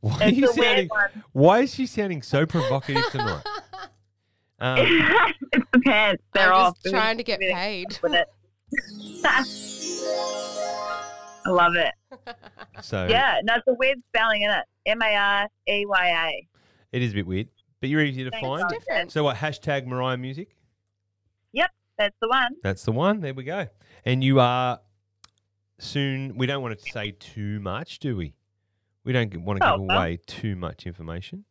Why 0.00 0.18
are 0.20 0.28
you 0.28 0.46
sounding? 0.52 0.88
Why 1.32 1.60
is 1.60 1.74
she 1.74 1.86
sounding 1.86 2.22
so 2.22 2.46
provocative 2.46 3.04
tonight? 3.10 3.42
Um, 4.58 4.78
it's 5.52 5.66
the 5.70 5.80
pants. 5.80 6.22
They're 6.32 6.50
I'm 6.50 6.68
off. 6.68 6.82
just 6.82 6.94
trying 6.94 7.18
to 7.18 7.22
get 7.22 7.40
paid. 7.40 7.98
With 8.02 8.14
it. 8.14 8.26
I 9.24 9.44
love 11.46 11.74
it. 11.76 11.92
so 12.82 13.06
Yeah, 13.08 13.40
no, 13.44 13.54
it's 13.56 13.66
a 13.68 13.74
weird 13.74 13.98
spelling 14.08 14.42
in 14.42 14.50
it. 14.50 14.64
M 14.86 15.02
A 15.02 15.14
R 15.14 15.48
E 15.68 15.84
Y 15.86 16.08
A. 16.30 16.48
It 16.96 17.02
is 17.02 17.12
a 17.12 17.14
bit 17.14 17.26
weird, 17.26 17.48
but 17.80 17.88
you're 17.88 18.02
easy 18.02 18.24
to 18.24 18.30
Thanks, 18.30 18.46
find. 18.46 18.68
Different. 18.68 19.12
So 19.12 19.24
what? 19.24 19.36
Hashtag 19.36 19.86
Mariah 19.86 20.16
Music. 20.16 20.56
Yep, 21.52 21.70
that's 21.98 22.16
the 22.20 22.28
one. 22.28 22.48
That's 22.62 22.84
the 22.84 22.92
one. 22.92 23.20
There 23.20 23.34
we 23.34 23.44
go. 23.44 23.66
And 24.04 24.22
you 24.22 24.40
are 24.40 24.80
soon. 25.78 26.36
We 26.36 26.46
don't 26.46 26.62
want 26.62 26.78
to 26.78 26.90
say 26.92 27.12
too 27.12 27.60
much, 27.60 27.98
do 27.98 28.16
we? 28.16 28.34
We 29.04 29.12
don't 29.12 29.44
want 29.44 29.60
to 29.60 29.68
Oh, 29.72 29.78
give 29.78 29.86
well. 29.86 29.98
away 29.98 30.18
too 30.26 30.56
much 30.56 30.86
information. 30.86 31.44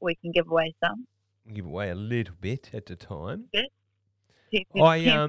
We 0.00 0.14
can 0.16 0.32
give 0.32 0.48
away 0.48 0.74
some. 0.84 1.06
Give 1.52 1.66
away 1.66 1.90
a 1.90 1.94
little 1.94 2.34
bit 2.40 2.70
at 2.72 2.90
a 2.90 2.96
time. 2.96 3.44
Keep- 4.50 4.68
I, 4.80 5.06
um. 5.08 5.28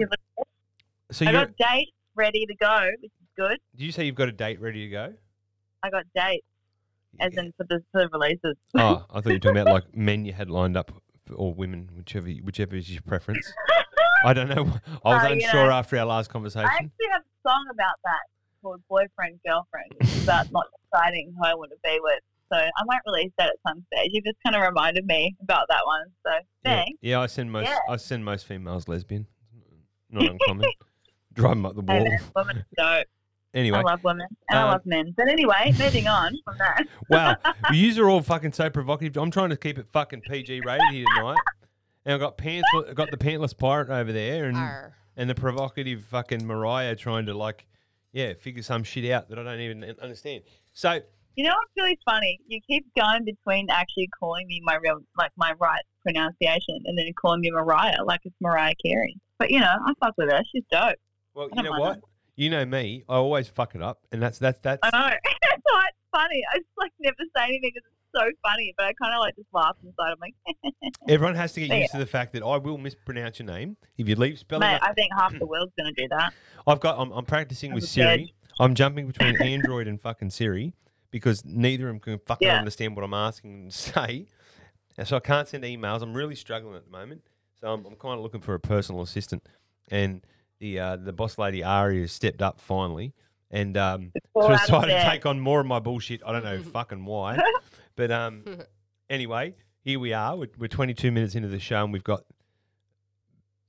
So 1.16 1.26
I 1.26 1.30
you 1.30 1.34
got 1.38 1.56
dates 1.58 1.92
ready 2.16 2.46
to 2.46 2.56
go, 2.56 2.90
which 3.02 3.12
is 3.12 3.28
good. 3.38 3.58
Did 3.76 3.86
you 3.86 3.92
say 3.94 4.06
you've 4.06 4.16
got 4.16 4.28
a 4.28 4.34
date 4.34 4.60
ready 4.60 4.84
to 4.86 4.90
go? 4.90 5.14
I 5.82 5.90
got 5.90 6.04
dates, 6.14 6.46
as 7.22 7.32
in 7.38 7.54
for 7.56 7.66
the, 7.70 7.82
for 7.94 8.02
the 8.02 8.10
releases. 8.10 8.56
oh, 8.78 9.06
I 9.10 9.14
thought 9.22 9.28
you 9.30 9.36
were 9.36 9.40
talking 9.40 9.58
about 9.60 9.74
like 9.74 9.96
men 9.96 10.26
you 10.26 10.34
had 10.34 10.50
lined 10.50 10.76
up, 10.76 10.92
or 11.34 11.54
women, 11.54 11.90
whichever 11.96 12.28
whichever 12.44 12.76
is 12.76 12.92
your 12.92 13.02
preference. 13.04 13.50
I 14.26 14.34
don't 14.34 14.50
know. 14.50 14.74
I 15.06 15.14
was 15.16 15.24
Uh, 15.24 15.32
unsure 15.32 15.68
know, 15.68 15.72
after 15.72 15.98
our 16.00 16.06
last 16.06 16.30
conversation. 16.30 16.68
I 16.70 16.74
actually 16.76 17.08
have 17.14 17.22
a 17.22 17.50
song 17.50 17.66
about 17.72 17.96
that 18.04 18.24
called 18.62 18.82
Boyfriend 18.90 19.40
Girlfriend, 19.48 19.94
which 19.98 20.24
about 20.24 20.52
not 20.52 20.66
deciding 20.92 21.34
who 21.38 21.46
I 21.46 21.54
want 21.54 21.72
to 21.72 21.78
be 21.82 21.98
with. 22.02 22.20
So 22.52 22.58
I 22.58 22.84
might 22.88 23.00
release 23.06 23.32
that 23.38 23.48
at 23.50 23.56
some 23.66 23.86
stage. 23.94 24.10
You 24.12 24.22
just 24.22 24.38
kind 24.44 24.54
of 24.56 24.62
reminded 24.64 25.06
me 25.06 25.34
about 25.42 25.68
that 25.70 25.86
one. 25.86 26.08
So 26.26 26.32
Yeah, 26.66 26.76
thanks. 26.84 27.00
yeah, 27.02 27.22
I 27.22 27.28
send 27.28 27.52
most 27.54 27.70
Yeah. 27.70 27.78
I 27.88 27.96
send 27.96 28.26
most 28.26 28.46
females 28.46 28.90
lesbian. 28.90 29.28
Not 30.10 30.30
uncommon. 30.32 30.70
Drive 31.36 31.52
them 31.52 31.66
up 31.66 31.76
the 31.76 31.82
wall. 31.82 32.08
women 32.36 32.66
are. 32.80 33.04
Anyway, 33.54 33.78
I 33.78 33.82
love 33.82 34.04
women 34.04 34.28
and 34.50 34.60
um, 34.60 34.68
I 34.68 34.72
love 34.74 34.86
men. 34.86 35.14
But 35.16 35.30
anyway, 35.30 35.74
moving 35.80 36.08
on 36.08 36.38
from 36.44 36.58
that. 36.58 36.84
wow, 37.10 37.38
you 37.72 38.04
are 38.04 38.10
all 38.10 38.22
fucking 38.22 38.52
so 38.52 38.70
provocative. 38.70 39.16
I'm 39.16 39.32
trying 39.32 39.52
to 39.52 39.58
keep 39.58 39.78
it 39.78 39.88
fucking 39.94 40.22
PG 40.22 40.62
rated 40.66 40.82
here 40.92 41.06
tonight, 41.16 41.38
and 42.04 42.14
I've 42.16 42.20
got 42.20 42.38
pants, 42.38 42.68
I've 42.76 42.96
got 42.96 43.12
the 43.12 43.18
pantless 43.18 43.58
pirate 43.58 43.90
over 43.90 44.12
there, 44.12 44.46
and 44.46 44.58
Arr. 44.58 44.94
and 45.16 45.30
the 45.30 45.36
provocative 45.36 46.04
fucking 46.04 46.46
Mariah 46.46 46.98
trying 46.98 47.28
to 47.28 47.34
like, 47.34 47.66
yeah, 48.12 48.34
figure 48.34 48.62
some 48.62 48.84
shit 48.84 49.10
out 49.10 49.30
that 49.30 49.40
I 49.40 49.44
don't 49.44 49.62
even 49.62 49.86
understand. 50.02 50.44
So 50.74 51.00
You 51.38 51.46
know 51.46 51.52
what's 51.56 51.72
really 51.78 51.98
funny? 52.04 52.42
You 52.48 52.60
keep 52.68 52.86
going 52.98 53.24
between 53.24 53.70
actually 53.70 54.10
calling 54.20 54.48
me 54.48 54.62
my 54.66 54.76
real, 54.84 55.00
like 55.18 55.32
my 55.38 55.54
right 55.62 55.84
pronunciation, 56.04 56.82
and 56.84 56.98
then 56.98 57.06
calling 57.20 57.40
me 57.40 57.52
Mariah, 57.52 58.04
like 58.04 58.20
it's 58.26 58.36
Mariah 58.42 58.74
Carey. 58.86 59.16
But 59.40 59.50
you 59.50 59.62
know, 59.62 59.78
I 59.86 59.94
fuck 60.04 60.16
with 60.18 60.30
her. 60.30 60.42
She's 60.52 60.64
dope. 60.70 60.96
Well, 61.36 61.50
you 61.56 61.64
know 61.64 61.78
what? 61.80 62.00
You 62.36 62.50
know 62.50 62.66
me. 62.66 63.04
I 63.08 63.16
always 63.16 63.48
fuck 63.48 63.76
it 63.76 63.82
up, 63.82 64.00
and 64.12 64.22
that's 64.22 64.40
that's 64.40 64.60
that's. 64.62 64.80
I 64.84 64.90
know. 64.92 65.16
it's 65.26 65.64
funny. 66.12 66.42
I 66.54 66.58
just 66.58 66.70
like 66.78 66.92
never 67.00 67.16
say 67.36 67.44
anything 67.44 67.72
because 67.74 67.84
it's 67.88 68.12
so 68.14 68.26
funny, 68.50 68.74
but 68.78 68.86
I 68.88 68.94
kind 68.94 69.14
of 69.14 69.20
like 69.20 69.36
just 69.36 69.48
laugh 69.54 69.76
inside. 69.84 70.12
I'm 70.12 70.18
like, 70.22 70.94
Everyone 71.10 71.36
has 71.36 71.54
to 71.54 71.60
get 71.62 71.70
Yeah. 71.70 71.76
used 71.82 71.92
to 71.92 71.98
the 71.98 72.06
fact 72.06 72.34
that 72.34 72.44
I 72.44 72.58
will 72.58 72.78
mispronounce 72.78 73.40
your 73.40 73.46
name 73.48 73.78
if 73.98 74.08
you 74.08 74.16
leave 74.16 74.40
spelling. 74.40 74.62
mate, 74.68 74.76
it- 74.78 74.84
I 74.84 74.94
think 74.94 75.12
half 75.18 75.38
the 75.38 75.46
world's 75.46 75.74
gonna 75.78 75.92
do 75.94 76.08
that. 76.10 76.34
I've 76.68 76.80
got. 76.80 76.98
I'm, 77.00 77.12
I'm 77.12 77.26
practicing 77.26 77.74
with 77.74 77.84
I'm 77.84 77.88
Siri. 77.88 78.06
scared. 78.16 78.30
I'm 78.60 78.76
jumping 78.76 79.08
between 79.08 79.42
Android 79.42 79.88
and 79.88 80.02
fucking 80.02 80.30
Siri 80.30 80.74
because 81.12 81.44
neither 81.46 81.88
of 81.88 81.94
them 81.94 82.00
can 82.00 82.20
fucking 82.26 82.48
Yeah. 82.48 82.58
understand 82.58 82.96
what 82.96 83.04
I'm 83.04 83.14
asking 83.14 83.62
them 83.64 83.70
to 83.70 83.78
say. 83.78 84.28
And 84.98 85.06
so 85.08 85.18
I 85.18 85.20
can't 85.22 85.48
send 85.48 85.64
emails. 85.66 86.02
I'm 86.02 86.14
really 86.14 86.36
struggling 86.36 86.76
at 86.76 86.86
the 86.86 86.92
moment. 86.92 87.22
So 87.60 87.68
I'm, 87.74 87.86
I'm 87.86 87.96
kind 87.96 88.16
of 88.18 88.22
looking 88.22 88.40
for 88.42 88.54
a 88.54 88.60
personal 88.60 89.02
assistant. 89.02 89.46
And 89.90 90.22
the 90.60 90.80
uh, 90.80 90.96
the 90.98 91.14
boss 91.14 91.38
lady 91.38 91.64
Ari 91.64 92.02
has 92.02 92.12
stepped 92.12 92.42
up 92.42 92.60
finally 92.60 93.14
and 93.52 93.78
um, 93.78 94.12
decided 94.36 94.94
to 94.94 95.10
take 95.10 95.26
on 95.26 95.40
more 95.40 95.60
of 95.60 95.66
my 95.66 95.80
bullshit. 95.80 96.22
I 96.26 96.32
don't 96.32 96.44
know 96.44 96.62
fucking 96.74 97.06
why. 97.06 97.40
But 97.98 98.12
um, 98.12 98.44
anyway, 99.10 99.56
here 99.80 100.00
we 100.02 100.12
are. 100.12 100.36
We're, 100.36 100.50
we're 100.58 100.68
22 100.68 101.14
minutes 101.14 101.34
into 101.34 101.48
the 101.48 101.60
show 101.60 101.82
and 101.82 101.94
we've 101.94 102.04
got 102.04 102.26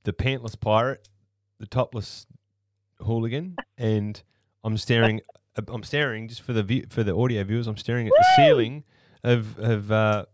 the 0.02 0.12
pantless 0.12 0.58
pirate, 0.58 1.08
the 1.60 1.66
topless 1.68 2.26
hooligan, 2.98 3.54
and 3.78 4.20
I'm 4.64 4.76
staring. 4.78 5.20
uh, 5.56 5.62
I'm 5.68 5.84
staring 5.84 6.26
just 6.26 6.42
for 6.42 6.52
the 6.52 6.64
view, 6.64 6.86
for 6.90 7.04
the 7.04 7.14
audio 7.14 7.44
viewers. 7.44 7.68
I'm 7.68 7.76
staring 7.76 8.08
at 8.08 8.14
the 8.18 8.26
ceiling 8.36 8.82
of 9.22 9.56
of 9.60 9.92
uh, 9.92 10.24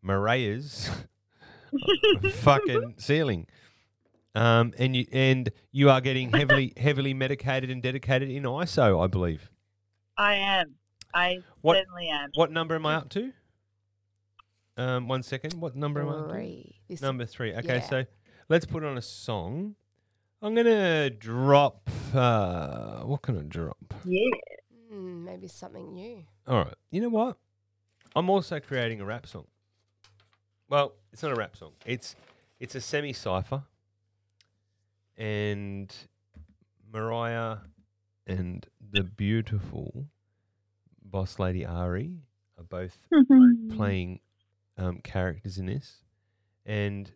Mariah's 0.00 0.88
fucking 2.34 2.94
ceiling. 2.98 3.48
Um, 4.34 4.72
and 4.78 4.96
you 4.96 5.06
and 5.12 5.50
you 5.72 5.90
are 5.90 6.00
getting 6.00 6.30
heavily 6.32 6.72
heavily 6.78 7.12
medicated 7.14 7.70
and 7.70 7.82
dedicated 7.82 8.30
in 8.30 8.44
ISO, 8.44 9.02
I 9.02 9.06
believe. 9.06 9.50
I 10.16 10.34
am. 10.34 10.74
I 11.14 11.38
What- 11.60 11.76
certainly 11.76 12.08
am. 12.08 12.30
What 12.34 12.50
number 12.50 12.74
am 12.74 12.86
I 12.86 12.94
up 12.94 13.08
to? 13.10 13.32
Um, 14.78 15.06
one 15.08 15.22
second. 15.22 15.54
What 15.60 15.76
number 15.76 16.00
am 16.00 16.08
I 16.08 16.12
up 16.12 16.26
to? 16.28 16.32
Three. 16.32 16.76
This- 16.88 17.02
Number 17.02 17.26
three. 17.26 17.54
Okay, 17.54 17.76
yeah. 17.76 17.80
so 17.88 18.04
let's 18.48 18.64
put 18.64 18.84
on 18.84 18.96
a 18.96 19.02
song. 19.02 19.74
I'm 20.40 20.54
gonna 20.54 21.10
drop. 21.10 21.88
Uh, 22.14 23.02
what 23.02 23.22
can 23.22 23.38
I 23.38 23.42
drop? 23.42 23.76
Yeah. 24.04 24.30
Hmm, 24.90 25.24
maybe 25.24 25.46
something 25.48 25.92
new. 25.92 26.24
All 26.46 26.64
right. 26.64 26.74
You 26.90 27.02
know 27.02 27.08
what? 27.10 27.36
I'm 28.16 28.28
also 28.30 28.60
creating 28.60 29.00
a 29.00 29.04
rap 29.04 29.26
song. 29.26 29.46
Well, 30.68 30.94
it's 31.12 31.22
not 31.22 31.32
a 31.32 31.34
rap 31.36 31.56
song. 31.56 31.72
It's 31.86 32.16
it's 32.58 32.74
a 32.74 32.80
semi 32.80 33.12
cipher, 33.12 33.62
and 35.16 35.94
Mariah 36.92 37.58
and 38.26 38.66
the 38.92 39.02
beautiful 39.02 40.06
boss 41.04 41.38
lady 41.38 41.64
Ari 41.66 42.18
are 42.58 42.64
both 42.64 42.96
playing 43.74 44.20
um, 44.78 45.00
characters 45.02 45.58
in 45.58 45.66
this, 45.66 45.96
and 46.64 47.10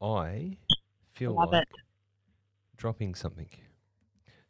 I 0.00 0.56
feel 1.12 1.34
Love 1.34 1.52
like 1.52 1.62
it. 1.62 1.68
dropping 2.76 3.14
something. 3.14 3.48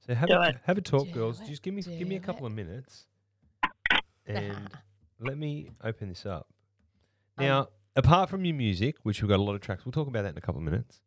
So 0.06 0.14
have 0.14 0.28
Do 0.28 0.34
a, 0.36 0.48
it. 0.48 0.56
have 0.64 0.78
a 0.78 0.80
talk, 0.80 1.06
Do 1.06 1.12
girls. 1.12 1.40
it, 1.40 1.46
Just 1.46 1.62
give 1.62 1.74
me 1.74 1.82
give 1.82 2.08
me 2.08 2.16
a 2.16 2.20
couple 2.20 2.44
it. 2.46 2.50
of 2.50 2.54
minutes, 2.56 3.06
and 4.26 4.48
Nah. 4.52 4.78
let 5.20 5.36
me 5.38 5.70
open 5.84 6.08
this 6.08 6.24
up. 6.26 6.46
Um, 7.38 7.44
Now, 7.46 7.68
apart 7.96 8.28
from 8.30 8.44
your 8.44 8.54
music, 8.56 8.96
which 9.02 9.22
we've 9.22 9.28
got 9.28 9.38
a 9.38 9.42
lot 9.42 9.54
of 9.54 9.60
tracks, 9.60 9.84
we'll 9.84 9.92
talk 9.92 10.08
about 10.08 10.22
that 10.22 10.30
in 10.32 10.38
a 10.38 10.42
couple 10.42 10.58
of 10.60 10.64
minutes. 10.64 11.00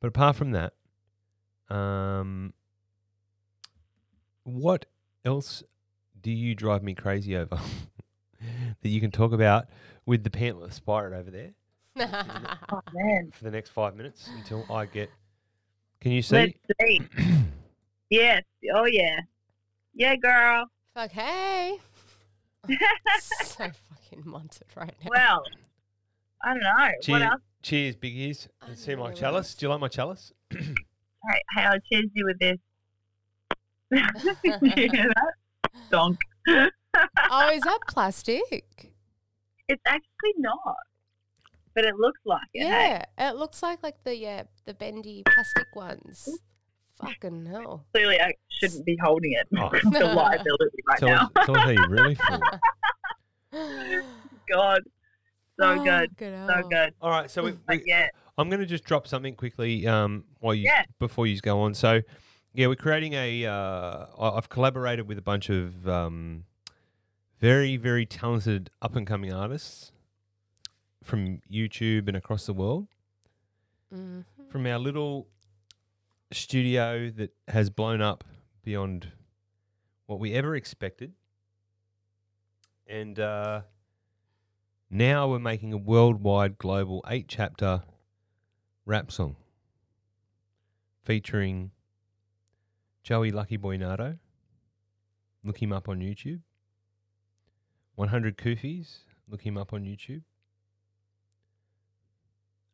But 0.00 0.08
apart 0.08 0.36
from 0.36 0.50
that, 0.52 0.74
um, 1.70 2.52
what 4.44 4.86
else 5.24 5.62
do 6.20 6.30
you 6.30 6.54
drive 6.54 6.82
me 6.82 6.94
crazy 6.94 7.36
over 7.36 7.58
that 8.82 8.88
you 8.88 9.00
can 9.00 9.10
talk 9.10 9.32
about 9.32 9.66
with 10.06 10.22
the 10.24 10.30
pantless 10.30 10.82
pirate 10.84 11.14
over 11.18 11.30
there 11.30 11.52
Oh 12.70 12.80
man. 12.92 13.30
for 13.32 13.44
the 13.44 13.50
next 13.50 13.70
five 13.70 13.96
minutes 13.96 14.28
until 14.36 14.64
I 14.70 14.86
get? 14.86 15.10
Can 16.00 16.12
you 16.12 16.20
see? 16.22 16.36
Let's 16.36 16.52
see. 16.82 17.00
yes. 18.10 18.42
Oh 18.74 18.84
yeah. 18.84 19.20
Yeah, 19.94 20.16
girl. 20.16 20.66
Fuck, 20.92 21.12
hey. 21.12 21.78
so 23.20 23.70
fucking 23.88 24.22
munted 24.24 24.62
right 24.76 24.94
now. 25.02 25.08
Well, 25.10 25.44
I 26.42 26.48
don't 26.54 26.62
know. 26.62 26.88
Cheers, 27.02 27.08
What 27.08 27.22
else? 27.22 27.40
Cheers, 27.64 27.96
big 27.96 28.16
ears. 28.16 28.48
I 28.62 28.68
And 28.68 28.78
see 28.78 28.94
my 28.94 29.12
chalice. 29.12 29.54
Do 29.54 29.66
you 29.66 29.70
like 29.70 29.80
my 29.80 29.88
chalice? 29.88 30.32
Hey, 31.26 31.40
hey, 31.56 31.62
I'll 31.62 31.78
cheers 31.90 32.10
you 32.12 32.26
with 32.26 32.38
this. 32.38 32.58
you 34.60 34.70
hear 34.90 35.08
that? 35.08 35.32
Donk. 35.90 36.18
oh, 36.46 37.50
is 37.50 37.62
that 37.62 37.78
plastic? 37.88 38.92
It's 39.66 39.82
actually 39.86 40.34
not, 40.36 40.76
but 41.74 41.86
it 41.86 41.94
looks 41.96 42.20
like 42.26 42.42
it. 42.52 42.66
hey? 42.66 43.02
Yeah, 43.16 43.30
it 43.30 43.36
looks 43.36 43.62
like 43.62 43.82
like 43.82 44.04
the 44.04 44.14
yeah 44.14 44.42
the 44.66 44.74
bendy 44.74 45.22
plastic 45.24 45.74
ones. 45.74 46.28
Fucking 47.00 47.46
hell. 47.46 47.86
Clearly, 47.94 48.20
I 48.20 48.34
shouldn't 48.50 48.84
be 48.84 48.98
holding 49.02 49.32
it. 49.32 49.48
Oh. 49.56 49.70
it's 49.72 49.82
a 49.86 50.04
liability 50.04 50.78
right 50.86 50.98
tell, 50.98 51.08
now. 51.08 51.30
us, 51.36 51.46
tell 51.46 51.56
us 51.56 51.62
how 51.62 51.70
you 51.70 51.86
really 51.88 52.16
feel. 52.16 52.40
God, 54.52 54.82
so 55.58 55.64
Oh, 55.66 55.84
good, 55.84 56.16
good 56.16 56.32
so 56.48 56.52
hell. 56.54 56.68
good. 56.68 56.94
All 57.00 57.10
right, 57.10 57.30
so 57.30 57.42
we, 57.44 57.52
we, 57.68 57.82
yeah, 57.86 58.08
I'm 58.38 58.48
going 58.48 58.60
to 58.60 58.66
just 58.66 58.84
drop 58.84 59.06
something 59.06 59.34
quickly 59.34 59.86
um, 59.86 60.24
while 60.40 60.54
you 60.54 60.64
Yeah. 60.64 60.84
before 60.98 61.26
you 61.26 61.38
go 61.40 61.60
on. 61.62 61.74
So, 61.74 62.00
yeah, 62.54 62.66
we're 62.66 62.74
creating 62.76 63.12
a. 63.14 63.46
Uh, 63.46 64.06
I- 64.18 64.36
I've 64.36 64.48
collaborated 64.48 65.06
with 65.08 65.18
a 65.18 65.22
bunch 65.22 65.50
of 65.50 65.88
um, 65.88 66.44
very, 67.40 67.76
very 67.76 68.06
talented 68.06 68.70
up 68.82 68.96
and 68.96 69.06
coming 69.06 69.32
artists 69.32 69.92
from 71.02 71.40
YouTube 71.50 72.08
and 72.08 72.16
across 72.16 72.46
the 72.46 72.52
world. 72.54 72.88
Mhm. 73.94 74.24
From 74.48 74.66
our 74.66 74.78
little 74.78 75.28
studio 76.32 77.10
that 77.10 77.32
has 77.48 77.70
blown 77.70 78.00
up 78.00 78.24
beyond 78.64 79.12
what 80.06 80.18
we 80.18 80.32
ever 80.32 80.56
expected, 80.56 81.12
and 82.86 83.18
uh, 83.20 83.60
now 84.90 85.28
we're 85.28 85.38
making 85.38 85.72
a 85.72 85.76
worldwide, 85.76 86.58
global 86.58 87.04
eight 87.08 87.26
chapter 87.28 87.82
rap 88.86 89.10
song 89.10 89.36
featuring 91.04 91.70
Joey 93.02 93.30
Lucky 93.30 93.56
Boy 93.56 93.76
Nardo. 93.76 94.18
Look 95.44 95.62
him 95.62 95.72
up 95.72 95.88
on 95.88 96.00
YouTube. 96.00 96.40
100 97.96 98.36
Koofies. 98.36 98.98
Look 99.28 99.42
him 99.42 99.56
up 99.56 99.72
on 99.72 99.84
YouTube. 99.84 100.22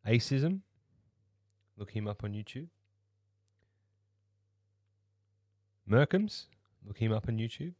Acism. 0.06 0.60
Look 1.76 1.90
him 1.90 2.06
up 2.06 2.22
on 2.24 2.32
YouTube. 2.32 2.68
Merkums. 5.88 6.46
Look 6.86 6.98
him 6.98 7.12
up 7.12 7.28
on 7.28 7.36
YouTube. 7.38 7.74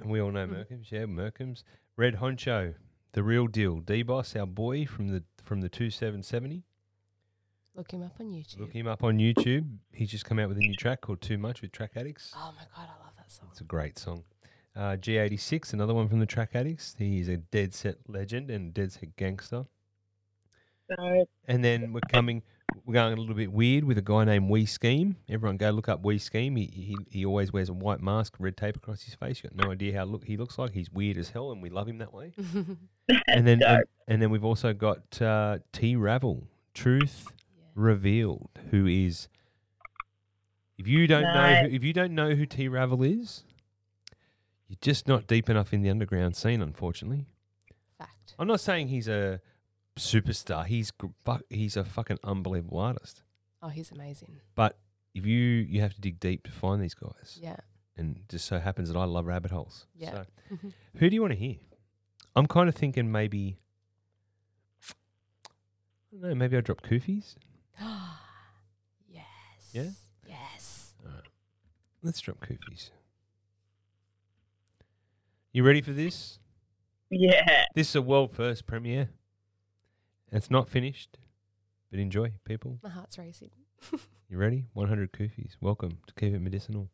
And 0.00 0.10
we 0.10 0.20
all 0.20 0.30
know 0.30 0.46
Merkums, 0.46 0.90
yeah, 0.90 1.06
Merkums. 1.06 1.62
Red 1.96 2.16
Honcho, 2.16 2.74
the 3.12 3.22
real 3.22 3.46
deal. 3.46 3.80
D 3.80 4.02
Boss, 4.02 4.36
our 4.36 4.46
boy 4.46 4.84
from 4.86 5.08
the 5.08 5.22
from 5.42 5.60
the 5.60 5.68
two 5.68 5.90
seven 5.90 6.22
seventy. 6.22 6.64
Look 7.74 7.90
him 7.92 8.02
up 8.02 8.14
on 8.20 8.26
YouTube. 8.32 8.58
Look 8.60 8.72
him 8.72 8.86
up 8.86 9.04
on 9.04 9.18
YouTube. 9.18 9.66
He's 9.92 10.10
just 10.10 10.24
come 10.24 10.38
out 10.38 10.48
with 10.48 10.56
a 10.58 10.60
new 10.60 10.74
track 10.76 11.02
called 11.02 11.20
Too 11.20 11.36
Much 11.36 11.60
with 11.62 11.72
Track 11.72 11.92
Addicts. 11.96 12.32
oh 12.36 12.52
my 12.56 12.64
god, 12.74 12.88
I 12.88 13.04
love 13.04 13.12
that 13.18 13.30
song. 13.30 13.48
It's 13.50 13.60
a 13.60 13.64
great 13.64 13.98
song. 13.98 14.24
Uh, 14.74 14.96
G86, 14.96 15.72
another 15.72 15.94
one 15.94 16.08
from 16.08 16.20
the 16.20 16.26
Track 16.26 16.50
Addicts. 16.54 16.94
He's 16.98 17.28
a 17.28 17.38
dead 17.38 17.74
set 17.74 17.96
legend 18.08 18.50
and 18.50 18.72
dead 18.74 18.92
set 18.92 19.16
gangster. 19.16 19.64
So 20.88 21.26
And 21.48 21.64
then 21.64 21.92
we're 21.92 22.00
coming, 22.12 22.42
we're 22.86 22.92
going 22.94 23.12
a 23.12 23.16
little 23.16 23.34
bit 23.34 23.50
weird 23.52 23.82
with 23.82 23.98
a 23.98 24.02
guy 24.02 24.24
named 24.24 24.48
Wee 24.48 24.64
Scheme. 24.64 25.16
Everyone 25.28 25.56
go 25.56 25.70
look 25.70 25.88
up 25.88 26.04
Wee 26.04 26.18
Scheme. 26.18 26.54
He, 26.54 26.66
he, 26.66 26.96
he 27.10 27.24
always 27.26 27.52
wears 27.52 27.68
a 27.68 27.72
white 27.72 28.00
mask, 28.00 28.36
red 28.38 28.56
tape 28.56 28.76
across 28.76 29.02
his 29.02 29.14
face. 29.14 29.42
You've 29.42 29.56
got 29.56 29.66
no 29.66 29.72
idea 29.72 29.98
how 29.98 30.04
look 30.04 30.24
he 30.24 30.36
looks 30.36 30.56
like. 30.56 30.72
He's 30.72 30.90
weird 30.92 31.16
as 31.18 31.30
hell, 31.30 31.50
and 31.50 31.60
we 31.60 31.68
love 31.68 31.88
him 31.88 31.98
that 31.98 32.14
way. 32.14 32.32
and 33.26 33.44
then 33.46 33.60
and, 33.64 33.82
and 34.06 34.22
then 34.22 34.30
we've 34.30 34.44
also 34.44 34.72
got 34.72 35.20
uh, 35.20 35.58
T 35.72 35.96
Ravel, 35.96 36.46
Truth 36.74 37.26
Revealed, 37.74 38.50
who 38.70 38.86
is. 38.86 39.28
If 40.78 40.86
you 40.86 41.08
don't 41.08 41.22
know, 41.22 41.32
Nice. 41.34 41.66
who, 41.68 41.74
if 41.74 41.82
you 41.82 41.92
don't 41.92 42.14
know 42.14 42.34
who 42.36 42.46
T 42.46 42.68
Ravel 42.68 43.02
is, 43.02 43.42
you're 44.68 44.78
just 44.80 45.08
not 45.08 45.26
deep 45.26 45.50
enough 45.50 45.72
in 45.72 45.82
the 45.82 45.90
underground 45.90 46.36
scene, 46.36 46.62
unfortunately. 46.62 47.26
Fact. 47.98 48.34
I'm 48.38 48.46
not 48.46 48.60
saying 48.60 48.88
he's 48.88 49.08
a 49.08 49.40
superstar. 49.96 50.64
He's 50.66 50.90
gr- 50.90 51.08
he's 51.50 51.76
a 51.76 51.84
fucking 51.84 52.18
unbelievable 52.24 52.78
artist. 52.78 53.22
Oh, 53.62 53.68
he's 53.68 53.90
amazing. 53.90 54.36
But 54.54 54.78
if 55.14 55.24
you 55.26 55.38
you 55.38 55.80
have 55.80 55.94
to 55.94 56.00
dig 56.00 56.20
deep 56.20 56.44
to 56.44 56.50
find 56.52 56.82
these 56.82 56.94
guys, 56.94 57.38
Yeah. 57.42 57.56
and 57.96 58.20
just 58.28 58.44
so 58.46 58.58
happens 58.58 58.88
that 58.92 58.98
I 58.98 59.04
love 59.04 59.26
rabbit 59.26 59.50
holes. 59.50 59.86
Yeah. 59.94 60.24
So, 60.50 60.56
who 60.96 61.08
do 61.10 61.14
you 61.14 61.20
want 61.22 61.32
to 61.32 61.38
hear? 61.38 61.56
I'm 62.34 62.46
kind 62.46 62.68
of 62.68 62.74
thinking 62.74 63.10
maybe. 63.10 63.58
I 64.88 64.92
don't 66.12 66.22
know. 66.30 66.34
Maybe 66.34 66.56
I 66.56 66.60
drop 66.60 66.82
Koofies. 66.82 67.34
Ah 67.80 68.22
yes. 69.08 69.24
Yeah? 69.72 69.90
Yes. 70.28 70.92
All 71.04 71.12
right. 71.12 71.22
Let's 72.02 72.20
drop 72.20 72.40
Koofies. 72.40 72.90
You 75.52 75.64
ready 75.64 75.80
for 75.80 75.92
this? 75.92 76.38
yeah. 77.10 77.64
This 77.74 77.88
is 77.90 77.96
a 77.96 78.02
world 78.02 78.32
first 78.34 78.66
premiere. 78.66 79.08
It's 80.32 80.50
not 80.50 80.68
finished, 80.68 81.18
but 81.90 82.00
enjoy, 82.00 82.32
people. 82.44 82.78
My 82.82 82.90
heart's 82.90 83.18
racing. 83.18 83.50
You 84.28 84.38
ready? 84.38 84.64
100 84.72 85.12
Koofies. 85.12 85.52
Welcome 85.60 85.98
to 86.08 86.14
Keep 86.14 86.34
It 86.34 86.40
Medicinal. 86.40 86.88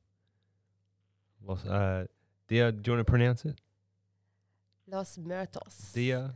Los, 1.42 1.64
uh, 1.64 2.04
Dia, 2.46 2.70
do 2.70 2.90
you 2.90 2.92
want 2.94 3.06
to 3.06 3.10
pronounce 3.10 3.46
it? 3.46 3.58
Los 4.86 5.16
Muertos. 5.16 5.92
Dia, 5.94 6.34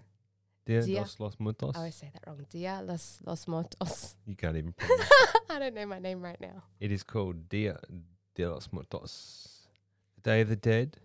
Dia, 0.65 0.81
Dia. 0.81 1.01
Los, 1.01 1.21
Los 1.21 1.37
Muertos. 1.39 1.77
I 1.77 1.81
always 1.81 1.95
say 1.97 2.11
that 2.15 2.23
wrong. 2.27 2.47
Dia 2.49 2.81
Los 2.83 3.19
Los 3.27 3.47
Muertos. 3.47 4.15
You 4.27 4.37
can't 4.37 4.57
even 4.57 4.73
pronounce 4.79 5.03
it. 5.03 5.41
I 5.51 5.59
don't 5.59 5.75
know 5.75 5.85
my 5.85 5.99
name 5.99 6.23
right 6.23 6.41
now. 6.41 6.63
it. 6.81 6.91
is 6.91 7.03
called 7.03 7.47
Dia 7.51 7.77
de 8.35 8.49
los 8.49 8.71
Muertos. 8.73 9.67
The 10.23 10.31
Day 10.31 10.41
of 10.41 10.49
the 10.49 10.57
Dead, 10.57 10.97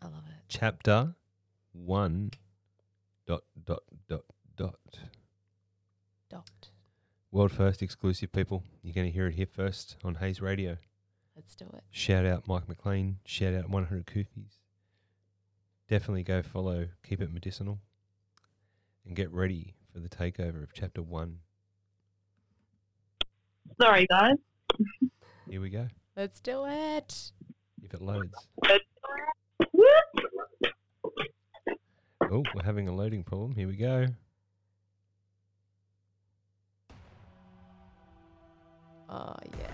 I 0.00 0.04
love 0.04 0.22
it. 0.28 0.34
chapter 0.48 1.16
1 1.72 2.30
dot 3.26 3.42
dot 3.64 3.82
dot 4.08 4.22
dot. 4.56 4.98
Dot. 6.30 6.70
World 7.30 7.52
first 7.52 7.82
exclusive, 7.82 8.32
people. 8.32 8.62
You're 8.82 8.94
going 8.94 9.06
to 9.06 9.12
hear 9.12 9.26
it 9.26 9.34
here 9.34 9.46
first 9.46 9.96
on 10.02 10.16
Hayes 10.16 10.40
Radio. 10.40 10.78
Let's 11.34 11.54
do 11.54 11.66
it. 11.74 11.84
Shout 11.90 12.24
out 12.24 12.48
Mike 12.48 12.68
McLean. 12.68 13.18
Shout 13.26 13.54
out 13.54 13.68
100 13.68 14.06
Koofies. 14.06 14.60
Definitely 15.88 16.22
go 16.22 16.42
follow 16.42 16.88
Keep 17.06 17.20
It 17.20 17.32
Medicinal 17.32 17.78
and 19.06 19.14
get 19.14 19.30
ready 19.30 19.74
for 19.92 20.00
the 20.00 20.08
takeover 20.08 20.62
of 20.62 20.72
chapter 20.72 21.02
one. 21.02 21.38
Sorry, 23.80 24.06
guys. 24.08 24.36
Here 25.48 25.60
we 25.60 25.68
go. 25.68 25.88
Let's 26.16 26.40
do 26.40 26.64
it. 26.66 27.32
If 27.82 27.92
it 27.92 28.00
loads. 28.00 28.34
Oh, 32.32 32.42
we're 32.54 32.64
having 32.64 32.88
a 32.88 32.94
loading 32.94 33.22
problem. 33.22 33.54
Here 33.54 33.68
we 33.68 33.76
go. 33.76 34.06
Oh 39.08 39.34
yeah. 39.58 39.70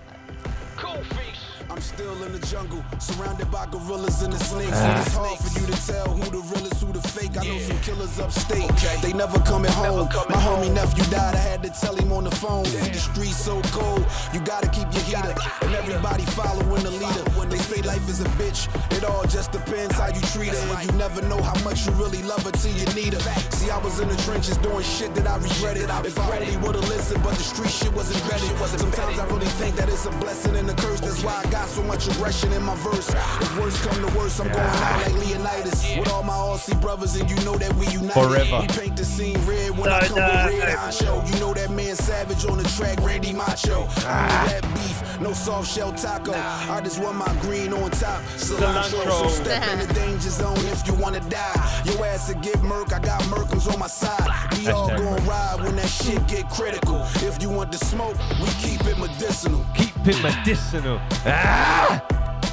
I'm 1.72 1.80
still 1.80 2.22
in 2.22 2.32
the 2.32 2.46
jungle, 2.48 2.84
surrounded 2.98 3.50
by 3.50 3.64
gorillas 3.64 4.20
and 4.20 4.30
the 4.30 4.38
snakes. 4.38 4.76
And 4.76 5.00
it's 5.00 5.16
hard 5.16 5.38
for 5.38 5.58
you 5.58 5.64
to 5.64 5.86
tell 5.86 6.04
who 6.04 6.20
the 6.28 6.44
real 6.52 6.66
is, 6.68 6.78
who 6.82 6.92
the 6.92 7.00
fake. 7.00 7.32
I 7.40 7.48
know 7.48 7.58
some 7.60 7.78
killers 7.80 8.20
upstate. 8.20 8.68
They 9.00 9.14
never 9.14 9.38
coming 9.40 9.72
home. 9.72 10.06
My 10.28 10.36
home. 10.36 10.68
homie 10.68 10.74
nephew 10.74 11.02
died, 11.04 11.34
I 11.34 11.38
had 11.38 11.62
to 11.62 11.70
tell 11.70 11.96
him 11.96 12.12
on 12.12 12.24
the 12.24 12.30
phone. 12.30 12.66
See 12.66 12.90
the 12.90 12.98
streets 12.98 13.38
so 13.42 13.62
cold, 13.72 14.04
you 14.34 14.40
gotta 14.40 14.68
keep 14.68 14.84
your 14.92 15.02
heater. 15.08 15.34
And 15.62 15.74
everybody 15.74 16.24
following 16.36 16.82
the 16.82 16.90
leader. 16.90 17.24
When 17.40 17.48
They 17.48 17.56
say 17.56 17.80
life 17.80 18.06
is 18.06 18.20
a 18.20 18.28
bitch, 18.36 18.68
it 18.92 19.04
all 19.04 19.24
just 19.24 19.52
depends 19.52 19.96
how 19.96 20.08
you 20.08 20.20
treat 20.36 20.52
her. 20.52 20.76
And 20.76 20.84
you 20.84 20.92
never 20.98 21.22
know 21.22 21.40
how 21.40 21.56
much 21.64 21.86
you 21.86 21.92
really 21.92 22.22
love 22.22 22.44
her 22.44 22.52
till 22.52 22.76
you 22.76 22.84
need 22.92 23.14
her. 23.14 23.20
See, 23.56 23.70
I 23.70 23.78
was 23.78 23.98
in 23.98 24.08
the 24.08 24.16
trenches 24.28 24.58
doing 24.58 24.84
shit 24.84 25.14
that 25.14 25.26
I 25.26 25.38
regretted. 25.38 25.88
If 26.04 26.18
I 26.18 26.36
only 26.36 26.56
would've 26.58 26.86
listened, 26.90 27.22
but 27.24 27.32
the 27.32 27.44
street 27.44 27.72
shit 27.72 27.92
wasn't 27.94 28.20
ready. 28.28 28.44
Sometimes 28.76 29.18
I 29.18 29.24
really 29.32 29.52
think 29.56 29.76
that 29.76 29.88
it's 29.88 30.04
a 30.04 30.10
blessing 30.20 30.56
and 30.56 30.68
a 30.68 30.74
curse. 30.74 31.00
That's 31.00 31.24
why 31.24 31.40
I 31.42 31.50
got 31.50 31.61
so 31.68 31.82
much 31.82 32.08
aggression 32.08 32.52
in 32.52 32.62
my 32.62 32.74
verse. 32.76 33.08
If 33.10 33.58
worse 33.58 33.80
come 33.84 34.08
to 34.08 34.18
worse, 34.18 34.38
I'm 34.40 34.48
going 34.48 34.60
out 34.60 35.02
like 35.02 35.14
Leonidas 35.26 35.96
with 35.96 36.10
all 36.10 36.22
my 36.22 36.34
Aussie 36.34 36.78
brothers, 36.80 37.16
and 37.16 37.28
you 37.30 37.36
know 37.44 37.56
that 37.56 37.72
we 37.74 37.86
united. 37.88 38.12
Forever. 38.12 38.60
We 38.60 38.66
paint 38.68 38.96
the 38.96 39.04
scene 39.04 39.38
red 39.46 39.70
when 39.78 39.90
I 39.90 40.00
come 40.00 40.16
with 40.16 40.60
red 40.60 40.76
honcho. 40.76 41.32
You 41.32 41.40
know 41.40 41.54
that 41.54 41.70
man 41.70 41.96
savage 41.96 42.44
on 42.46 42.58
the 42.58 42.64
track, 42.76 43.00
Randy 43.00 43.32
Macho. 43.32 43.86
I 44.06 44.26
need 44.26 44.50
that 44.52 44.62
beef, 44.74 45.20
no 45.20 45.32
soft 45.32 45.70
shell 45.70 45.92
taco. 45.92 46.32
I 46.34 46.80
just 46.82 47.00
want 47.02 47.16
my 47.16 47.32
green 47.40 47.72
on 47.72 47.90
top. 47.90 48.22
Cilantro. 48.36 49.10
So 49.10 49.28
step 49.28 49.66
in 49.72 49.86
the 49.86 49.92
danger 49.94 50.30
zone 50.30 50.56
if 50.66 50.86
you 50.86 50.94
wanna 50.94 51.20
die. 51.28 51.82
Your 51.84 52.04
ass 52.06 52.28
to 52.28 52.34
get 52.34 52.60
murk, 52.62 52.92
I 52.92 52.98
got 53.00 53.22
Merkums 53.24 53.72
on 53.72 53.78
my 53.78 53.86
side. 53.86 54.28
We 54.58 54.68
all 54.68 54.88
Hashtag 54.88 54.98
gon' 54.98 55.12
Merc. 55.14 55.26
ride 55.26 55.60
when 55.62 55.76
that 55.76 55.88
shit 55.88 56.26
get 56.26 56.48
critical. 56.50 57.00
If 57.16 57.40
you 57.42 57.50
want 57.50 57.72
the 57.72 57.78
smoke, 57.78 58.16
we 58.40 58.48
keep 58.60 58.80
it 58.86 58.98
medicinal. 58.98 59.64
Keep 59.76 59.91
it 60.08 60.22
medicinal. 60.22 60.98
Ah! 61.26 62.04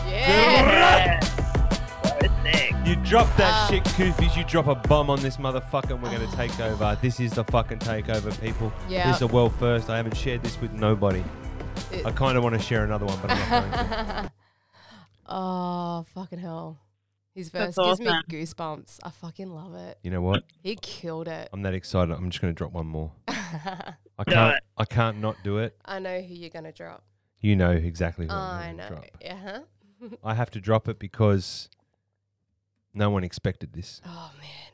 Yeah. 0.07 1.19
You 2.85 2.95
drop 2.97 3.27
that 3.37 3.53
Ah. 3.53 3.67
shit, 3.69 3.83
Koofies. 3.83 4.35
You 4.35 4.43
drop 4.45 4.65
a 4.67 4.73
bomb 4.75 5.09
on 5.11 5.19
this 5.19 5.37
motherfucker, 5.37 5.91
and 5.91 6.01
we're 6.01 6.09
going 6.15 6.27
to 6.27 6.35
take 6.35 6.59
over. 6.59 6.97
This 7.01 7.19
is 7.19 7.33
the 7.33 7.43
fucking 7.43 7.79
takeover, 7.79 8.39
people. 8.41 8.71
Yeah. 8.87 9.07
This 9.07 9.17
is 9.17 9.21
a 9.23 9.27
world 9.27 9.53
first. 9.59 9.89
I 9.91 9.97
haven't 9.97 10.17
shared 10.17 10.41
this 10.43 10.59
with 10.59 10.71
nobody. 10.73 11.23
It- 11.91 12.05
I 12.05 12.11
kind 12.11 12.35
of 12.37 12.43
want 12.43 12.55
to 12.55 12.61
share 12.61 12.83
another 12.83 13.05
one, 13.05 13.19
but 13.21 13.29
I'm 13.31 13.37
not 13.49 13.61
going 13.61 14.23
to. 14.23 14.31
oh 15.27 16.05
fucking 16.15 16.39
hell. 16.39 16.79
His 17.35 17.49
verse 17.49 17.75
That's 17.75 17.99
gives 17.99 18.09
me 18.09 18.21
goosebumps. 18.29 18.97
I 19.03 19.11
fucking 19.11 19.49
love 19.49 19.75
it. 19.75 19.99
You 20.01 20.09
know 20.11 20.21
what? 20.21 20.43
He 20.63 20.75
killed 20.75 21.27
it. 21.27 21.47
I'm 21.53 21.61
that 21.61 21.73
excited. 21.75 22.11
I'm 22.13 22.29
just 22.31 22.41
going 22.41 22.53
to 22.53 22.57
drop 22.57 22.71
one 22.73 22.87
more. 22.87 23.11
I 23.27 23.93
I 24.19 24.23
can't. 24.23 24.59
I 24.77 24.85
can't 24.85 25.19
not 25.21 25.35
do 25.43 25.59
it. 25.59 25.77
I 25.85 25.99
know 25.99 26.19
who 26.21 26.33
you're 26.33 26.49
gonna 26.49 26.71
drop. 26.73 27.03
You 27.41 27.55
know 27.55 27.71
exactly 27.71 28.25
who 28.27 28.33
I 28.33 28.67
I'm 28.69 28.77
know. 28.77 28.87
drop. 28.87 29.05
Yeah. 29.21 29.33
Uh-huh. 30.01 30.09
I 30.23 30.33
have 30.33 30.49
to 30.51 30.61
drop 30.61 30.87
it 30.87 30.99
because 30.99 31.69
no 32.93 33.09
one 33.09 33.23
expected 33.23 33.73
this. 33.73 34.01
Oh 34.05 34.31
man. 34.39 34.73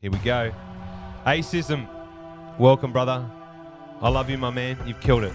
Here 0.00 0.10
we 0.10 0.18
go. 0.18 0.52
Acism. 1.26 1.86
Welcome, 2.58 2.92
brother. 2.92 3.28
I 4.00 4.08
love 4.08 4.30
you, 4.30 4.38
my 4.38 4.50
man. 4.50 4.78
You've 4.86 5.00
killed 5.00 5.24
it. 5.24 5.32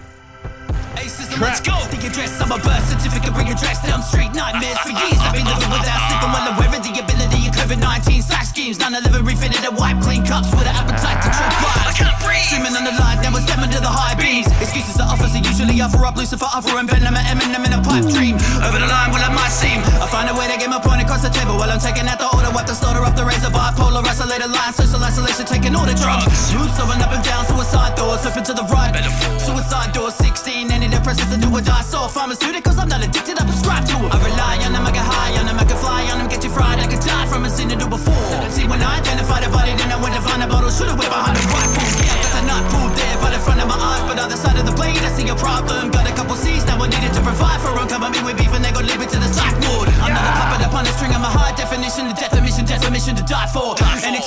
Let's 1.40 1.60
go. 1.60 1.76
The 1.92 2.00
address 2.00 2.40
of 2.40 2.48
my 2.48 2.56
birth 2.56 2.88
certificate, 2.88 3.34
bring 3.34 3.46
your 3.46 3.56
tracks 3.56 3.84
down 3.84 4.02
street. 4.02 4.32
Nightmares 4.32 4.78
for 4.80 4.88
years. 4.88 5.20
I've 5.20 5.36
been 5.36 5.44
living 5.44 5.68
without 5.68 6.00
sleep. 6.08 6.22
I'm 6.24 6.32
of 6.32 6.56
the 6.56 6.96
ability 6.96 7.44
of 7.44 7.52
COVID 7.52 7.76
19 7.76 8.22
slash 8.22 8.48
schemes. 8.48 8.78
9 8.80 8.88
11 8.88 9.24
refitted 9.24 9.60
and 9.60 9.76
wipe 9.76 10.00
clean 10.00 10.24
cups 10.24 10.48
with 10.56 10.64
an 10.64 10.72
appetite 10.72 11.20
to 11.20 11.28
trip 11.28 11.52
vibes. 11.60 11.88
I 11.88 11.92
can't 11.92 12.16
breathe. 12.24 12.46
Streaming 12.48 12.72
on 12.72 12.88
the 12.88 12.94
line, 12.96 13.20
now 13.20 13.34
we're 13.36 13.44
stepping 13.44 13.68
to 13.68 13.80
the 13.84 13.90
high 13.90 14.16
beams. 14.16 14.48
Excuses 14.64 14.96
that 14.96 15.12
officers 15.12 15.44
usually 15.44 15.76
offer 15.84 16.00
up 16.06 16.16
Lucifer, 16.16 16.48
offer 16.48 16.78
and 16.80 16.88
venom, 16.88 17.12
and 17.12 17.26
Eminem 17.28 17.68
in 17.68 17.72
a 17.76 17.82
pipe 17.84 18.08
dream. 18.08 18.40
Over 18.64 18.80
the 18.80 18.88
line, 18.88 19.12
well, 19.12 19.20
it 19.20 19.34
might 19.34 19.52
seem. 19.52 19.84
I 20.00 20.08
find 20.08 20.32
a 20.32 20.34
way 20.34 20.48
to 20.48 20.56
get 20.56 20.72
my 20.72 20.80
point 20.80 21.04
across 21.04 21.20
the 21.20 21.32
table 21.32 21.60
while 21.60 21.68
I'm 21.68 21.82
taking 21.82 22.08
out 22.08 22.16
the 22.16 22.32
order. 22.32 22.48
Wipe 22.56 22.64
the 22.64 22.76
slaughter 22.76 23.04
off 23.04 23.12
the 23.12 23.28
razor, 23.28 23.52
bipolar, 23.52 24.00
isolated 24.06 24.48
line, 24.48 24.72
social 24.72 25.02
isolation, 25.04 25.44
taking 25.44 25.76
all 25.76 25.84
the 25.84 25.96
drugs. 25.98 26.24
Moves 26.56 26.72
going 26.80 27.02
up 27.04 27.12
and 27.12 27.24
down, 27.24 27.44
suicide 27.44 27.92
doors, 27.98 28.24
open 28.24 28.40
to 28.46 28.54
the 28.54 28.64
right. 28.72 28.94
Suicide 29.42 29.92
doors, 29.92 30.14
16, 30.16 30.70
antidepressants 30.70 31.25
I 31.26 31.34
a 31.34 31.38
do 31.42 31.50
or 31.50 31.60
die. 31.60 31.82
So 31.82 32.06
pharmaceuticals, 32.06 32.78
I'm 32.78 32.88
not 32.88 33.02
addicted, 33.02 33.34
I 33.38 33.44
prescribe 33.44 33.84
to 33.90 33.98
them. 33.98 34.14
I 34.14 34.18
rely 34.22 34.62
on 34.62 34.70
them, 34.72 34.86
I 34.86 34.92
get 34.94 35.02
high 35.02 35.34
on 35.40 35.46
them, 35.46 35.58
I 35.58 35.64
can 35.66 35.78
fly 35.78 36.06
on 36.14 36.18
them, 36.22 36.28
get 36.30 36.44
you 36.44 36.50
fried. 36.50 36.78
I 36.78 36.86
could 36.86 37.02
die 37.02 37.26
from 37.26 37.44
a 37.44 37.50
sin 37.50 37.68
to 37.70 37.76
do 37.76 37.88
before. 37.90 38.14
See, 38.50 38.66
when 38.66 38.78
I 38.82 39.02
identify 39.02 39.42
the 39.42 39.50
body, 39.50 39.74
then 39.74 39.90
I 39.90 39.98
went 39.98 40.14
to 40.14 40.22
find 40.22 40.42
a 40.42 40.46
bottle, 40.46 40.70
should've 40.70 40.94
went 40.94 41.10
behind 41.10 41.34
a 41.34 41.42
rifle. 41.50 41.82
Yeah, 41.98 42.14
got 42.22 42.32
the 42.38 42.42
knot 42.46 42.64
pulled 42.70 42.94
there, 42.94 43.16
right 43.18 43.34
in 43.34 43.42
front 43.42 43.58
of 43.58 43.66
my 43.66 43.74
eyes, 43.74 44.02
but 44.06 44.22
other 44.22 44.38
side 44.38 44.54
of 44.54 44.66
the 44.70 44.74
blade, 44.78 45.02
I 45.02 45.10
see 45.18 45.26
a 45.26 45.34
problem. 45.34 45.90
Got 45.90 46.06
a 46.06 46.14
couple 46.14 46.38
C's, 46.38 46.62
now 46.66 46.78
I 46.78 46.86
needed 46.86 47.10
to 47.18 47.22
provide 47.26 47.58
for 47.58 47.74
them. 47.74 47.90
Cover 47.90 48.10
me 48.14 48.22
with 48.22 48.38
beef 48.38 48.54
and 48.54 48.62
they 48.62 48.70
go 48.70 48.86
leave 48.86 49.02
it 49.02 49.10
to 49.10 49.18
the 49.18 49.26
psych 49.26 49.58
ward. 49.66 49.90
I'm 49.98 50.14
not 50.14 50.22
a 50.22 50.32
puppet 50.38 50.62
upon 50.62 50.86
a 50.86 50.92
string, 50.94 51.10
I'm 51.10 51.26
a 51.26 51.32
high 51.32 51.58
definition, 51.58 52.06
the 52.06 52.14
death, 52.14 52.30
the 52.30 52.42
mission, 52.42 52.64
death, 52.64 52.86
the 52.86 52.90
mission 52.90 53.18
to. 53.18 53.26
Die 53.26 53.50
for. 53.50 53.74
And 54.06 54.14
it's 54.14 54.25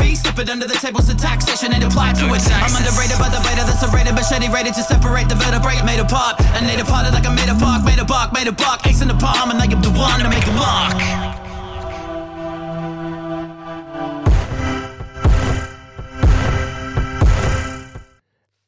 at 0.00 0.16
slip 0.16 0.38
it 0.38 0.48
under 0.48 0.66
the 0.66 0.74
table's 0.74 1.08
a 1.08 1.14
taxation 1.14 1.72
and 1.72 1.84
apply 1.84 2.12
to 2.14 2.26
it. 2.34 2.42
I'm 2.50 2.74
underrated 2.76 3.18
by 3.18 3.28
the 3.28 3.40
beta 3.42 3.64
that's 3.66 3.82
a 3.82 3.88
rated 3.94 4.14
machete 4.14 4.48
rated 4.52 4.74
to 4.74 4.82
separate 4.82 5.28
the 5.28 5.34
vertebrae. 5.34 5.80
Made 5.84 6.00
apart, 6.00 6.40
and 6.40 6.66
made 6.66 6.80
apart 6.80 7.10
like 7.12 7.26
I 7.26 7.34
made 7.34 7.48
a 7.48 7.54
bark, 7.54 7.84
made 7.84 7.98
a 7.98 8.04
bark, 8.04 8.32
made 8.32 8.48
a 8.48 8.52
bark, 8.52 8.86
ace 8.86 9.00
in 9.02 9.08
the 9.08 9.14
palm, 9.14 9.50
and 9.50 9.60
I 9.60 9.64
am 9.64 9.82
the 9.82 9.90
one 9.90 10.20
to 10.20 10.28
make 10.28 10.46
a 10.46 10.52
mark. 10.52 10.98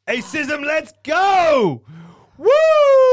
Acism, 0.08 0.64
let's 0.64 0.92
go! 1.04 1.82
Woo! 2.36 3.09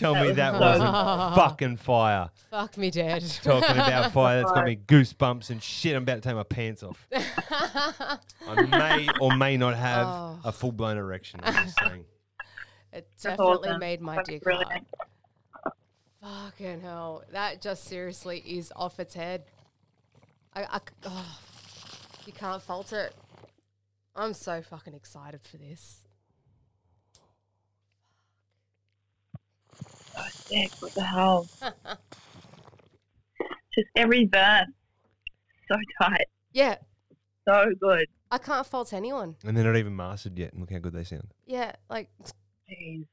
Tell 0.00 0.14
me 0.14 0.32
that 0.32 0.58
wasn't 0.58 0.90
fucking 1.36 1.76
fire. 1.76 2.30
Fuck 2.50 2.76
me 2.78 2.90
dead. 2.90 3.22
Talking 3.42 3.70
about 3.76 4.12
fire, 4.12 4.40
that's 4.40 4.50
got 4.52 4.64
me 4.64 4.76
goosebumps 4.86 5.50
and 5.50 5.62
shit. 5.62 5.94
I'm 5.94 6.02
about 6.04 6.16
to 6.16 6.20
take 6.22 6.34
my 6.34 6.42
pants 6.42 6.82
off. 6.82 7.06
I 7.12 8.18
may 8.70 9.08
or 9.20 9.36
may 9.36 9.56
not 9.56 9.76
have 9.76 10.06
Oh. 10.06 10.38
a 10.44 10.52
full 10.52 10.72
blown 10.72 10.96
erection. 10.96 11.40
I'm 11.42 11.52
just 11.66 11.78
saying. 11.78 12.04
It 12.92 13.08
definitely 13.22 13.68
awesome. 13.68 13.78
made 13.78 14.00
my 14.00 14.16
That's 14.16 14.28
dick 14.30 14.42
brilliant. 14.42 14.72
hard. 14.72 16.46
Fucking 16.52 16.80
hell. 16.80 17.22
That 17.32 17.60
just 17.62 17.84
seriously 17.84 18.38
is 18.44 18.72
off 18.76 18.98
its 19.00 19.14
head. 19.14 19.44
I, 20.54 20.64
I 20.64 20.78
c- 20.78 20.94
oh, 21.06 21.38
you 22.26 22.32
can't 22.32 22.60
fault 22.62 22.92
it. 22.92 23.14
I'm 24.16 24.34
so 24.34 24.60
fucking 24.60 24.94
excited 24.94 25.40
for 25.42 25.56
this. 25.56 25.99
Sick, 30.28 30.70
what 30.80 30.92
the 30.94 31.02
hell? 31.02 31.48
Just 33.74 33.88
every 33.96 34.26
verse. 34.26 34.66
So 35.70 35.76
tight. 36.02 36.26
Yeah, 36.52 36.76
So 37.48 37.72
good. 37.80 38.06
I 38.32 38.38
can't 38.38 38.66
fault 38.66 38.92
anyone. 38.92 39.36
And 39.44 39.56
they're 39.56 39.64
not 39.64 39.76
even 39.76 39.94
mastered 39.94 40.38
yet. 40.38 40.52
And 40.52 40.60
look 40.60 40.70
how 40.72 40.78
good 40.78 40.92
they 40.92 41.04
sound. 41.04 41.32
Yeah, 41.46 41.72
like, 41.88 42.08
Jeez. 42.68 43.06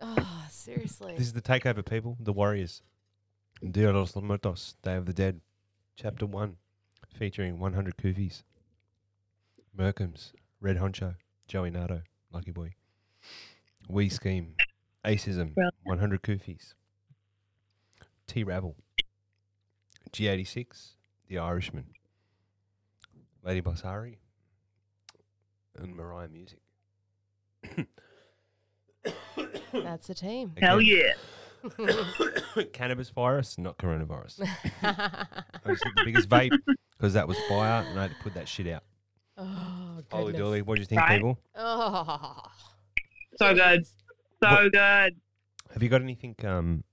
oh, 0.00 0.44
seriously. 0.50 1.14
This 1.16 1.26
is 1.28 1.32
the 1.32 1.40
takeover, 1.42 1.84
people. 1.88 2.16
The 2.20 2.32
Warriors. 2.32 2.82
Dia 3.62 3.86
de 3.92 3.98
los 3.98 4.14
Muertos, 4.16 4.74
Day 4.82 4.96
of 4.96 5.06
the 5.06 5.12
Dead, 5.14 5.40
Chapter 5.96 6.26
1, 6.26 6.56
featuring 7.14 7.58
100 7.58 7.96
Koofies. 7.96 8.42
Merkums, 9.76 10.32
Red 10.60 10.76
Honcho, 10.76 11.14
Joey 11.48 11.70
Nardo, 11.70 12.02
Lucky 12.32 12.50
Boy. 12.50 12.74
We 13.88 14.08
Scheme, 14.08 14.54
Acism, 15.04 15.54
Brilliant. 15.54 15.74
100 15.86 16.22
Koofies. 16.22 16.74
T 18.26 18.42
Rabble, 18.44 18.76
G86, 20.12 20.94
The 21.28 21.38
Irishman, 21.38 21.86
Lady 23.44 23.60
Bossari, 23.62 24.16
and 25.76 25.94
Mariah 25.94 26.28
Music. 26.28 26.58
That's 29.72 30.10
a 30.10 30.14
team. 30.14 30.52
Hell 30.60 30.80
yeah. 30.80 31.12
Cannabis 32.72 33.10
virus, 33.10 33.58
not 33.58 33.78
coronavirus. 33.78 34.40
I 34.82 35.26
just 35.68 35.84
hit 35.84 35.92
the 35.96 36.02
biggest 36.04 36.28
vape 36.28 36.56
because 36.98 37.12
that 37.14 37.28
was 37.28 37.38
fire, 37.48 37.84
and 37.88 37.98
I 37.98 38.02
had 38.02 38.10
to 38.10 38.16
put 38.22 38.34
that 38.34 38.48
shit 38.48 38.66
out. 38.66 38.82
oh, 39.38 40.02
Holy 40.10 40.32
goodness. 40.32 40.40
dolly, 40.40 40.62
what 40.62 40.74
do 40.76 40.80
you 40.80 40.86
think, 40.86 41.00
Right. 41.00 41.16
people? 41.16 41.38
Oh. 41.54 42.42
So 43.38 43.54
good. 43.54 43.86
So 44.42 44.68
good. 44.70 45.16
Have 45.72 45.82
you 45.82 45.88
got 45.88 46.00
anything 46.02 46.34
um 46.44 46.84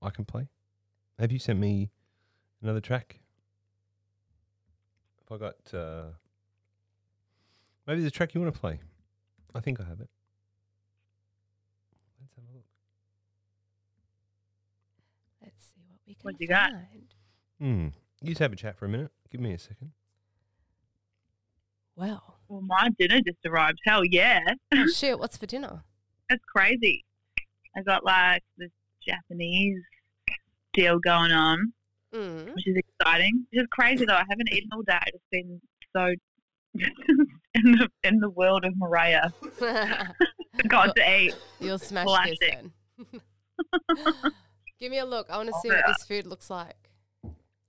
I 0.00 0.10
can 0.10 0.24
play? 0.24 0.48
Have 1.18 1.32
you 1.32 1.38
sent 1.38 1.58
me 1.58 1.90
another 2.62 2.80
track? 2.80 3.20
Have 5.28 5.36
I 5.40 5.44
got 5.46 5.74
uh 5.74 6.04
maybe 7.86 8.00
there's 8.00 8.08
a 8.12 8.14
track 8.14 8.34
you 8.34 8.40
want 8.40 8.54
to 8.54 8.60
play? 8.60 8.80
I 9.54 9.60
think 9.60 9.80
I 9.80 9.84
have 9.84 10.00
it. 10.00 10.08
Let's 12.20 12.34
have 12.36 12.44
a 12.50 12.54
look. 12.54 12.64
Let's 15.42 15.64
see 15.64 15.80
what 15.88 15.98
we 16.06 16.14
can 16.14 16.22
What 16.22 16.40
you 16.40 16.48
got? 16.48 16.70
find. 16.70 17.14
Hmm. 17.60 17.88
You 18.22 18.28
just 18.30 18.40
have 18.40 18.52
a 18.52 18.56
chat 18.56 18.76
for 18.76 18.84
a 18.86 18.88
minute. 18.88 19.10
Give 19.30 19.40
me 19.40 19.52
a 19.52 19.58
second. 19.58 19.92
Well, 21.96 22.38
Well, 22.48 22.60
my 22.62 22.90
dinner 22.98 23.20
just 23.20 23.38
arrived. 23.44 23.78
Hell 23.84 24.04
yeah. 24.04 24.40
oh, 24.74 24.86
shit, 24.94 25.18
what's 25.18 25.36
for 25.36 25.46
dinner? 25.46 25.82
That's 26.28 26.44
crazy. 26.44 27.04
I 27.78 27.82
got 27.82 28.04
like 28.04 28.42
this 28.56 28.70
Japanese 29.06 29.80
deal 30.74 30.98
going 30.98 31.32
on, 31.32 31.72
Mm. 32.14 32.54
which 32.54 32.66
is 32.66 32.76
exciting. 32.76 33.46
Which 33.50 33.60
is 33.62 33.66
crazy 33.70 34.04
though. 34.06 34.14
I 34.14 34.24
haven't 34.28 34.52
eaten 34.52 34.70
all 34.72 34.82
day. 34.82 34.94
I've 34.94 35.12
just 35.12 35.30
been 35.30 35.60
so 35.94 36.14
in 37.54 37.72
the 37.72 37.88
in 38.04 38.18
the 38.20 38.30
world 38.30 38.64
of 38.64 38.76
Mariah. 38.76 39.30
Got 40.68 40.96
to 40.96 41.18
eat. 41.20 41.36
You'll 41.60 41.78
smash 41.78 42.06
Classic. 42.06 42.38
this 42.40 42.50
then. 43.12 43.22
Give 44.80 44.90
me 44.90 44.98
a 44.98 45.04
look. 45.04 45.28
I 45.30 45.36
want 45.36 45.48
to 45.48 45.54
see 45.62 45.68
what 45.68 45.78
yeah. 45.78 45.82
this 45.88 46.06
food 46.06 46.26
looks 46.26 46.50
like. 46.50 46.76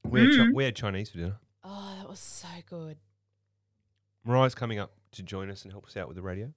We 0.05 0.21
had, 0.21 0.29
chi- 0.31 0.37
Mhm. 0.37 0.53
we 0.53 0.63
had 0.63 0.75
Chinese 0.75 1.09
for 1.09 1.17
dinner. 1.17 1.37
Oh, 1.63 1.95
that 1.99 2.07
was 2.09 2.19
so 2.19 2.47
good. 2.67 2.97
Mariah's 4.23 4.55
coming 4.55 4.79
up 4.79 4.91
to 5.11 5.23
join 5.23 5.49
us 5.49 5.63
and 5.63 5.71
help 5.71 5.85
us 5.85 5.97
out 5.97 6.07
with 6.07 6.15
the 6.15 6.21
radio. 6.23 6.53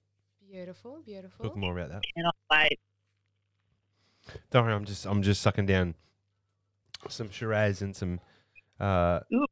Beautiful, 0.49 1.01
beautiful. 1.05 1.45
Talk 1.45 1.57
more 1.57 1.77
about 1.77 1.89
that. 1.91 2.03
Cannot 2.15 2.35
wait. 2.51 2.79
Don't 4.51 4.65
worry, 4.65 4.73
I'm 4.73 4.85
just 4.85 5.05
I'm 5.05 5.21
just 5.21 5.41
sucking 5.41 5.65
down 5.65 5.95
some 7.09 7.29
Shiraz 7.29 7.81
and 7.81 7.95
some 7.95 8.19
uh 8.79 9.19
Ooh, 9.33 9.45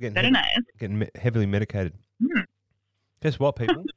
getting 0.00 0.14
Very 0.14 0.26
heav- 0.26 0.32
nice. 0.32 0.58
getting 0.78 0.98
me- 1.00 1.10
heavily 1.14 1.46
medicated. 1.46 1.92
Mm. 2.22 2.44
Guess 3.22 3.38
what, 3.38 3.56
people? 3.56 3.84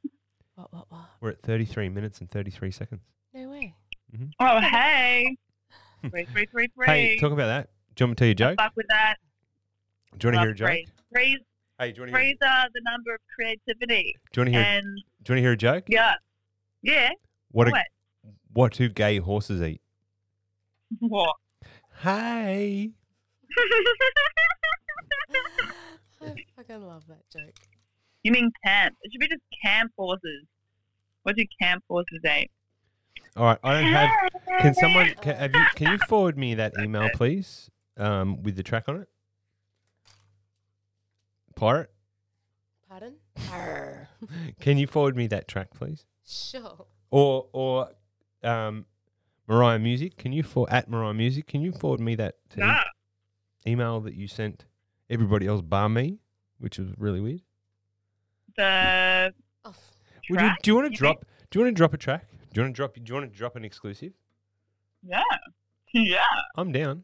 What, 0.56 0.72
what, 0.74 0.86
what? 0.90 1.00
We're 1.22 1.30
at 1.30 1.40
33 1.40 1.88
minutes 1.88 2.20
and 2.20 2.30
33 2.30 2.70
seconds. 2.70 3.00
No 3.32 3.48
way. 3.48 3.74
Oh 4.40 4.60
hey. 4.60 5.34
Three, 6.10 6.26
three, 6.26 6.46
three, 6.46 6.68
three. 6.74 6.86
Hey, 6.86 7.18
talk 7.18 7.32
about 7.32 7.46
that. 7.46 7.70
Do 7.94 8.02
you 8.02 8.08
want 8.08 8.10
me 8.10 8.14
to 8.14 8.18
tell 8.18 8.26
you 8.26 8.32
a 8.32 8.34
joke? 8.34 8.58
Fuck 8.58 8.72
with 8.76 8.86
that. 8.90 9.14
Do 10.18 10.28
you 10.28 10.32
want 10.32 10.34
to 10.34 10.40
hear 10.42 10.50
a 10.50 10.54
joke? 10.54 10.68
threes. 10.68 10.88
Threes, 11.14 11.38
Hey, 11.78 11.92
do 11.92 11.96
you 11.96 12.02
want 12.02 12.12
to 12.12 12.18
hear? 12.18 12.26
threes 12.26 12.36
are 12.46 12.66
the 12.74 12.80
number 12.84 13.14
of 13.14 13.20
creativity. 13.34 14.16
Do 14.32 14.40
you 14.40 14.44
want 14.44 14.48
to 14.48 14.58
hear? 14.58 14.60
And 14.60 14.84
do 14.84 14.90
you 14.90 15.34
want 15.34 15.38
to 15.38 15.40
hear 15.40 15.52
a 15.52 15.56
joke? 15.56 15.84
yeah, 15.88 16.12
yeah. 16.82 17.08
What 17.52 17.68
a, 17.68 17.70
what? 17.70 17.86
what 18.52 18.72
do 18.74 18.88
gay 18.90 19.16
horses 19.18 19.62
eat? 19.62 19.80
What? 20.98 21.36
Hey. 22.02 22.90
I 26.22 26.34
fucking 26.56 26.86
love 26.86 27.04
that 27.08 27.22
joke. 27.32 27.54
you 28.22 28.32
mean 28.32 28.50
camp? 28.64 28.96
It 29.02 29.12
should 29.12 29.20
be 29.20 29.28
just 29.28 29.42
camp 29.62 29.92
horses. 29.96 30.46
What 31.22 31.36
do 31.36 31.44
camp 31.60 31.84
horses 31.88 32.20
eat? 32.24 32.50
All 33.36 33.44
right, 33.44 33.58
I 33.62 33.74
don't 33.74 33.92
have. 33.92 34.10
Can 34.60 34.74
someone? 34.74 35.14
Can, 35.22 35.36
have 35.36 35.54
you, 35.54 35.64
can 35.76 35.92
you 35.92 35.98
forward 36.08 36.36
me 36.36 36.54
that 36.54 36.72
email, 36.80 37.08
please, 37.14 37.70
um, 37.96 38.42
with 38.42 38.56
the 38.56 38.62
track 38.62 38.88
on 38.88 38.96
it? 39.02 39.08
Pirate, 41.54 41.90
Pardon? 42.88 43.14
Arr. 43.52 44.08
can 44.60 44.78
you 44.78 44.86
forward 44.86 45.16
me 45.16 45.26
that 45.28 45.46
track, 45.48 45.70
please? 45.74 46.06
Sure. 46.24 46.86
Or 47.10 47.48
or 47.52 47.88
um, 48.44 48.86
Mariah 49.50 49.80
Music, 49.80 50.16
can 50.16 50.32
you 50.32 50.44
for 50.44 50.72
at 50.72 50.88
Mariah 50.88 51.12
Music, 51.12 51.46
can 51.48 51.60
you 51.60 51.72
forward 51.72 51.98
me 51.98 52.14
that 52.14 52.36
to 52.50 52.64
e- 52.64 53.70
email 53.72 54.00
that 54.00 54.14
you 54.14 54.28
sent 54.28 54.64
everybody 55.10 55.48
else 55.48 55.60
bar 55.60 55.88
me, 55.88 56.20
which 56.58 56.78
was 56.78 56.88
really 56.96 57.20
weird. 57.20 57.40
the 58.56 59.34
Oh, 59.64 59.74
Would 60.30 60.40
you, 60.40 60.50
do 60.62 60.70
you 60.70 60.74
want 60.76 60.92
to 60.92 60.96
drop? 60.96 61.24
Do 61.50 61.58
you 61.58 61.64
want 61.64 61.74
to 61.74 61.76
drop 61.76 61.92
a 61.92 61.96
track? 61.98 62.26
Do 62.52 62.60
you 62.60 62.62
want 62.64 62.74
to 62.74 62.76
drop? 62.76 62.94
Do 62.94 63.02
you 63.04 63.14
want 63.14 63.32
to 63.32 63.36
drop 63.36 63.56
an 63.56 63.64
exclusive? 63.64 64.12
yeah, 65.02 65.22
yeah. 65.94 66.18
I'm 66.56 66.70
down. 66.70 67.02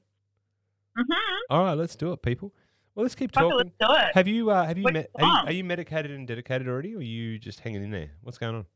Mm-hmm. 0.96 1.12
All 1.50 1.64
right, 1.64 1.74
let's 1.74 1.96
do 1.96 2.12
it, 2.12 2.22
people. 2.22 2.54
Well, 2.94 3.02
let's 3.02 3.16
keep 3.16 3.34
Fuck 3.34 3.42
it, 3.42 3.50
talking. 3.50 3.56
let's 3.58 3.76
do 3.80 4.06
it. 4.06 4.14
Have 4.14 4.28
you 4.28 4.50
uh, 4.50 4.64
have 4.64 4.78
you, 4.78 4.84
Which 4.84 4.94
met, 4.94 5.10
are 5.16 5.24
you 5.24 5.32
are 5.48 5.52
you 5.52 5.64
medicated 5.64 6.12
and 6.12 6.28
dedicated 6.28 6.68
already, 6.68 6.94
or 6.94 6.98
are 6.98 7.02
you 7.02 7.40
just 7.40 7.58
hanging 7.58 7.82
in 7.82 7.90
there? 7.90 8.12
What's 8.22 8.38
going 8.38 8.54
on? 8.54 8.66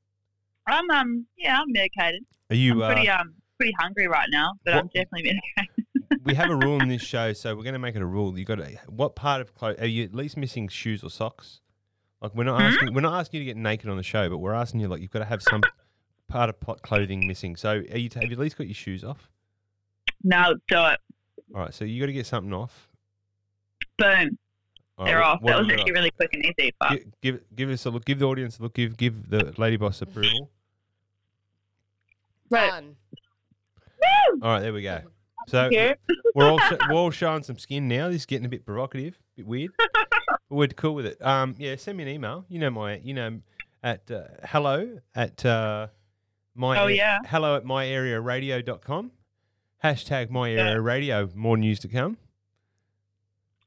I'm 0.66 0.90
um 0.90 1.26
yeah, 1.38 1.60
I'm 1.60 1.70
medicated. 1.70 2.24
Are 2.50 2.56
you? 2.56 2.82
I'm 2.82 2.92
pretty 2.94 3.08
uh, 3.08 3.20
um 3.20 3.34
pretty 3.60 3.74
hungry 3.78 4.08
right 4.08 4.28
now, 4.30 4.52
but 4.64 4.74
I'm 4.74 4.84
what- 4.86 4.92
definitely 4.94 5.38
medicated. 5.56 6.22
we 6.24 6.34
have 6.34 6.50
a 6.50 6.56
rule 6.56 6.80
in 6.80 6.88
this 6.88 7.02
show, 7.02 7.32
so 7.34 7.54
we're 7.54 7.62
going 7.62 7.74
to 7.74 7.78
make 7.78 7.94
it 7.94 8.02
a 8.02 8.06
rule. 8.06 8.36
You 8.38 8.44
got 8.44 8.56
to. 8.56 8.78
What 8.88 9.14
part 9.14 9.40
of 9.40 9.54
clothes 9.54 9.76
are 9.80 9.86
you 9.86 10.04
at 10.04 10.14
least 10.14 10.36
missing 10.36 10.66
shoes 10.68 11.04
or 11.04 11.10
socks? 11.10 11.60
Like 12.22 12.34
we're 12.34 12.44
not 12.44 12.60
Hmm? 12.60 12.66
asking. 12.68 12.94
We're 12.94 13.00
not 13.02 13.18
asking 13.20 13.40
you 13.40 13.46
to 13.46 13.50
get 13.54 13.56
naked 13.56 13.88
on 13.90 13.96
the 13.96 14.02
show, 14.02 14.28
but 14.28 14.38
we're 14.38 14.54
asking 14.54 14.80
you 14.80 14.88
like 14.88 15.00
you've 15.02 15.10
got 15.10 15.20
to 15.20 15.24
have 15.26 15.42
some 15.42 15.62
part 16.28 16.48
of 16.50 16.58
pl- 16.60 16.76
clothing 16.82 17.26
missing. 17.26 17.56
So 17.56 17.70
are 17.70 17.96
you? 17.98 18.08
Have 18.14 18.24
you 18.24 18.32
at 18.32 18.38
least 18.38 18.56
got 18.58 18.66
your 18.66 18.74
shoes 18.74 19.04
off? 19.04 19.28
no, 20.24 20.48
let's 20.48 20.60
do 20.68 20.76
it. 20.86 20.98
All 21.54 21.60
right. 21.62 21.74
So 21.74 21.84
you 21.84 22.00
got 22.00 22.06
to 22.06 22.12
get 22.12 22.26
something 22.26 22.52
off. 22.52 22.88
Boom. 23.98 24.38
All 24.98 25.06
right, 25.06 25.12
They're 25.12 25.22
off. 25.22 25.40
that 25.44 25.58
was 25.58 25.68
actually 25.70 25.92
got? 25.92 25.98
really 25.98 26.10
quick 26.10 26.30
and 26.34 26.44
easy. 26.44 26.74
But 26.78 26.90
Gi- 26.92 27.04
Give 27.22 27.40
give 27.54 27.70
us 27.70 27.86
a 27.86 27.90
look. 27.90 28.04
Give 28.04 28.18
the 28.18 28.26
audience 28.26 28.58
a 28.58 28.62
look. 28.62 28.74
Give 28.74 28.96
give 28.96 29.30
the 29.30 29.54
lady 29.56 29.76
boss 29.78 30.02
approval. 30.02 30.50
Right. 32.50 32.68
Done. 32.70 32.96
All 34.42 34.50
right, 34.50 34.60
there 34.60 34.72
we 34.72 34.82
go. 34.82 35.00
So 35.48 35.68
we're 36.34 36.48
all 36.48 36.60
we're 36.88 36.94
all 36.94 37.10
showing 37.10 37.42
some 37.42 37.58
skin 37.58 37.88
now. 37.88 38.06
This 38.08 38.18
is 38.22 38.26
getting 38.26 38.46
a 38.46 38.48
bit 38.48 38.64
provocative, 38.64 39.14
a 39.14 39.18
bit 39.36 39.46
weird. 39.46 39.70
but 39.78 40.38
we're 40.48 40.68
cool 40.68 40.94
with 40.94 41.06
it. 41.06 41.20
Um, 41.24 41.54
yeah, 41.58 41.76
send 41.76 41.98
me 41.98 42.04
an 42.04 42.08
email. 42.10 42.44
You 42.48 42.60
know 42.60 42.70
my, 42.70 42.96
you 42.98 43.14
know, 43.14 43.40
at 43.82 44.08
uh, 44.10 44.24
hello 44.44 44.98
at 45.14 45.44
uh, 45.44 45.88
my 46.54 46.78
Oh, 46.78 46.86
yeah. 46.86 47.18
hello 47.26 47.56
at 47.56 47.64
myarearadio.com. 47.64 49.10
Hashtag 49.82 50.30
my 50.30 50.52
area 50.52 50.80
radio. 50.80 51.28
More 51.34 51.56
news 51.56 51.80
to 51.80 51.88
come. 51.88 52.18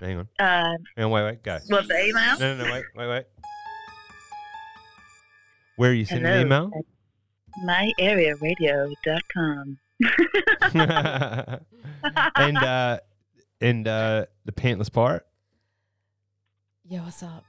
Hang 0.00 0.18
on. 0.18 0.28
Um, 0.40 0.76
Hang 0.96 1.04
on. 1.06 1.10
Wait, 1.12 1.24
wait. 1.24 1.42
Go. 1.42 1.58
what 1.68 1.86
the 1.86 2.04
email? 2.06 2.38
No, 2.38 2.56
no, 2.56 2.64
no. 2.64 2.72
Wait, 2.72 2.84
wait, 2.96 3.08
wait. 3.08 3.24
Where 5.76 5.90
are 5.90 5.94
you 5.94 6.04
sending 6.04 6.24
the 6.24 6.30
Hello 6.30 6.42
email? 6.42 6.70
at 6.76 6.84
myarearadio.com. 7.98 9.78
and 12.36 12.58
uh, 12.58 12.98
and 13.60 13.86
uh, 13.88 14.26
the 14.44 14.52
pantless 14.52 14.92
pirate. 14.92 15.24
Yeah, 16.84 17.04
what's 17.04 17.22
up? 17.22 17.44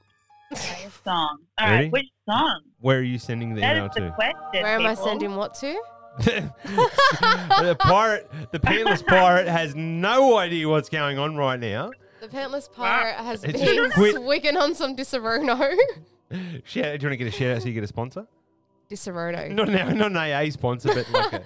Okay, 0.53 0.87
song. 1.03 1.37
All 1.57 1.67
Ready? 1.69 1.83
right, 1.83 1.91
which 1.91 2.05
song? 2.29 2.61
Where 2.79 2.99
are 2.99 3.03
you 3.03 3.17
sending 3.19 3.53
the 3.55 3.61
That 3.61 3.75
email 3.75 3.85
is 3.87 3.95
the 3.95 4.01
to? 4.01 4.11
question. 4.11 4.63
Where 4.63 4.75
am 4.79 4.85
I 4.85 4.89
people. 4.91 5.05
sending 5.05 5.35
what 5.35 5.53
to? 5.55 5.81
the 6.19 7.75
pirate, 7.79 8.29
the 8.51 8.59
pantless 8.59 9.03
pirate, 9.07 9.47
has 9.47 9.75
no 9.75 10.37
idea 10.37 10.67
what's 10.69 10.89
going 10.89 11.17
on 11.17 11.35
right 11.35 11.59
now. 11.59 11.91
The 12.21 12.27
pantless 12.27 12.71
pirate 12.71 13.15
has 13.15 13.43
It's 13.43 13.53
been 13.59 13.75
just 13.75 13.95
quit. 13.95 14.15
swigging 14.15 14.55
on 14.57 14.75
some 14.75 14.95
Disaronno. 14.95 15.75
Shout, 16.63 16.71
do 16.73 16.79
you 16.79 16.81
want 16.83 16.99
to 16.99 17.17
get 17.17 17.27
a 17.27 17.31
shout 17.31 17.55
out 17.55 17.61
so 17.61 17.67
you 17.67 17.73
get 17.73 17.83
a 17.83 17.87
sponsor? 17.87 18.27
Disaronno. 18.89 19.49
Not 19.51 19.69
an, 19.69 19.97
not 19.97 20.11
an 20.11 20.17
AA 20.17 20.49
sponsor, 20.51 20.93
but 20.93 21.09
like 21.11 21.33
a, 21.33 21.43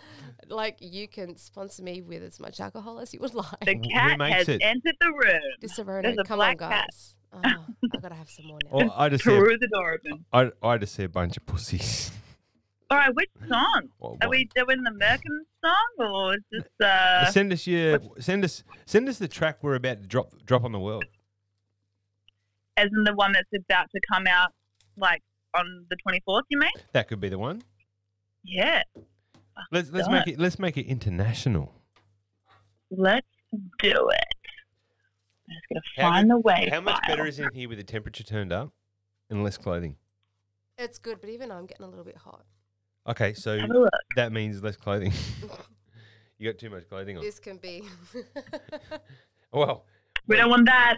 Like 0.54 0.78
you 0.80 1.08
can 1.08 1.36
sponsor 1.38 1.84
me 1.84 2.02
with 2.02 2.22
as 2.24 2.40
much 2.40 2.60
alcohol 2.60 3.00
as 3.00 3.14
you 3.14 3.20
would 3.22 3.34
like. 3.34 3.60
The 3.66 3.76
Who 3.76 3.90
cat 3.90 4.18
makes 4.20 4.36
has 4.36 4.50
it? 4.50 4.62
entered 4.62 4.96
the 5.00 5.08
room. 5.12 5.42
Disaronno, 5.62 6.04
There's 6.04 6.18
a 6.20 6.24
come 6.24 6.40
on, 6.42 6.56
black 6.58 6.72
cat. 6.72 6.90
Guys. 7.34 7.42
Oh, 7.58 7.66
I 7.94 8.00
gotta 8.02 8.16
have 8.16 8.30
some 8.30 8.46
more 8.48 8.60
now. 8.66 8.72
or 8.72 8.94
I 8.96 9.10
just 9.10 9.24
see, 9.24 9.34
a, 9.36 9.40
Threw 9.40 9.58
the 9.58 9.68
door 9.68 9.94
open. 9.94 10.26
I, 10.34 10.52
I 10.68 10.78
just 10.78 10.96
see 10.96 11.04
a 11.04 11.10
bunch 11.10 11.38
of 11.38 11.46
pussies. 11.46 12.12
All 12.90 12.98
right, 12.98 13.14
which 13.14 13.30
song? 13.50 13.90
Well, 14.00 14.18
Are 14.22 14.30
we 14.30 14.50
doing 14.56 14.82
the 14.84 14.92
Merkin 14.92 15.40
song 15.62 16.08
or 16.10 16.36
is 16.36 16.42
this 16.52 16.64
uh? 16.88 17.30
send 17.32 17.52
us 17.52 17.68
your 17.68 18.00
send 18.20 18.46
us 18.46 18.64
send 18.86 19.10
us 19.10 19.18
the 19.18 19.28
track 19.28 19.58
we're 19.62 19.76
about 19.76 20.02
to 20.02 20.08
drop 20.08 20.32
drop 20.46 20.64
on 20.64 20.72
the 20.72 20.80
world. 20.80 21.04
as 22.78 22.88
in 22.96 23.04
the 23.04 23.14
one 23.14 23.34
that's 23.34 23.50
about 23.54 23.90
to 23.92 24.00
come 24.12 24.26
out 24.28 24.52
like 24.96 25.22
on 25.54 25.86
the 25.90 25.98
24th, 25.98 26.44
you 26.50 26.60
mean? 26.60 26.72
That 26.94 27.08
could 27.10 27.20
be 27.20 27.28
the 27.30 27.38
one. 27.40 27.62
Yeah. 28.46 28.84
Let's 29.72 29.92
let's 29.92 30.08
done. 30.08 30.20
make 30.20 30.28
it 30.28 30.40
let's 30.40 30.58
make 30.58 30.78
it 30.78 30.86
international. 30.86 31.74
Let's 32.90 33.28
do 33.80 34.10
it. 34.10 34.37
I'm 35.50 35.56
just 35.56 35.68
going 35.70 35.82
to 35.82 36.02
How 36.02 36.10
find 36.12 36.30
the 36.30 36.40
way. 36.40 36.70
How 36.72 36.82
much 36.82 36.96
file. 37.06 37.16
better 37.16 37.26
is 37.28 37.40
it 37.40 37.44
in 37.46 37.54
here 37.54 37.70
with 37.70 37.78
the 37.78 37.84
temperature 37.84 38.24
turned 38.24 38.52
up 38.52 38.72
and 39.30 39.44
less 39.44 39.58
clothing? 39.58 39.96
It's 40.78 40.98
good, 41.00 41.20
but 41.22 41.30
even 41.30 41.52
I'm 41.52 41.66
getting 41.66 41.86
a 41.86 41.90
little 41.90 42.04
bit 42.06 42.18
hot. 42.18 42.44
Okay, 43.08 43.34
so 43.34 43.58
Have 43.58 43.70
a 43.70 43.74
look. 43.74 43.90
that 44.16 44.32
means 44.32 44.62
less 44.62 44.76
clothing. 44.76 45.14
you 46.38 46.52
got 46.52 46.60
too 46.60 46.70
much 46.70 46.88
clothing 46.90 47.18
on. 47.18 47.24
This 47.24 47.40
can 47.40 47.58
be. 47.58 47.84
Well, 49.54 49.86
We 50.28 50.36
don't 50.36 50.50
want 50.50 50.66
that. 50.66 50.98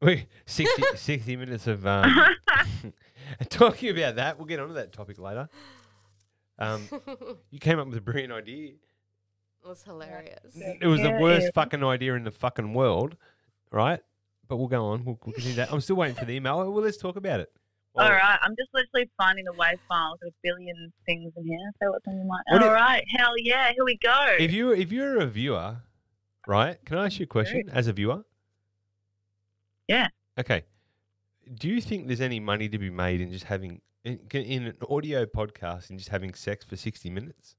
we 0.00 0.26
60, 0.46 0.82
60 0.96 1.36
minutes 1.36 1.66
of 1.66 1.86
um, 1.86 2.10
talking 3.50 3.90
about 3.90 4.16
that. 4.16 4.38
We'll 4.38 4.46
get 4.46 4.58
onto 4.58 4.72
that 4.74 4.92
topic 4.94 5.18
later. 5.18 5.48
Um, 6.58 6.88
you 7.50 7.58
came 7.58 7.78
up 7.78 7.88
with 7.88 7.98
a 7.98 8.00
brilliant 8.00 8.32
idea. 8.32 8.72
It 9.64 9.68
was 9.68 9.82
hilarious. 9.82 10.56
It 10.80 10.86
was 10.86 11.00
the 11.00 11.18
worst 11.20 11.46
yeah. 11.46 11.50
fucking 11.54 11.82
idea 11.82 12.14
in 12.14 12.24
the 12.24 12.30
fucking 12.30 12.72
world, 12.72 13.16
right? 13.70 14.00
But 14.48 14.56
we'll 14.56 14.68
go 14.68 14.86
on. 14.86 15.04
We'll, 15.04 15.18
we'll 15.24 15.34
continue 15.34 15.56
that. 15.56 15.72
I'm 15.72 15.80
still 15.80 15.96
waiting 15.96 16.16
for 16.16 16.24
the 16.24 16.34
email. 16.34 16.58
Well, 16.58 16.82
let's 16.82 16.96
talk 16.96 17.16
about 17.16 17.40
it. 17.40 17.50
All 17.98 18.10
right, 18.10 18.38
I'm 18.42 18.54
just 18.56 18.68
literally 18.74 19.10
finding 19.16 19.46
the 19.46 19.52
WAV 19.52 19.78
file. 19.88 20.18
There's 20.20 20.32
a 20.32 20.36
billion 20.42 20.92
things 21.06 21.32
in 21.34 21.46
here. 21.46 21.72
So 21.82 21.90
what's 21.90 22.06
on 22.06 22.16
your 22.16 22.26
mind? 22.26 22.42
What 22.48 22.62
All 22.62 22.68
if- 22.68 22.74
right, 22.74 23.02
hell 23.16 23.32
yeah, 23.38 23.72
here 23.72 23.84
we 23.84 23.96
go. 23.96 24.36
If 24.38 24.52
you 24.52 24.72
if 24.72 24.92
you're 24.92 25.18
a 25.20 25.26
viewer, 25.26 25.78
right? 26.46 26.76
Can 26.84 26.98
I 26.98 27.06
ask 27.06 27.18
you 27.18 27.24
a 27.24 27.26
question 27.26 27.70
as 27.72 27.86
a 27.86 27.94
viewer? 27.94 28.22
Yeah. 29.88 30.08
Okay. 30.38 30.64
Do 31.54 31.68
you 31.68 31.80
think 31.80 32.06
there's 32.06 32.20
any 32.20 32.38
money 32.38 32.68
to 32.68 32.78
be 32.78 32.90
made 32.90 33.22
in 33.22 33.32
just 33.32 33.44
having 33.44 33.80
in, 34.04 34.20
in 34.30 34.66
an 34.66 34.76
audio 34.90 35.24
podcast 35.24 35.88
and 35.88 35.98
just 35.98 36.10
having 36.10 36.34
sex 36.34 36.66
for 36.66 36.76
60 36.76 37.08
minutes? 37.08 37.56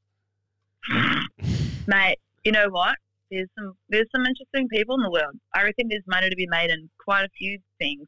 Mate, 1.88 2.18
you 2.44 2.52
know 2.52 2.68
what? 2.70 2.96
There's 3.32 3.48
some 3.58 3.74
there's 3.90 4.08
some 4.16 4.26
interesting 4.26 4.68
people 4.70 4.96
in 4.96 5.02
the 5.04 5.12
world. 5.12 5.36
I 5.54 5.64
reckon 5.64 5.88
there's 5.90 6.04
money 6.08 6.30
to 6.30 6.36
be 6.36 6.48
made 6.48 6.70
in 6.70 6.90
quite 7.04 7.26
a 7.26 7.30
few 7.38 7.60
things. 7.80 8.06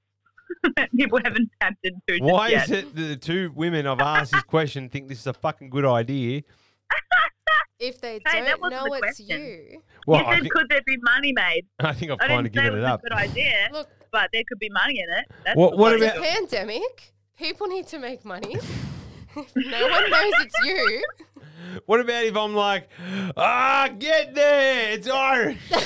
that 0.77 0.89
People 0.95 1.19
haven't 1.23 1.49
tapped 1.61 1.77
into 1.83 1.99
just 2.09 2.21
Why 2.23 2.49
yet. 2.49 2.65
is 2.65 2.71
it 2.71 2.95
that 2.95 3.01
the 3.01 3.15
two 3.17 3.51
women 3.55 3.85
I've 3.87 3.99
asked 3.99 4.31
this 4.31 4.43
question 4.43 4.89
think 4.89 5.07
this 5.07 5.19
is 5.19 5.27
a 5.27 5.33
fucking 5.33 5.69
good 5.69 5.85
idea? 5.85 6.41
If 7.81 8.01
they 8.01 8.19
Hey, 8.27 8.43
don't 8.43 8.59
know 8.69 8.83
the 8.89 8.91
it's 8.95 8.99
question. 8.99 9.39
you, 9.41 9.81
Well, 10.05 10.19
you 10.19 10.25
I 10.25 10.33
said, 10.33 10.41
think, 10.41 10.53
could 10.53 10.67
there 10.69 10.81
be 10.85 10.97
money 11.01 11.31
made? 11.31 11.61
I 11.79 11.93
think 11.93 12.11
I've 12.11 12.17
I 12.21 12.27
kind 12.27 12.45
of 12.45 12.51
given 12.51 12.73
it 12.73 12.79
it 12.79 12.83
up. 12.83 12.99
a 12.99 13.03
good 13.03 13.13
idea, 13.13 13.69
look, 13.71 13.87
but 14.11 14.29
there 14.33 14.41
could 14.49 14.59
be 14.59 14.69
money 14.69 14.99
in 14.99 15.17
it. 15.17 15.25
That's 15.45 15.55
What- 15.57 15.77
what 15.77 15.95
about- 15.95 16.17
a 16.17 16.21
pandemic. 16.21 17.13
People 17.37 17.67
need 17.67 17.87
to 17.87 17.99
make 17.99 18.25
money. 18.25 18.57
no 19.55 19.87
one 19.87 20.09
knows 20.09 20.33
it's 20.41 20.55
you. 20.65 21.03
What 21.85 21.99
about 21.99 22.23
if 22.23 22.35
I'm 22.35 22.55
like, 22.55 22.89
ah, 23.37 23.89
get 23.97 24.35
there, 24.35 24.93
it's 24.93 25.07
Irish. 25.07 25.57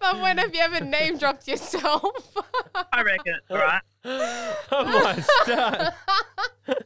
But 0.00 0.20
when 0.20 0.38
have 0.38 0.54
you 0.54 0.60
ever 0.60 0.84
name 0.84 1.18
dropped 1.18 1.48
yourself? 1.48 2.36
I 2.92 3.02
reckon 3.02 3.34
it's 3.34 3.50
all 3.50 3.56
right. 3.56 3.82
I 4.04 4.54
might 5.02 5.24
start. 5.42 6.84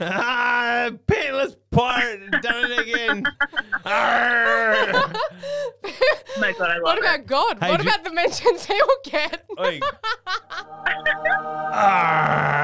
Ah, 0.00 0.90
pantless 1.06 1.56
pirate, 1.70 2.30
done 2.42 2.70
it 2.72 2.78
again. 2.80 3.24
Arr. 3.84 5.12
Oh 6.38 6.40
my 6.40 6.52
god, 6.52 6.70
I 6.70 6.74
love 6.74 6.82
what 6.82 6.98
it. 6.98 7.00
about 7.00 7.26
God? 7.26 7.58
Hey, 7.62 7.70
what 7.70 7.80
do- 7.80 7.88
about 7.88 8.04
the 8.04 8.12
mentions 8.12 8.66
he'll 8.66 8.86
get? 9.04 9.46
Oi. 9.58 9.80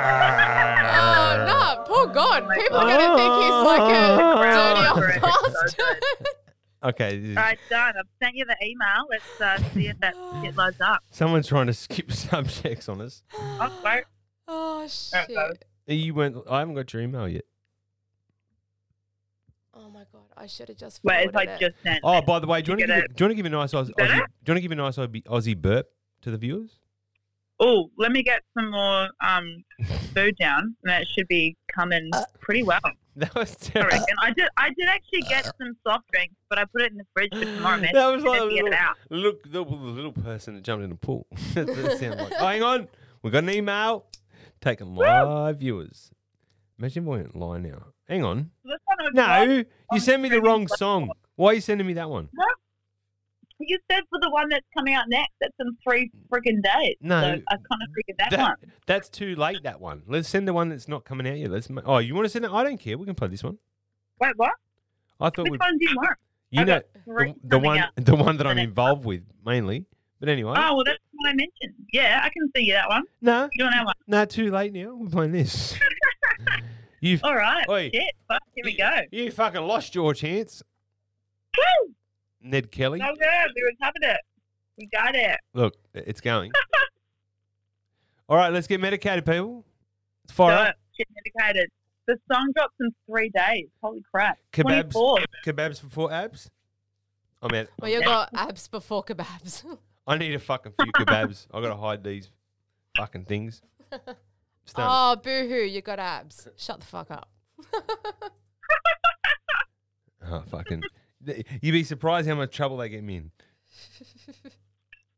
Oh, 0.05 1.45
no, 1.47 1.85
poor 1.87 2.07
God. 2.09 2.49
People 2.55 2.77
are 2.77 2.85
going 2.87 3.11
to 3.11 3.17
think 3.17 3.33
he's 3.43 3.61
like 3.65 3.95
a 3.95 4.17
dirty 4.53 5.21
Oh, 5.23 5.41
old 5.43 5.53
bastard. 5.55 6.05
Okay, 6.85 7.19
this 7.19 7.31
is- 7.31 7.37
All 7.37 7.43
right, 7.45 7.59
done. 7.71 7.95
I've 7.99 8.07
sent 8.23 8.35
you 8.35 8.45
the 8.45 8.57
email. 8.63 9.07
Let's 9.09 9.41
uh, 9.41 9.57
see 9.73 9.87
if 9.89 9.99
that 10.01 10.15
shit 10.43 10.57
loads 10.57 10.81
up. 10.81 11.03
someone's 11.11 11.47
trying 11.47 11.69
to 11.69 11.75
skip 11.85 12.13
subjects 12.13 12.89
on 12.89 13.01
us. 13.01 13.23
Oh, 13.39 13.73
wait. 13.85 14.05
Oh, 14.49 14.73
Alright, 14.75 14.91
shit. 14.91 15.65
You 15.87 16.15
went. 16.15 16.37
I 16.49 16.61
haven't 16.61 16.75
got 16.75 16.93
your 16.93 17.03
email 17.03 17.29
yet. 17.29 17.45
Oh, 19.75 19.89
my 19.91 20.05
God. 20.13 20.23
I 20.37 20.47
should 20.47 20.69
have 20.69 20.77
just 20.77 21.01
Wait, 21.03 21.15
it's 21.25 21.33
forwarded 21.33 21.35
like 21.51 21.61
it. 21.63 21.71
just 21.73 21.83
sent. 21.83 22.01
Oh, 22.05 22.21
by 22.23 22.39
the 22.39 22.47
way, 22.47 22.61
do 22.63 22.73
you 22.73 22.77
want 22.77 22.81
to 22.83 22.87
give, 22.87 22.97
it? 22.97 23.05
a- 23.11 23.15
do 23.15 23.25
you 23.25 23.27
want 23.27 23.31
to 23.31 23.35
give 23.37 23.47
a 23.47 23.49
nice 23.51 23.73
Aussie, 23.73 23.91
Aussie, 23.99 24.09
do 24.09 24.15
you 24.15 24.21
want 24.21 24.57
to 24.59 24.61
give 24.61 24.73
a 24.73 24.75
nice 24.75 24.97
Aussie, 24.97 25.23
Aussie 25.25 25.57
burp 25.61 25.89
to 26.23 26.31
the 26.31 26.37
viewers? 26.39 26.79
Oh, 27.59 27.91
let 27.97 28.13
me 28.13 28.23
get 28.23 28.43
some 28.59 28.71
more 28.71 29.09
um, 29.25 29.65
food 30.15 30.37
down. 30.39 30.77
And 30.83 30.91
that 30.93 31.07
should 31.09 31.29
be 31.29 31.57
coming 31.75 32.11
Uh, 32.13 32.25
pretty 32.41 32.63
well. 32.63 32.81
That 33.15 33.35
was 33.35 33.55
I 33.55 33.69
terrible. 33.73 33.91
reckon. 33.99 34.17
I 34.23 34.33
did. 34.33 34.49
I 34.57 34.69
did 34.71 34.89
actually 34.89 35.21
get 35.29 35.45
some 35.45 35.77
soft 35.87 36.11
drinks, 36.11 36.35
but 36.49 36.59
I 36.59 36.65
put 36.65 36.81
it 36.81 36.93
in 36.93 36.97
the 36.97 37.05
fridge 37.13 37.29
for 37.31 37.45
tomorrow. 37.45 37.79
Man. 37.79 37.91
That 37.93 38.07
was 38.07 38.25
like 38.25 38.41
a 38.41 38.45
little, 38.45 38.73
out. 38.73 38.97
look, 39.11 39.43
the, 39.43 39.63
the 39.63 39.71
little 39.71 40.13
person 40.13 40.55
that 40.55 40.65
jumped 40.65 40.83
in 40.83 40.89
the 40.89 40.97
pool. 40.97 41.27
That's 41.55 41.69
what 41.69 41.79
it 41.93 41.99
sounded 41.99 42.23
like. 42.23 42.33
Oh, 42.39 42.47
hang 42.47 42.63
on, 42.63 42.89
we 43.21 43.31
got 43.31 43.45
an 43.45 43.51
email 43.51 44.07
taking 44.63 44.95
live 44.95 45.59
viewers. 45.59 46.11
Imagine 46.79 47.03
if 47.03 47.09
we 47.09 47.17
went 47.19 47.37
live 47.37 47.61
now. 47.63 47.87
Hang 48.09 48.25
on. 48.25 48.51
I've 48.67 49.15
No, 49.15 49.65
you 49.93 50.01
sent 50.01 50.23
me 50.23 50.29
the 50.31 50.41
wrong 50.41 50.67
song. 50.69 51.11
Why 51.37 51.51
are 51.51 51.55
you 51.55 51.61
sending 51.61 51.87
me 51.87 51.93
that 51.95 52.09
one? 52.09 52.29
You 53.59 53.79
said 53.91 54.03
for 54.11 54.19
the 54.21 54.29
one 54.31 54.49
that's 54.49 54.67
coming 54.77 54.95
out 54.95 55.05
next. 55.09 55.31
That's 55.41 55.55
in 55.61 55.77
three 55.85 56.11
freaking 56.33 56.63
days. 56.63 56.97
No. 57.01 57.21
so 57.21 57.27
I 57.29 57.55
kind 57.55 57.83
of 57.83 57.89
figured 57.95 58.17
that, 58.19 58.31
That, 58.33 58.41
one. 58.41 58.73
that's 58.87 59.09
too 59.09 59.37
late. 59.37 59.59
That 59.63 59.81
one. 59.81 60.03
Let's 60.09 60.29
send 60.29 60.49
the 60.49 60.53
one 60.53 60.69
that's 60.71 60.89
not 60.89 61.05
coming 61.05 61.29
out 61.29 61.37
yet. 61.39 61.51
Let's. 61.51 61.71
ma- 61.71 61.83
Oh, 61.85 61.99
you 61.99 62.15
want 62.15 62.25
to 62.25 62.29
send 62.29 62.45
it? 62.45 62.51
I 62.51 62.65
don't 62.65 62.79
care. 62.79 62.99
We 62.99 63.07
can 63.07 63.15
play 63.15 63.29
this 63.29 63.45
one. 63.45 63.59
Wait, 64.21 64.33
what? 64.37 64.51
I 65.21 65.31
thought 65.31 65.45
Which 65.45 65.53
we'd. 65.53 65.61
one 65.61 65.79
do 65.79 65.89
you 65.91 65.97
want? 65.97 66.19
You 66.51 66.61
I 66.63 66.65
know 66.65 66.81
the, 67.07 67.35
the 67.45 67.59
one, 67.61 67.79
out. 67.79 67.91
the 67.97 68.17
one 68.17 68.37
that 68.39 68.45
the 68.45 68.51
I'm 68.51 68.59
involved 68.59 69.05
with 69.05 69.23
mainly. 69.47 69.87
But 70.19 70.29
anyway, 70.29 70.55
Oh, 70.57 70.75
well, 70.77 70.85
that's 70.85 70.99
what 71.23 71.31
I 71.31 71.35
mentioned. 71.35 71.75
Yeah, 71.93 72.21
I 72.23 72.29
can 72.31 72.51
see 72.57 72.65
you 72.65 72.75
that 72.75 72.89
one. 72.89 73.05
no, 73.21 73.49
You 73.55 73.65
want 73.65 73.75
that 73.77 73.85
one? 73.87 73.95
no, 74.07 74.25
too 74.25 74.51
late 74.51 74.73
now. 74.73 74.95
We're 74.95 75.09
playing 75.09 75.33
this. 75.33 75.79
You've 77.01 77.25
All 77.25 77.35
right. 77.35 77.65
Oi. 77.69 77.91
Shit. 77.93 78.15
Fuck, 78.29 78.43
here 78.55 78.65
we 78.65 78.77
go. 78.77 78.91
you 79.11 79.31
fucking 79.31 79.61
lost 79.63 79.95
your 79.95 80.15
chance, 80.15 80.63
Woo! 81.57 81.93
Ned 82.41 82.71
Kelly. 82.71 83.01
So 83.01 83.07
good. 83.07 83.53
We 83.57 83.63
recovered 83.63 84.03
it. 84.15 84.21
We 84.79 84.87
got 84.87 85.15
it. 85.15 85.39
Look, 85.53 85.75
it's 85.95 86.21
going. 86.21 86.53
All 88.29 88.37
right, 88.37 88.53
let's 88.53 88.67
get 88.67 88.81
medicated, 88.81 89.27
people. 89.27 89.65
It's 90.25 90.33
fire 90.33 90.57
Do 90.57 90.63
up. 90.63 90.69
it. 90.69 90.77
Get 90.99 91.09
medicated. 91.15 91.71
The 92.07 92.17
song 92.33 92.51
drops 92.57 92.75
in 92.81 92.91
three 93.07 93.31
days. 93.31 93.67
Holy 93.83 94.03
crap. 94.11 94.39
Kebabs, 94.53 94.93
24. 94.93 95.19
kebabs 95.45 95.81
before 95.83 96.13
abs. 96.13 96.51
Oh, 97.43 97.49
I'm 97.49 97.55
out. 97.57 97.67
Well, 97.81 97.91
you 97.91 98.03
got 98.03 98.31
abs 98.35 98.69
before 98.69 99.05
kebabs. 99.05 99.65
I 100.07 100.19
need 100.19 100.35
a 100.35 100.39
fucking 100.39 100.73
few 100.83 100.93
kebabs. 100.93 101.47
I 101.53 101.61
gotta 101.61 101.77
hide 101.77 102.03
these 102.03 102.31
fucking 102.97 103.25
things. 103.27 103.63
Stunning. 104.65 104.91
oh, 104.93 105.17
boo 105.23 105.49
hoo, 105.49 105.63
you 105.65 105.81
got 105.83 105.99
abs. 105.99 106.49
Shut 106.57 106.81
the 106.81 106.87
fuck 106.87 107.11
up. 107.11 107.29
Oh, 110.25 110.43
fucking. 110.51 110.83
You'd 111.61 111.73
be 111.73 111.83
surprised 111.85 112.29
how 112.29 112.37
much 112.37 112.55
trouble 112.55 112.77
they 112.77 112.89
get 112.89 113.03
me 113.03 113.17
in. 113.17 113.31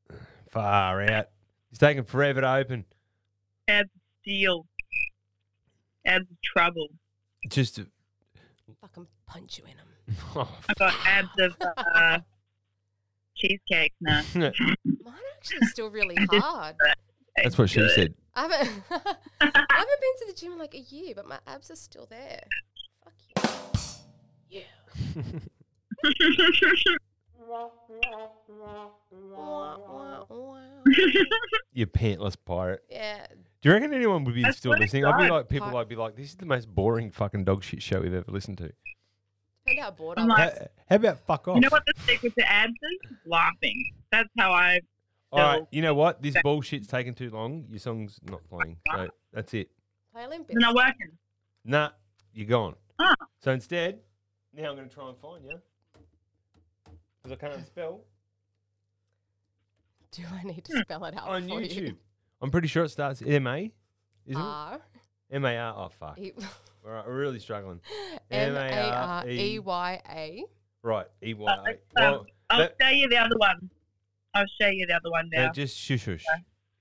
Far 0.50 1.02
out. 1.02 1.28
It's 1.70 1.78
taking 1.78 2.04
forever 2.04 2.40
to 2.40 2.50
open. 2.54 2.84
Abs 3.68 3.90
steel. 4.22 4.66
Abs 6.06 6.24
trouble. 6.42 6.88
Just. 7.48 7.76
to- 7.76 7.86
Fucking 8.80 9.06
punch 9.26 9.58
you 9.58 9.64
in 9.66 9.76
them. 9.76 10.16
Oh, 10.34 10.48
I 10.68 10.72
got 10.74 10.94
abs 11.06 11.28
of 11.38 11.56
uh, 11.94 12.18
cheesecake 13.36 13.92
now. 14.00 14.22
Mine 14.34 14.52
are 15.06 15.12
actually 15.38 15.66
still 15.68 15.90
really 15.90 16.16
hard. 16.30 16.76
That's 17.42 17.58
what 17.58 17.70
she 17.70 17.86
said. 17.94 18.14
I 18.34 18.42
haven't, 18.42 18.82
I 18.90 19.00
haven't 19.40 20.00
been 20.00 20.16
to 20.18 20.26
the 20.28 20.32
gym 20.36 20.52
in 20.52 20.58
like 20.58 20.74
a 20.74 20.80
year, 20.80 21.14
but 21.14 21.26
my 21.28 21.38
abs 21.46 21.70
are 21.70 21.76
still 21.76 22.06
there. 22.10 22.42
Fuck 23.04 23.14
you. 24.50 24.60
Yeah. 24.60 25.20
You 31.72 31.86
pantless 31.86 32.36
pirate. 32.44 32.82
yeah. 32.88 33.26
Do 33.62 33.70
you 33.70 33.74
reckon 33.74 33.94
anyone 33.94 34.24
would 34.24 34.34
be 34.34 34.42
That's 34.42 34.58
still 34.58 34.72
listening? 34.72 35.06
I'd 35.06 35.16
be 35.18 35.30
like, 35.30 35.48
people 35.48 35.68
Pi- 35.68 35.72
might 35.72 35.88
be 35.88 35.96
like, 35.96 36.16
this 36.16 36.28
is 36.28 36.36
the 36.36 36.44
most 36.44 36.68
boring 36.72 37.10
fucking 37.10 37.44
dog 37.44 37.64
shit 37.64 37.82
show 37.82 38.00
we've 38.00 38.12
ever 38.12 38.30
listened 38.30 38.58
to. 38.58 38.70
Depend 39.76 39.84
how 39.84 39.90
bored 39.90 40.18
I'm 40.18 40.28
like- 40.28 40.58
How, 40.58 40.66
how 40.90 40.96
about 40.96 41.18
fuck 41.20 41.48
off? 41.48 41.54
You 41.56 41.60
know 41.62 41.68
what 41.70 41.84
the 41.86 41.92
secret 42.06 42.34
to 42.38 42.50
abs 42.50 42.72
is? 42.72 43.16
Laughing. 43.26 43.92
That's 44.10 44.28
how 44.38 44.52
I. 44.52 44.80
All 45.32 45.40
right, 45.40 45.62
you 45.72 45.82
know 45.82 45.94
what? 45.94 46.22
This 46.22 46.36
bullshit's 46.44 46.86
taking 46.86 47.12
too 47.14 47.28
long. 47.30 47.66
Your 47.68 47.80
song's 47.80 48.20
not 48.30 48.40
playing. 48.48 48.76
So 48.92 49.08
that's 49.32 49.52
it. 49.54 49.68
Play 50.12 50.26
Olympics. 50.26 50.50
It's 50.54 50.60
not 50.60 50.76
working. 50.76 51.10
Nah, 51.64 51.90
you're 52.32 52.46
gone. 52.46 52.76
Ah. 53.00 53.14
So 53.40 53.50
instead, 53.50 53.98
now 54.52 54.70
I'm 54.70 54.76
going 54.76 54.88
to 54.88 54.94
try 54.94 55.08
and 55.08 55.18
find 55.18 55.44
you. 55.44 55.58
Because 57.22 57.32
I 57.32 57.48
can't 57.48 57.66
spell. 57.66 58.02
Do 60.12 60.22
I 60.32 60.44
need 60.44 60.64
to 60.66 60.78
spell 60.82 61.04
it 61.06 61.16
out 61.16 61.26
On 61.26 61.42
for 61.48 61.60
YouTube. 61.60 61.74
you? 61.88 61.96
I'm 62.40 62.50
pretty 62.52 62.68
sure 62.68 62.84
it 62.84 62.90
starts 62.90 63.20
M-A. 63.20 63.72
Isn't 64.26 64.40
it? 64.40 64.80
M-A-R. 65.32 65.74
Oh, 65.76 65.88
fuck. 65.98 66.16
E 66.18 66.32
All 66.36 66.42
right, 66.44 66.52
we're 66.84 67.18
really 67.18 67.38
struggling. 67.38 67.80
M 68.30 68.54
A 68.54 68.90
R 68.90 69.28
E 69.28 69.58
Y 69.58 70.02
A. 70.10 70.44
Right, 70.82 71.06
E-Y-A. 71.22 71.50
Um, 71.70 71.76
Well, 71.96 72.26
I'll 72.50 72.58
that- 72.58 72.74
show 72.80 72.88
you 72.90 73.08
the 73.08 73.16
other 73.16 73.36
one. 73.38 73.70
I'll 74.34 74.44
show 74.60 74.68
you 74.68 74.84
the 74.86 74.92
other 74.94 75.10
one 75.10 75.30
now 75.32 75.46
now. 75.46 75.52
just 75.52 75.78
shush 75.78 76.02
shush. 76.02 76.24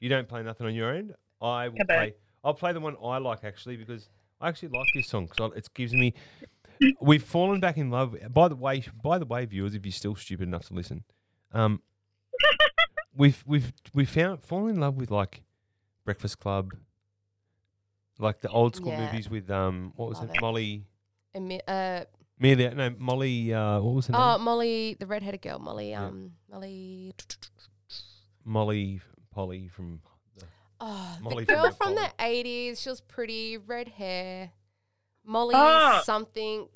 You 0.02 0.10
don't 0.10 0.28
play 0.28 0.44
nothing 0.44 0.68
on 0.68 0.76
your 0.76 0.94
end. 0.94 1.14
I 1.42 1.70
will 1.70 1.78
Kabam. 1.78 1.86
play. 1.88 2.14
I'll 2.44 2.54
play 2.54 2.74
the 2.74 2.82
one 2.82 2.98
I 3.02 3.20
like 3.20 3.46
actually 3.46 3.78
because 3.78 4.10
I 4.42 4.50
actually 4.50 4.70
like 4.70 4.88
this 4.94 5.08
song 5.08 5.28
because 5.28 5.54
it 5.56 5.70
gives 5.74 5.94
me. 5.94 6.14
We've 7.02 7.24
fallen 7.24 7.62
back 7.62 7.78
in 7.78 7.90
love. 7.92 8.16
By 8.32 8.50
the 8.50 8.56
way, 8.58 8.84
by 9.02 9.18
the 9.20 9.26
way, 9.26 9.46
viewers, 9.46 9.74
if 9.74 9.86
you're 9.86 9.94
still 9.94 10.16
stupid 10.16 10.48
enough 10.50 10.66
to 10.68 10.74
listen, 10.74 11.06
um, 11.54 11.82
we've 13.16 13.42
we've 13.48 13.72
we 13.94 14.04
found 14.04 14.44
fallen 14.44 14.72
in 14.72 14.80
love 14.82 14.96
with 14.98 15.12
like 15.12 15.44
Breakfast 16.04 16.40
Club, 16.40 16.72
like 18.20 18.42
the 18.42 18.50
old 18.50 18.76
school 18.76 18.92
Yeah. 18.92 19.06
movies 19.06 19.30
with 19.30 19.50
um, 19.50 19.94
what 19.96 20.10
was 20.10 20.20
Love 20.20 20.30
it, 20.30 20.36
it. 20.36 20.42
Molly, 20.42 20.86
Emi- 21.36 21.62
uh, 21.68 22.06
Amelia, 22.40 22.74
no, 22.74 22.90
Molly, 22.98 23.54
uh, 23.54 23.80
what 23.80 23.96
was 23.96 24.08
her 24.08 24.16
oh, 24.16 24.36
name? 24.38 24.46
Molly, 24.46 24.96
the 25.00 25.08
redheaded 25.08 25.42
girl, 25.42 25.60
Molly. 25.60 25.92
Yeah. 25.92 26.06
Um, 26.06 26.32
Molly. 26.52 27.14
Molly 28.46 29.02
Polly 29.32 29.68
from. 29.68 30.02
Oh, 30.80 31.18
Molly 31.22 31.46
the 31.46 31.54
from 31.54 31.56
girl 31.56 31.64
Red 31.66 31.78
from 31.78 31.96
the 31.96 32.12
eighties. 32.20 32.82
She 32.82 32.90
was 32.90 33.02
pretty, 33.02 33.58
red 33.58 33.88
hair. 33.88 34.52
Molly 35.26 35.56
Oh. 35.56 36.02
something. 36.04 36.68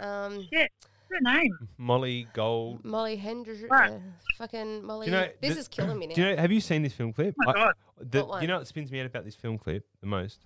Um, 0.00 0.48
Shit. 0.52 0.72
What's 0.80 1.24
her 1.24 1.38
name? 1.38 1.68
Molly 1.78 2.26
Gold. 2.32 2.84
Molly 2.84 3.16
Hendry. 3.16 3.64
Right. 3.70 3.92
Uh, 3.92 3.98
fucking 4.38 4.84
Molly. 4.84 5.06
You 5.06 5.12
know, 5.12 5.28
this 5.40 5.54
the- 5.54 5.60
is 5.60 5.68
killing 5.68 5.98
me 5.98 6.08
now. 6.08 6.14
Do 6.14 6.22
you 6.22 6.30
know? 6.34 6.42
Have 6.42 6.50
you 6.50 6.60
seen 6.60 6.82
this 6.82 6.92
film 6.94 7.12
clip? 7.12 7.34
Oh 7.40 7.44
my 7.46 7.52
I- 7.52 7.54
God. 7.54 7.74
the- 8.00 8.24
What 8.24 8.40
do 8.40 8.42
you 8.42 8.48
know 8.48 8.58
what 8.58 8.66
spins 8.66 8.90
me 8.90 8.98
out 8.98 9.06
about 9.06 9.24
this 9.24 9.36
film 9.36 9.58
clip 9.58 9.86
the 10.00 10.06
most? 10.06 10.40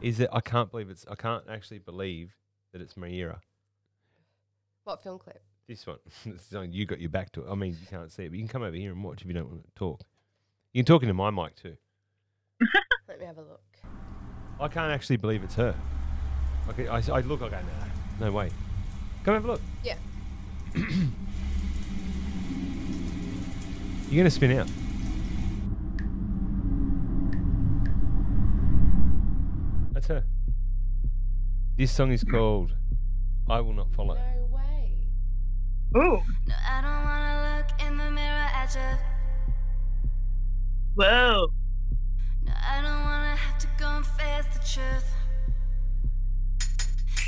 Is 0.00 0.20
it? 0.20 0.28
I 0.32 0.40
can't 0.40 0.70
believe 0.70 0.88
it's. 0.90 1.04
I 1.10 1.14
can't 1.14 1.44
actually 1.48 1.78
believe 1.78 2.34
that 2.72 2.80
it's 2.80 2.94
Maira. 2.94 3.40
what 4.84 5.02
film 5.02 5.18
clip? 5.18 5.42
This 5.68 5.86
one. 5.86 5.98
This 6.24 6.46
is 6.48 6.54
on- 6.54 6.72
you 6.72 6.86
got 6.86 7.00
your 7.00 7.10
back 7.10 7.30
to 7.32 7.42
it. 7.42 7.50
I 7.50 7.54
mean, 7.54 7.76
you 7.80 7.86
can't 7.88 8.10
see 8.10 8.24
it, 8.24 8.30
but 8.30 8.36
you 8.38 8.42
can 8.44 8.48
come 8.48 8.62
over 8.62 8.76
here 8.76 8.92
and 8.92 9.04
watch 9.04 9.20
if 9.22 9.26
you 9.26 9.34
don't 9.34 9.48
want 9.48 9.64
to 9.64 9.70
talk. 9.74 10.00
You 10.72 10.82
can 10.82 10.86
talk 10.86 11.02
into 11.02 11.14
my 11.14 11.30
mic 11.30 11.54
too. 11.56 11.76
Let 13.08 13.20
me 13.20 13.26
have 13.26 13.38
a 13.38 13.42
look. 13.42 13.62
I 14.58 14.68
can't 14.68 14.92
actually 14.92 15.16
believe 15.16 15.42
it's 15.42 15.54
her. 15.56 15.74
Okay, 16.70 16.86
I, 16.88 16.98
I 16.98 17.20
look. 17.20 17.42
I 17.42 17.48
go, 17.48 17.58
no, 18.20 18.26
no 18.26 18.32
way. 18.32 18.50
Come 19.24 19.34
have 19.34 19.44
a 19.44 19.48
look. 19.48 19.60
Yeah. 19.82 19.96
You're 24.10 24.22
gonna 24.22 24.30
spin 24.30 24.52
out. 24.58 24.68
That's. 30.10 30.26
This 31.76 31.92
song 31.92 32.10
is 32.12 32.24
called 32.24 32.74
"I 33.48 33.60
Will 33.60 33.72
Not 33.72 33.94
Follow." 33.94 34.14
No 34.16 34.48
way. 34.54 34.92
Ooh. 35.96 36.20
No, 36.46 36.54
I 36.68 36.82
don't 36.82 37.04
wanna 37.10 37.56
look 37.56 37.86
in 37.86 37.96
the 37.96 38.10
mirror 38.10 38.48
at 38.60 38.74
you. 38.74 38.98
Whoa. 40.96 41.46
No, 42.42 42.52
I 42.52 42.82
don't 42.82 43.02
wanna 43.04 43.36
have 43.36 43.58
to 43.60 43.68
go 43.78 43.86
and 43.86 44.06
face 44.06 44.46
the 44.52 44.60
truth. 44.74 45.08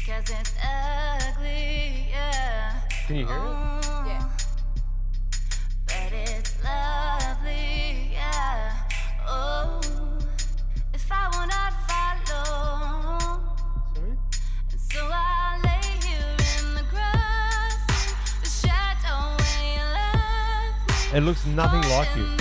Cause 0.04 0.28
it's 0.38 0.54
ugly, 0.58 2.08
yeah. 2.10 2.80
Can 3.06 3.16
you 3.16 3.26
hear 3.26 3.36
it? 3.36 3.81
No, 21.12 21.18
looks 21.18 21.44
nothing 21.44 21.82
like 21.90 22.08
you. 22.16 22.26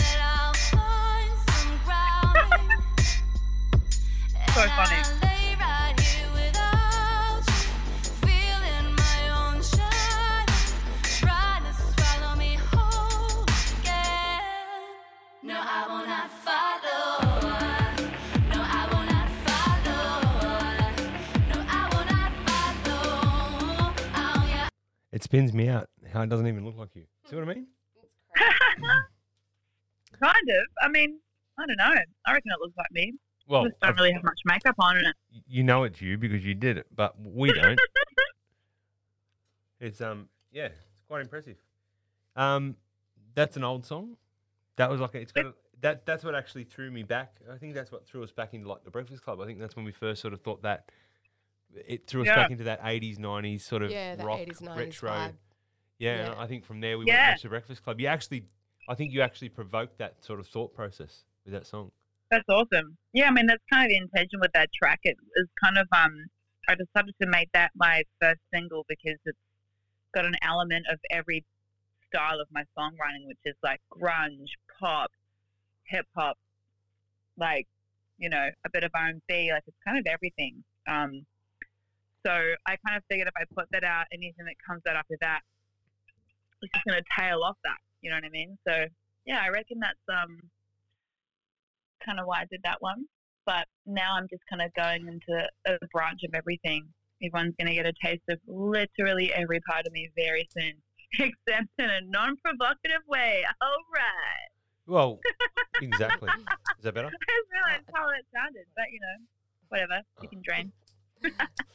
Oh, 24.14 24.46
yeah. 24.48 24.70
It 25.12 25.24
spins 25.24 25.54
me 25.54 25.68
out. 25.68 25.90
How 26.14 26.22
it 26.22 26.30
doesn't 26.30 26.48
even 26.48 26.64
look 26.64 26.78
like 26.78 26.96
you. 26.96 27.04
See 27.30 27.36
what 27.36 27.50
I 27.50 27.54
mean? 27.54 27.68
Kind 30.22 30.50
of. 30.50 30.64
I 30.82 30.88
mean, 30.90 31.20
I 31.60 31.66
don't 31.66 31.78
know. 31.78 31.94
I 32.26 32.34
reckon 32.34 32.52
it 32.52 32.60
looks 32.62 32.78
like 32.78 32.92
me. 32.92 33.14
Well, 33.48 33.66
Just 33.66 33.80
don't 33.80 33.90
I've- 33.90 33.98
really 33.98 34.14
have 34.14 34.24
much 34.24 34.40
makeup 34.46 34.76
on 34.80 34.98
in 34.98 35.06
it. 35.06 35.16
you 35.48 35.64
know 35.64 35.84
it's 35.84 36.02
you 36.02 36.18
because 36.18 36.46
you 36.46 36.54
did 36.54 36.78
it, 36.78 36.88
but 36.96 37.20
we 37.20 37.52
don't. 37.52 37.80
it's 39.80 40.02
um 40.02 40.28
yeah, 40.52 40.66
it's 40.66 41.02
quite 41.08 41.22
impressive. 41.22 41.58
Um, 42.36 42.76
that's 43.36 43.58
an 43.58 43.64
old 43.64 43.86
song. 43.86 44.18
That 44.78 44.90
was 44.90 45.02
like 45.02 45.16
a, 45.16 45.20
it's 45.20 45.32
got 45.32 45.46
a, 45.46 45.54
that 45.82 46.06
that's 46.06 46.24
what 46.24 46.36
actually 46.36 46.64
threw 46.66 46.92
me 46.92 47.04
back. 47.04 47.38
I 47.52 47.58
think 47.58 47.74
that's 47.74 47.92
what 47.92 48.06
threw 48.06 48.24
us 48.24 48.32
back 48.32 48.54
into 48.54 48.68
like 48.70 48.84
the 48.84 48.92
Breakfast 48.92 49.24
Club. 49.24 49.42
I 49.42 49.46
think 49.46 49.60
that's 49.60 49.76
when 49.76 49.86
we 49.86 49.92
first 49.92 50.22
sort 50.22 50.34
of 50.34 50.42
thought 50.42 50.62
that 50.64 50.90
it 51.88 52.06
threw 52.08 52.22
us 52.22 52.28
Yeah. 52.28 52.36
back 52.36 52.52
into 52.52 52.66
that 52.66 52.82
eighties 52.84 53.18
nineties 53.20 53.66
sort 53.66 53.82
of 53.84 53.92
Yeah, 53.92 54.22
rock 54.24 54.40
80s, 54.40 54.62
90s 54.62 54.78
retro. 54.78 55.10
vibe. 55.10 55.34
Yeah, 56.00 56.16
and 56.16 56.34
Yeah. 56.36 56.42
I 56.42 56.48
think 56.48 56.66
from 56.66 56.80
there 56.82 56.98
we 56.98 57.06
went 57.06 57.10
Yeah. 57.16 57.24
and 57.26 57.32
watched 57.34 57.44
the 57.44 57.50
Breakfast 57.50 57.84
Club. 57.84 58.00
You 58.00 58.08
actually, 58.08 58.46
I 58.90 58.96
think 58.96 59.14
you 59.14 59.22
actually 59.22 59.50
provoked 59.50 59.98
that 60.00 60.16
sort 60.24 60.40
of 60.40 60.48
thought 60.48 60.74
process 60.74 61.24
with 61.46 61.54
that 61.54 61.68
song. 61.68 61.92
That's 62.30 62.48
awesome. 62.50 62.98
Yeah, 63.14 63.28
I 63.28 63.32
mean 63.32 63.46
that's 63.46 63.64
kind 63.72 63.86
of 63.86 63.90
the 63.90 63.98
intention 63.98 64.40
with 64.40 64.52
that 64.54 64.70
track. 64.74 65.00
It 65.04 65.18
was 65.36 65.48
kind 65.64 65.78
of 65.78 65.88
um, 65.92 66.26
I 66.68 66.76
decided 66.76 67.14
to 67.22 67.28
make 67.28 67.50
that 67.54 67.72
my 67.76 68.04
first 68.22 68.40
single 68.54 68.86
because 68.88 69.18
it's 69.26 69.38
got 70.14 70.26
an 70.26 70.36
element 70.42 70.86
of 70.92 71.00
every 71.12 71.44
style 72.08 72.40
of 72.40 72.48
my 72.52 72.64
songwriting, 72.78 73.28
which 73.28 73.40
is 73.46 73.56
like 73.64 73.82
grunge, 73.92 74.48
pop, 74.80 75.12
hip 75.86 76.06
hop, 76.16 76.38
like 77.38 77.68
you 78.18 78.30
know 78.30 78.50
a 78.66 78.70
bit 78.72 78.84
of 78.84 78.92
R 78.96 79.08
and 79.08 79.22
B. 79.28 79.52
Like 79.52 79.64
it's 79.68 79.78
kind 79.86 79.98
of 79.98 80.06
everything. 80.08 80.64
Um, 80.88 81.26
so 82.26 82.32
I 82.32 82.78
kind 82.86 82.98
of 82.98 83.04
figured 83.10 83.28
if 83.28 83.34
I 83.36 83.46
put 83.56 83.66
that 83.72 83.84
out, 83.84 84.06
anything 84.14 84.46
that 84.46 84.56
comes 84.66 84.82
out 84.88 84.96
after 84.96 85.18
that, 85.22 85.42
it's 86.62 86.72
just 86.74 86.86
going 86.86 87.02
to 87.02 87.06
tail 87.20 87.42
off 87.44 87.58
that. 87.64 87.78
You 88.02 88.10
know 88.10 88.18
what 88.18 88.26
I 88.26 88.30
mean? 88.30 88.58
So 88.68 88.86
yeah, 89.26 89.42
I 89.44 89.50
reckon 89.50 89.80
that's 89.80 90.06
um 90.10 90.40
kind 92.06 92.20
of 92.20 92.26
why 92.26 92.42
I 92.42 92.46
did 92.50 92.62
that 92.64 92.82
one. 92.82 93.06
But 93.46 93.68
now 93.86 94.16
I'm 94.16 94.28
just 94.30 94.44
kind 94.50 94.62
of 94.62 94.74
going 94.74 95.08
into 95.08 95.48
a 95.66 95.78
branch 95.92 96.22
of 96.24 96.34
everything. 96.36 96.88
Everyone's 97.24 97.56
going 97.58 97.68
to 97.68 97.74
get 97.74 97.86
a 97.86 97.94
taste 98.04 98.24
of 98.30 98.40
literally 98.48 99.34
every 99.34 99.60
part 99.62 99.86
of 99.86 99.94
me 99.94 100.10
very 100.16 100.48
soon, 100.56 100.74
except 101.14 101.70
in 101.78 101.90
a 101.90 102.02
non-provocative 102.02 103.02
way. 103.08 103.44
All 103.62 103.84
right. 103.94 104.50
Well, 104.88 105.20
exactly. 105.82 106.30
Is 106.78 106.84
that 106.84 106.94
better? 106.94 107.08
I 107.08 107.12
just 107.12 107.52
realized 107.52 107.90
how 107.94 108.08
that 108.08 108.24
sounded, 108.34 108.66
but 108.76 108.86
you 108.92 109.00
know, 109.00 109.26
whatever. 109.70 110.02
You 110.22 110.30
can 110.30 110.42
drain. 110.44 110.72
Yeah. 111.24 111.30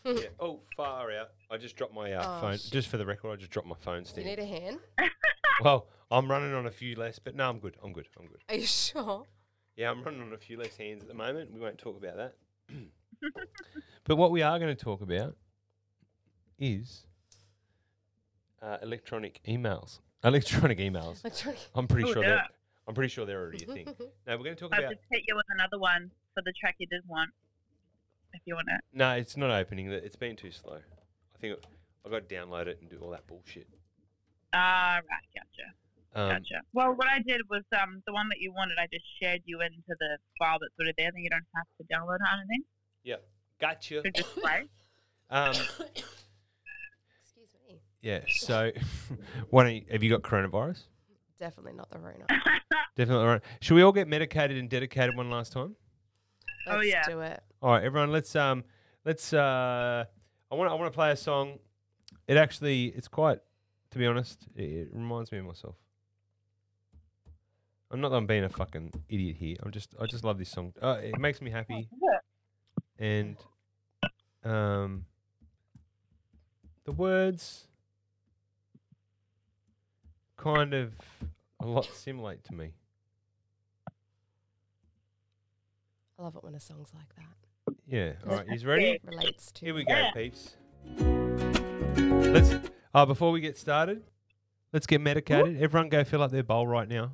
Oh, 0.39 0.61
far 0.77 1.11
out. 1.11 1.31
I 1.51 1.57
just 1.57 1.75
dropped 1.77 1.93
my 1.95 2.13
uh, 2.13 2.23
Oh, 2.25 2.41
phone. 2.41 2.59
shit. 2.59 2.71
Just 2.73 2.89
for 2.89 2.97
the 2.97 3.05
record, 3.07 3.33
I 3.33 3.37
just 3.37 3.51
dropped 3.51 3.67
my 3.67 3.75
phone 3.81 4.03
Do 4.05 4.21
you 4.21 4.23
stand. 4.23 4.27
need 4.27 4.39
a 4.39 4.47
hand? 4.47 4.79
well, 5.65 5.89
I'm 6.13 6.31
running 6.31 6.55
on 6.55 6.67
a 6.67 6.71
few 6.71 6.95
less, 6.95 7.19
but 7.19 7.35
no, 7.35 7.49
I'm 7.49 7.59
good. 7.59 7.77
I'm 7.83 7.93
good. 7.93 8.07
I'm 8.19 8.27
good. 8.27 8.41
Are 8.49 8.55
you 8.55 8.67
sure? 8.67 9.25
Yeah, 9.77 9.91
I'm 9.91 10.03
running 10.05 10.23
on 10.23 10.33
a 10.33 10.39
few 10.39 10.59
less 10.59 10.77
hands 10.77 11.03
at 11.03 11.09
the 11.09 11.15
moment. 11.15 11.53
We 11.53 11.61
won't 11.61 11.77
talk 11.79 11.97
about 11.97 12.17
that. 12.17 12.35
but 14.05 14.17
what 14.17 14.31
we 14.31 14.43
are 14.43 14.59
going 14.61 14.75
to 14.75 14.81
talk 14.85 15.01
about 15.01 15.35
is 16.59 17.05
uh, 18.63 18.79
electronic 18.83 19.41
emails. 19.47 19.99
Electronic 20.25 20.79
emails. 20.79 21.25
Electronic- 21.25 21.59
I'm 21.75 21.87
pretty 21.89 22.09
Oh, 22.09 22.13
sure 22.13 22.23
yeah. 22.23 22.29
that 22.31 22.51
I'm 22.89 22.95
pretty 22.95 23.09
sure 23.13 23.27
they're 23.27 23.41
already 23.43 23.65
a 23.65 23.67
thing. 23.67 23.87
no, 24.27 24.37
we're 24.37 24.45
going 24.45 24.55
to 24.55 24.61
talk 24.61 24.73
I'll 24.73 24.79
about. 24.79 24.93
just 24.93 25.03
hit 25.11 25.23
you 25.27 25.35
with 25.35 25.47
another 25.51 25.79
one 25.81 26.11
for 26.35 26.43
the 26.45 26.53
track 26.59 26.77
you 26.79 26.87
did 26.87 27.03
want, 27.09 27.31
if 28.37 28.43
you 28.45 28.55
want 28.55 28.68
it. 28.70 28.80
No, 28.93 29.12
it's 29.12 29.37
not 29.37 29.51
opening. 29.51 29.91
It's 29.91 30.16
been 30.16 30.37
too 30.37 30.51
slow. 30.51 30.76
I 30.76 31.39
think 31.39 31.57
I've 32.05 32.11
got 32.12 32.28
to 32.28 32.34
download 32.34 32.66
it 32.66 32.78
and 32.80 32.89
do 32.91 32.99
all 33.03 33.11
that 33.11 33.26
bullshit. 33.26 33.66
Ah, 34.53 34.97
right, 34.97 35.26
gotcha. 35.34 35.72
Um, 36.14 36.30
Gotcha. 36.30 36.62
Well, 36.72 36.95
what 36.95 37.09
I 37.09 37.18
did 37.18 37.43
was 37.51 37.62
um, 37.78 38.03
the 38.07 38.12
one 38.14 38.28
that 38.30 38.39
you 38.41 38.51
wanted, 38.51 38.78
I 38.78 38.87
just 38.91 39.05
shared 39.20 39.43
you 39.45 39.61
into 39.61 39.82
the 39.89 40.16
file 40.39 40.57
that's 40.59 40.74
sort 40.76 40.89
of 40.89 40.95
there, 40.97 41.11
then 41.12 41.22
you 41.22 41.28
don't 41.28 41.45
have 41.55 41.66
to 41.78 41.84
download 41.95 42.20
or 42.20 42.39
anything. 42.39 42.62
Yeah, 43.05 43.16
gotcha. 43.61 44.01
So 44.03 44.11
just 44.14 44.34
play. 44.37 44.64
Um, 45.28 45.51
Excuse 45.51 47.49
me. 47.68 47.80
yeah. 48.01 48.20
So, 48.28 48.70
why 49.51 49.64
don't 49.64 49.74
you, 49.74 49.82
have 49.91 50.05
you 50.05 50.09
got 50.09 50.22
coronavirus? 50.22 50.84
Definitely 51.37 51.72
not 51.72 51.91
the 51.91 51.99
Rona. 51.99 52.24
Definitely 52.97 53.26
right. 53.26 53.43
Should 53.61 53.74
we 53.74 53.82
all 53.82 53.91
get 53.91 54.07
medicated 54.07 54.57
and 54.57 54.70
dedicated 54.70 55.16
one 55.16 55.28
last 55.28 55.53
time? 55.53 55.74
Oh, 56.67 56.77
Let's 56.77 56.89
yeah. 56.89 57.03
do 57.09 57.21
it. 57.21 57.43
All 57.62 57.73
right, 57.73 57.85
everyone. 57.85 58.11
Let's 58.11 58.35
um, 58.35 58.64
let's 59.05 59.33
uh, 59.33 60.05
I 60.51 60.55
want 60.55 60.71
I 60.71 60.75
want 60.75 60.93
to 60.93 60.95
play 60.95 61.11
a 61.11 61.17
song. 61.17 61.59
It 62.27 62.37
actually, 62.37 62.87
it's 62.87 63.07
quite, 63.09 63.39
to 63.93 63.99
be 63.99 64.07
honest, 64.07 64.47
it, 64.57 64.62
it 64.62 64.89
reminds 64.93 65.31
me 65.31 65.39
of 65.39 65.45
myself. 65.45 65.77
I'm 67.91 68.01
not 68.01 68.09
that 68.09 68.17
I'm 68.17 68.27
being 68.27 68.43
a 68.43 68.49
fucking 68.49 68.93
idiot 69.09 69.37
here. 69.39 69.57
I'm 69.62 69.71
just, 69.71 69.95
I 70.01 70.07
just 70.07 70.25
love 70.25 70.39
this 70.39 70.51
song. 70.51 70.73
Uh, 70.83 70.99
it 71.01 71.19
makes 71.21 71.41
me 71.41 71.51
happy, 71.53 71.89
and 72.99 73.37
um, 74.45 75.05
the 76.85 76.91
words 76.91 77.69
kind 80.37 80.75
of 80.75 80.95
a 81.61 81.67
lot 81.67 81.89
simulate 81.95 82.43
to 82.45 82.55
me. 82.55 82.73
I 86.19 86.23
love 86.23 86.37
it 86.37 86.43
when 86.45 86.55
a 86.55 86.61
song's 86.61 86.91
like 86.95 87.14
that. 87.17 87.75
Yeah. 87.87 88.12
All 88.29 88.37
right. 88.37 88.49
He's 88.49 88.64
ready? 88.64 88.99
Relates 89.05 89.53
to. 89.53 89.64
Here 89.64 89.75
we 89.75 89.85
go, 89.85 90.09
peeps. 90.14 90.57
Let's. 91.97 92.55
Oh, 92.95 93.05
before 93.05 93.31
we 93.33 93.41
get 93.41 93.59
started, 93.59 94.03
let's 94.73 94.87
get 94.87 95.01
medicated. 95.01 95.61
Everyone, 95.61 95.89
go 95.91 96.03
fill 96.05 96.23
up 96.23 96.31
their 96.31 96.43
bowl 96.43 96.67
right 96.67 96.89
now. 96.89 97.12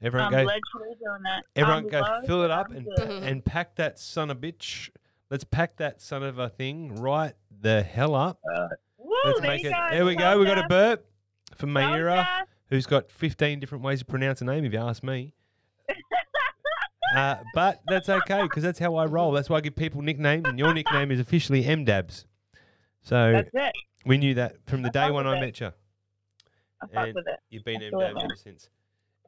Everyone 0.00 0.26
I'm 0.28 0.32
go. 0.32 0.38
literally 0.44 0.96
doing 1.02 1.22
that. 1.24 1.42
Everyone 1.56 1.84
I'm 1.84 1.88
go 1.88 2.00
low, 2.00 2.20
fill 2.26 2.42
it 2.44 2.50
up 2.52 2.66
I'm 2.70 2.76
and 2.76 2.86
good. 2.96 3.22
and 3.24 3.44
pack 3.44 3.74
that 3.76 3.98
son 3.98 4.30
of 4.30 4.36
a 4.36 4.40
bitch. 4.40 4.90
Let's 5.30 5.44
pack 5.44 5.76
that 5.78 6.00
son 6.00 6.22
of 6.22 6.38
a 6.38 6.48
thing 6.48 6.94
right 6.94 7.34
the 7.60 7.82
hell 7.82 8.14
up. 8.14 8.38
Uh, 8.54 8.68
woo, 8.98 9.12
Let's 9.24 9.40
there 9.40 9.50
make 9.50 9.62
you 9.64 9.70
it. 9.70 9.72
go. 9.72 9.88
There 9.90 10.04
we 10.04 10.14
go. 10.14 10.38
We 10.38 10.44
got 10.44 10.58
a 10.64 10.68
burp 10.68 11.04
from 11.56 11.74
Well 11.74 12.26
who's 12.70 12.86
got 12.86 13.10
15 13.10 13.58
different 13.58 13.82
ways 13.82 14.00
to 14.00 14.04
pronounce 14.04 14.40
a 14.40 14.44
name. 14.44 14.64
If 14.64 14.72
you 14.72 14.78
ask 14.78 15.02
me. 15.02 15.34
Uh, 17.14 17.36
but 17.54 17.80
that's 17.86 18.08
okay 18.08 18.42
because 18.42 18.62
that's 18.62 18.78
how 18.78 18.96
I 18.96 19.06
roll. 19.06 19.32
That's 19.32 19.48
why 19.48 19.56
I 19.58 19.60
give 19.60 19.74
people 19.76 20.02
nicknames, 20.02 20.46
and 20.46 20.58
your 20.58 20.74
nickname 20.74 21.10
is 21.10 21.20
officially 21.20 21.64
M 21.64 21.84
Dabs. 21.84 22.26
So 23.02 23.32
That's 23.32 23.50
it. 23.54 23.72
we 24.04 24.18
knew 24.18 24.34
that 24.34 24.56
from 24.66 24.82
the 24.82 24.88
I 24.88 25.06
day 25.06 25.10
one 25.10 25.26
I 25.26 25.36
it. 25.36 25.40
met 25.40 25.60
you. 25.60 25.72
I 26.94 27.04
And 27.06 27.14
with 27.14 27.26
it. 27.26 27.40
you've 27.48 27.64
been 27.64 27.82
M. 27.82 27.92
Dabs 27.98 28.22
ever 28.22 28.36
since. 28.36 28.68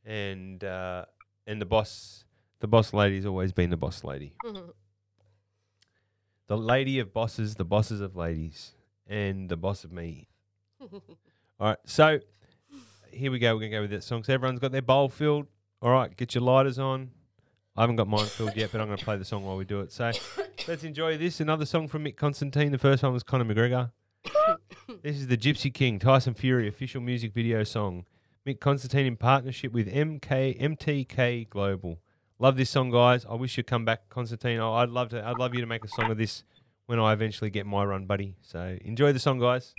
And 0.05 0.63
uh, 0.63 1.05
and 1.47 1.61
the 1.61 1.67
boss, 1.67 2.25
the 2.61 2.69
boss 2.69 2.93
lady's 2.93 3.25
always 3.27 3.53
been 3.53 3.71
the 3.71 3.77
boss 3.77 4.05
lady. 4.05 4.35
The 6.47 6.59
lady 6.59 6.99
of 6.99 7.13
bosses, 7.13 7.55
the 7.55 7.65
bosses 7.65 8.01
of 8.01 8.17
ladies, 8.17 8.73
and 9.07 9.49
the 9.49 9.57
boss 9.57 9.85
of 9.85 9.93
me. 9.93 10.27
All 10.81 10.91
right, 11.61 11.79
so 11.85 12.19
here 13.13 13.31
we 13.31 13.39
go. 13.39 13.55
We're 13.55 13.61
gonna 13.61 13.71
go 13.71 13.81
with 13.83 13.91
that 13.93 14.03
song. 14.03 14.25
So 14.25 14.35
everyone's 14.35 14.59
got 14.59 14.73
their 14.73 14.83
bowl 14.83 15.09
filled. 15.09 15.47
All 15.81 15.93
right, 15.93 16.15
get 16.17 16.35
your 16.35 16.43
lighters 16.43 16.77
on. 16.79 17.11
I 17.81 17.85
haven't 17.85 17.97
got 17.97 18.09
mine 18.09 18.27
filled 18.27 18.55
yet, 18.57 18.71
but 18.73 18.83
I'm 18.83 18.89
gonna 18.89 18.99
play 18.99 19.17
the 19.17 19.25
song 19.25 19.43
while 19.43 19.57
we 19.57 19.65
do 19.65 19.81
it. 19.81 19.91
So 19.91 20.11
let's 20.69 20.85
enjoy 20.85 21.17
this. 21.17 21.41
Another 21.41 21.65
song 21.65 21.89
from 21.89 22.05
Mick 22.05 22.15
Constantine. 22.15 22.73
The 22.73 22.79
first 22.79 23.03
one 23.03 23.15
was 23.15 23.23
Conor 23.23 23.47
McGregor. 23.47 23.91
this 25.03 25.17
is 25.17 25.29
the 25.29 25.39
Gypsy 25.39 25.73
King 25.73 25.99
Tyson 25.99 26.35
Fury 26.35 26.69
official 26.69 27.01
music 27.01 27.33
video 27.33 27.65
song. 27.65 28.05
Mick 28.47 28.61
Constantine 28.61 29.07
in 29.07 29.17
partnership 29.17 29.73
with 29.73 29.91
MK 29.91 30.61
MTK 30.61 31.49
Global. 31.49 31.99
Love 32.39 32.59
this 32.59 32.69
song, 32.69 32.91
guys. 32.91 33.25
I 33.25 33.33
wish 33.33 33.57
you'd 33.57 33.67
come 33.67 33.87
back, 33.87 34.11
Constantine. 34.11 34.61
I- 34.61 34.83
I'd 34.83 34.91
love 34.91 35.09
to. 35.09 35.27
I'd 35.27 35.39
love 35.39 35.55
you 35.55 35.63
to 35.63 35.67
make 35.67 35.83
a 35.83 35.89
song 35.89 36.11
of 36.11 36.19
this 36.19 36.45
when 36.85 37.01
I 37.01 37.15
eventually 37.15 37.49
get 37.49 37.65
my 37.65 37.83
run, 37.83 38.05
buddy. 38.05 38.35
So 38.43 38.77
enjoy 38.85 39.15
the 39.15 39.19
song, 39.21 39.39
guys. 39.39 39.73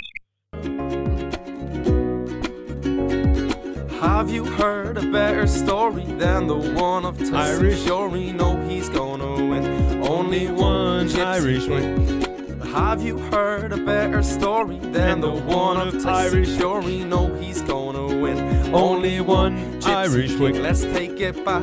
Have 4.01 4.31
you 4.31 4.45
heard 4.45 4.97
a 4.97 5.05
better 5.11 5.45
story 5.45 6.05
than 6.05 6.47
the 6.47 6.55
one 6.55 7.05
of 7.05 7.19
Tyson 7.19 7.35
Irish. 7.35 7.83
Fury? 7.83 8.31
No, 8.31 8.59
he's 8.67 8.89
gonna 8.89 9.35
win. 9.35 10.03
Only 10.03 10.47
one 10.47 11.07
gypsy 11.07 11.23
Irish 11.23 11.65
king. 11.67 12.59
Have 12.73 13.03
you 13.03 13.19
heard 13.19 13.71
a 13.71 13.77
better 13.77 14.23
story 14.23 14.79
than 14.79 15.21
the 15.21 15.29
one 15.29 15.77
of 15.77 16.03
Irish. 16.03 16.49
Fury? 16.57 17.03
No, 17.03 17.31
he's 17.35 17.61
gonna 17.61 18.07
win. 18.07 18.73
Only 18.73 19.21
one 19.21 19.79
Irish 19.85 20.33
wig. 20.33 20.55
Let's 20.55 20.81
take 20.81 21.19
it 21.19 21.45
back. 21.45 21.61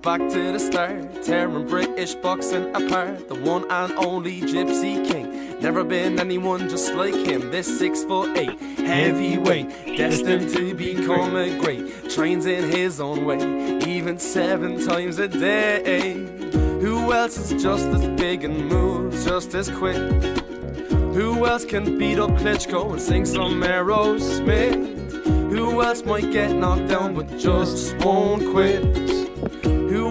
Back 0.00 0.20
to 0.30 0.52
the 0.52 0.58
start, 0.58 1.22
tearing 1.22 1.66
British 1.66 2.14
boxing 2.14 2.74
apart. 2.74 3.28
The 3.28 3.34
one 3.34 3.70
and 3.70 3.92
only 3.98 4.40
Gypsy 4.40 5.06
King. 5.06 5.29
Never 5.60 5.84
been 5.84 6.18
anyone 6.18 6.70
just 6.70 6.94
like 6.94 7.14
him. 7.14 7.50
This 7.50 7.78
six 7.78 8.02
foot 8.02 8.36
eight 8.36 8.58
heavyweight, 8.78 9.96
destined 9.96 10.48
to 10.54 10.74
become 10.74 11.36
a 11.36 11.58
great. 11.58 12.10
Trains 12.10 12.46
in 12.46 12.70
his 12.70 12.98
own 12.98 13.26
way, 13.26 13.78
even 13.86 14.18
seven 14.18 14.84
times 14.84 15.18
a 15.18 15.28
day. 15.28 16.14
Who 16.80 17.12
else 17.12 17.36
is 17.36 17.62
just 17.62 17.86
as 17.88 18.08
big 18.18 18.42
and 18.42 18.68
moves 18.68 19.26
just 19.26 19.54
as 19.54 19.70
quick? 19.70 19.96
Who 21.12 21.44
else 21.44 21.66
can 21.66 21.98
beat 21.98 22.18
up 22.18 22.30
Klitschko 22.30 22.92
and 22.92 23.00
sing 23.00 23.26
some 23.26 23.60
Aerosmith? 23.60 24.96
Who 25.52 25.82
else 25.82 26.02
might 26.04 26.32
get 26.32 26.52
knocked 26.52 26.88
down 26.88 27.14
but 27.14 27.36
just 27.36 27.96
won't 27.98 28.50
quit? 28.50 29.19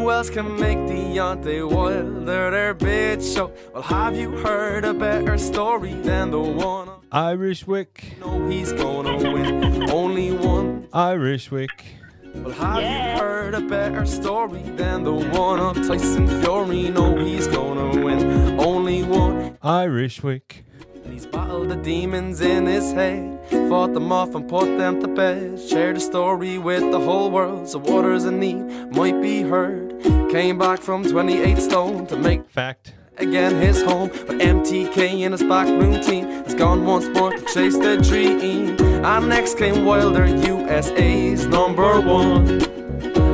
Who 0.09 0.15
else 0.15 0.31
can 0.31 0.59
make 0.59 0.87
the 0.87 0.95
Deontay 0.95 1.69
Wilder 1.69 2.49
their 2.49 2.73
bitch 2.73 3.35
show? 3.35 3.53
Well, 3.71 3.83
have 3.83 4.17
you 4.17 4.31
heard 4.31 4.83
a 4.83 4.91
better 4.91 5.37
story 5.37 5.93
than 5.93 6.31
the 6.31 6.39
one? 6.39 6.89
Irish 7.11 7.67
Wick, 7.67 8.17
No, 8.19 8.49
he's 8.49 8.73
gonna 8.73 9.17
win. 9.17 9.87
Only 9.91 10.31
one. 10.31 10.87
Irish 10.93 11.51
Wick. 11.51 11.85
Well, 12.33 12.49
have 12.53 12.81
you 12.81 13.21
heard 13.21 13.53
a 13.53 13.61
better 13.61 14.03
story 14.07 14.63
than 14.63 15.03
the 15.03 15.13
one 15.13 15.59
of 15.59 15.75
Tyson 15.75 16.27
Fury? 16.41 16.89
No, 16.89 17.15
he's 17.23 17.45
gonna 17.45 18.03
win. 18.03 18.59
Only 18.59 19.03
one. 19.03 19.59
Irish 19.61 20.23
Wick. 20.23 20.63
And 21.05 21.13
he's 21.13 21.27
battled 21.27 21.69
the 21.69 21.75
demons 21.75 22.41
in 22.41 22.65
his 22.65 22.93
head, 22.93 23.39
fought 23.69 23.93
them 23.93 24.11
off 24.11 24.33
and 24.33 24.49
put 24.49 24.75
them 24.75 25.01
to 25.01 25.07
bed. 25.07 25.59
Shared 25.59 25.97
a 25.97 25.99
story 25.99 26.57
with 26.57 26.91
the 26.91 26.99
whole 26.99 27.29
world, 27.29 27.67
so 27.69 27.77
waters 27.77 28.25
in 28.25 28.39
need 28.39 28.95
might 28.95 29.21
be 29.21 29.43
heard. 29.43 29.88
Came 30.29 30.59
back 30.59 30.79
from 30.79 31.03
28 31.03 31.57
stone 31.57 32.05
to 32.05 32.15
make 32.15 32.47
Fact. 32.49 32.93
again 33.17 33.55
his 33.59 33.81
home. 33.81 34.09
But 34.09 34.37
MTK 34.37 35.25
and 35.25 35.33
his 35.33 35.41
backroom 35.43 36.01
team 36.01 36.25
has 36.43 36.53
gone 36.53 36.85
once 36.85 37.07
more 37.07 37.31
to 37.31 37.41
chase 37.53 37.77
the 37.77 37.97
dream. 37.97 38.77
And 39.03 39.27
next 39.27 39.57
came 39.57 39.85
Wilder, 39.85 40.27
USA's 40.27 41.47
number 41.47 41.99
one. 41.99 42.61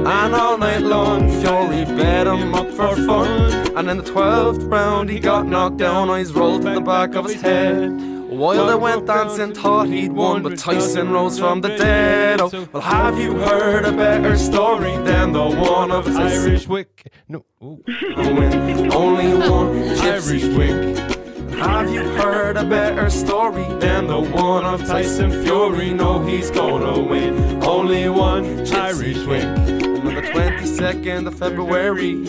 And 0.07 0.35
all 0.35 0.57
night 0.57 0.83
long, 0.83 1.29
Fury 1.41 1.83
bet 1.97 2.27
him 2.27 2.53
up 2.53 2.69
for 2.69 2.95
fun. 2.95 3.29
And 3.75 3.89
in 3.89 3.97
the 3.97 4.03
12th 4.03 4.69
round, 4.71 5.09
he 5.09 5.19
got 5.19 5.47
knocked 5.47 5.77
down. 5.77 6.09
Eyes 6.09 6.31
rolled 6.31 6.61
to 6.61 6.73
the 6.75 6.81
back 6.81 7.15
of 7.15 7.25
his 7.25 7.41
head. 7.41 8.14
Wilder 8.29 8.77
went 8.77 9.05
dancing, 9.05 9.53
thought 9.53 9.87
he'd 9.87 10.11
won, 10.11 10.43
but 10.43 10.57
Tyson 10.57 11.11
rose 11.11 11.39
from 11.39 11.61
the 11.61 11.69
dead. 11.69 12.41
Oh, 12.41 12.67
well, 12.73 12.81
have 12.81 13.19
you 13.19 13.33
heard 13.37 13.85
a 13.85 13.91
better 13.91 14.37
story 14.37 14.95
than 15.03 15.31
the 15.31 15.43
one 15.43 15.91
of 15.91 16.05
Tyson? 16.05 16.49
Irish 16.49 16.67
Wick. 16.67 17.11
No. 17.27 17.45
Only 17.61 19.33
one 19.33 19.77
Irish 19.99 20.43
Wick. 20.43 20.97
Have 21.55 21.89
you 21.89 22.01
heard 22.01 22.57
a 22.57 22.65
better 22.65 23.09
story 23.09 23.65
than 23.79 24.07
the 24.07 24.19
one 24.19 24.65
of 24.65 24.85
Tyson 24.85 25.31
Fury? 25.43 25.93
No, 25.93 26.19
he's 26.25 26.51
gonna 26.51 26.99
win. 27.01 27.63
Only 27.63 28.09
one 28.09 28.67
Irish 28.73 29.25
Wick. 29.25 29.45
On 29.45 30.13
the 30.13 30.21
22nd 30.21 31.27
of 31.27 31.35
February, 31.39 32.25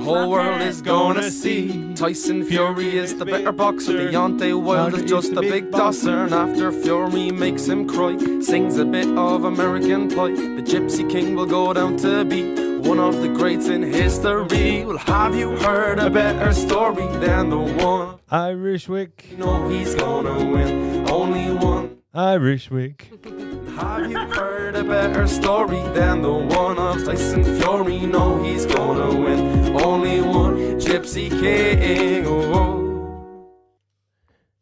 whole 0.00 0.30
world 0.30 0.62
is 0.62 0.82
gonna 0.82 1.30
see 1.30 1.94
Tyson 1.94 2.44
Fury 2.44 2.96
is 2.96 3.16
the 3.16 3.24
better 3.24 3.52
boxer. 3.52 4.10
Deontay 4.10 4.60
Wilder's 4.60 5.04
just 5.04 5.32
a 5.32 5.40
big 5.40 5.70
tosser. 5.70 6.24
And 6.24 6.34
after 6.34 6.72
Fury 6.72 7.30
makes 7.30 7.66
him 7.66 7.88
cry, 7.88 8.16
sings 8.40 8.76
a 8.78 8.84
bit 8.84 9.08
of 9.16 9.44
American 9.44 10.08
Pie. 10.08 10.32
The 10.56 10.62
Gypsy 10.62 11.08
King 11.08 11.34
will 11.34 11.46
go 11.46 11.72
down 11.72 11.96
to 11.98 12.24
be 12.24 12.42
one 12.78 12.98
of 12.98 13.20
the 13.20 13.28
greats 13.28 13.68
in 13.68 13.82
history. 13.82 14.84
Well, 14.84 14.98
have 14.98 15.34
you 15.36 15.56
heard 15.56 15.98
a 15.98 16.10
better 16.10 16.52
story 16.52 17.06
than 17.18 17.50
the 17.50 17.58
one? 17.58 18.18
Irish 18.30 18.88
Wick. 18.88 19.26
No, 19.36 19.68
he's 19.68 19.94
gonna 19.94 20.34
win. 20.52 21.08
Only 21.08 21.52
one. 21.52 21.98
Irish 22.14 22.70
Wick. 22.70 23.10
Have 23.80 24.10
you 24.10 24.18
heard 24.18 24.76
a 24.76 24.84
better 24.84 25.26
story 25.26 25.80
than 25.94 26.20
the 26.20 26.32
one 26.32 26.78
of 26.78 27.02
Tyson 27.04 27.42
Fury? 27.42 28.00
No, 28.00 28.42
he's 28.42 28.66
gonna 28.66 29.18
win. 29.18 29.74
Only 29.80 30.20
one 30.20 30.78
Gypsy 30.78 31.30
King. 31.30 32.26
Oh. 32.26 32.80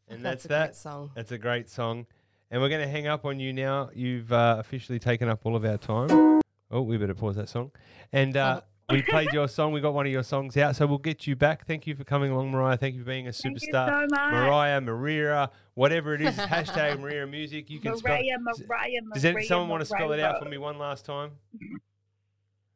And 0.08 0.24
That's 0.24 0.44
that's, 0.44 0.44
a 0.44 0.48
that. 0.48 0.66
great 0.66 0.76
song. 0.76 1.10
That's 1.14 1.32
a 1.32 1.38
great 1.38 1.68
song. 1.68 2.06
And 2.50 2.62
we're 2.62 2.68
going 2.70 2.80
to 2.80 2.88
hang 2.88 3.06
up 3.06 3.24
on 3.26 3.38
you 3.40 3.52
now. 3.52 3.90
You've 3.92 4.32
uh, 4.32 4.56
officially 4.58 4.98
taken 4.98 5.28
up 5.28 5.44
all 5.44 5.54
of 5.54 5.64
our 5.66 5.76
time. 5.76 6.40
Oh, 6.70 6.80
we 6.80 6.96
better 6.96 7.14
pause 7.14 7.36
that 7.36 7.48
song. 7.48 7.72
And 8.12 8.36
uh, 8.36 8.62
we 8.90 9.02
played 9.02 9.32
your 9.32 9.48
song. 9.48 9.72
We 9.72 9.80
got 9.80 9.92
one 9.94 10.06
of 10.06 10.12
your 10.12 10.22
songs 10.22 10.56
out. 10.56 10.76
So 10.76 10.86
we'll 10.86 10.98
get 10.98 11.26
you 11.26 11.36
back. 11.36 11.66
Thank 11.66 11.86
you 11.86 11.94
for 11.94 12.04
coming 12.04 12.30
along, 12.32 12.50
Mariah. 12.50 12.76
Thank 12.76 12.94
you 12.94 13.02
for 13.02 13.06
being 13.06 13.28
a 13.28 13.32
Thank 13.32 13.60
you 13.60 13.68
superstar. 13.72 13.86
so 13.88 14.06
much. 14.10 14.32
Mariah, 14.32 14.80
Maria, 14.80 15.50
whatever 15.74 16.14
it 16.14 16.22
is. 16.22 16.36
hashtag 16.36 16.98
Maria 17.00 17.26
Music. 17.26 17.68
You 17.70 17.80
can 17.80 17.96
spell 17.96 18.12
Mariah, 18.16 18.38
Mariah, 18.40 19.00
Does 19.14 19.24
Maria, 19.24 19.46
someone 19.46 19.68
want 19.68 19.80
to 19.82 19.86
spell 19.86 20.12
it 20.12 20.20
out 20.20 20.38
for 20.42 20.48
me 20.48 20.58
one 20.58 20.78
last 20.78 21.04
time? 21.04 21.32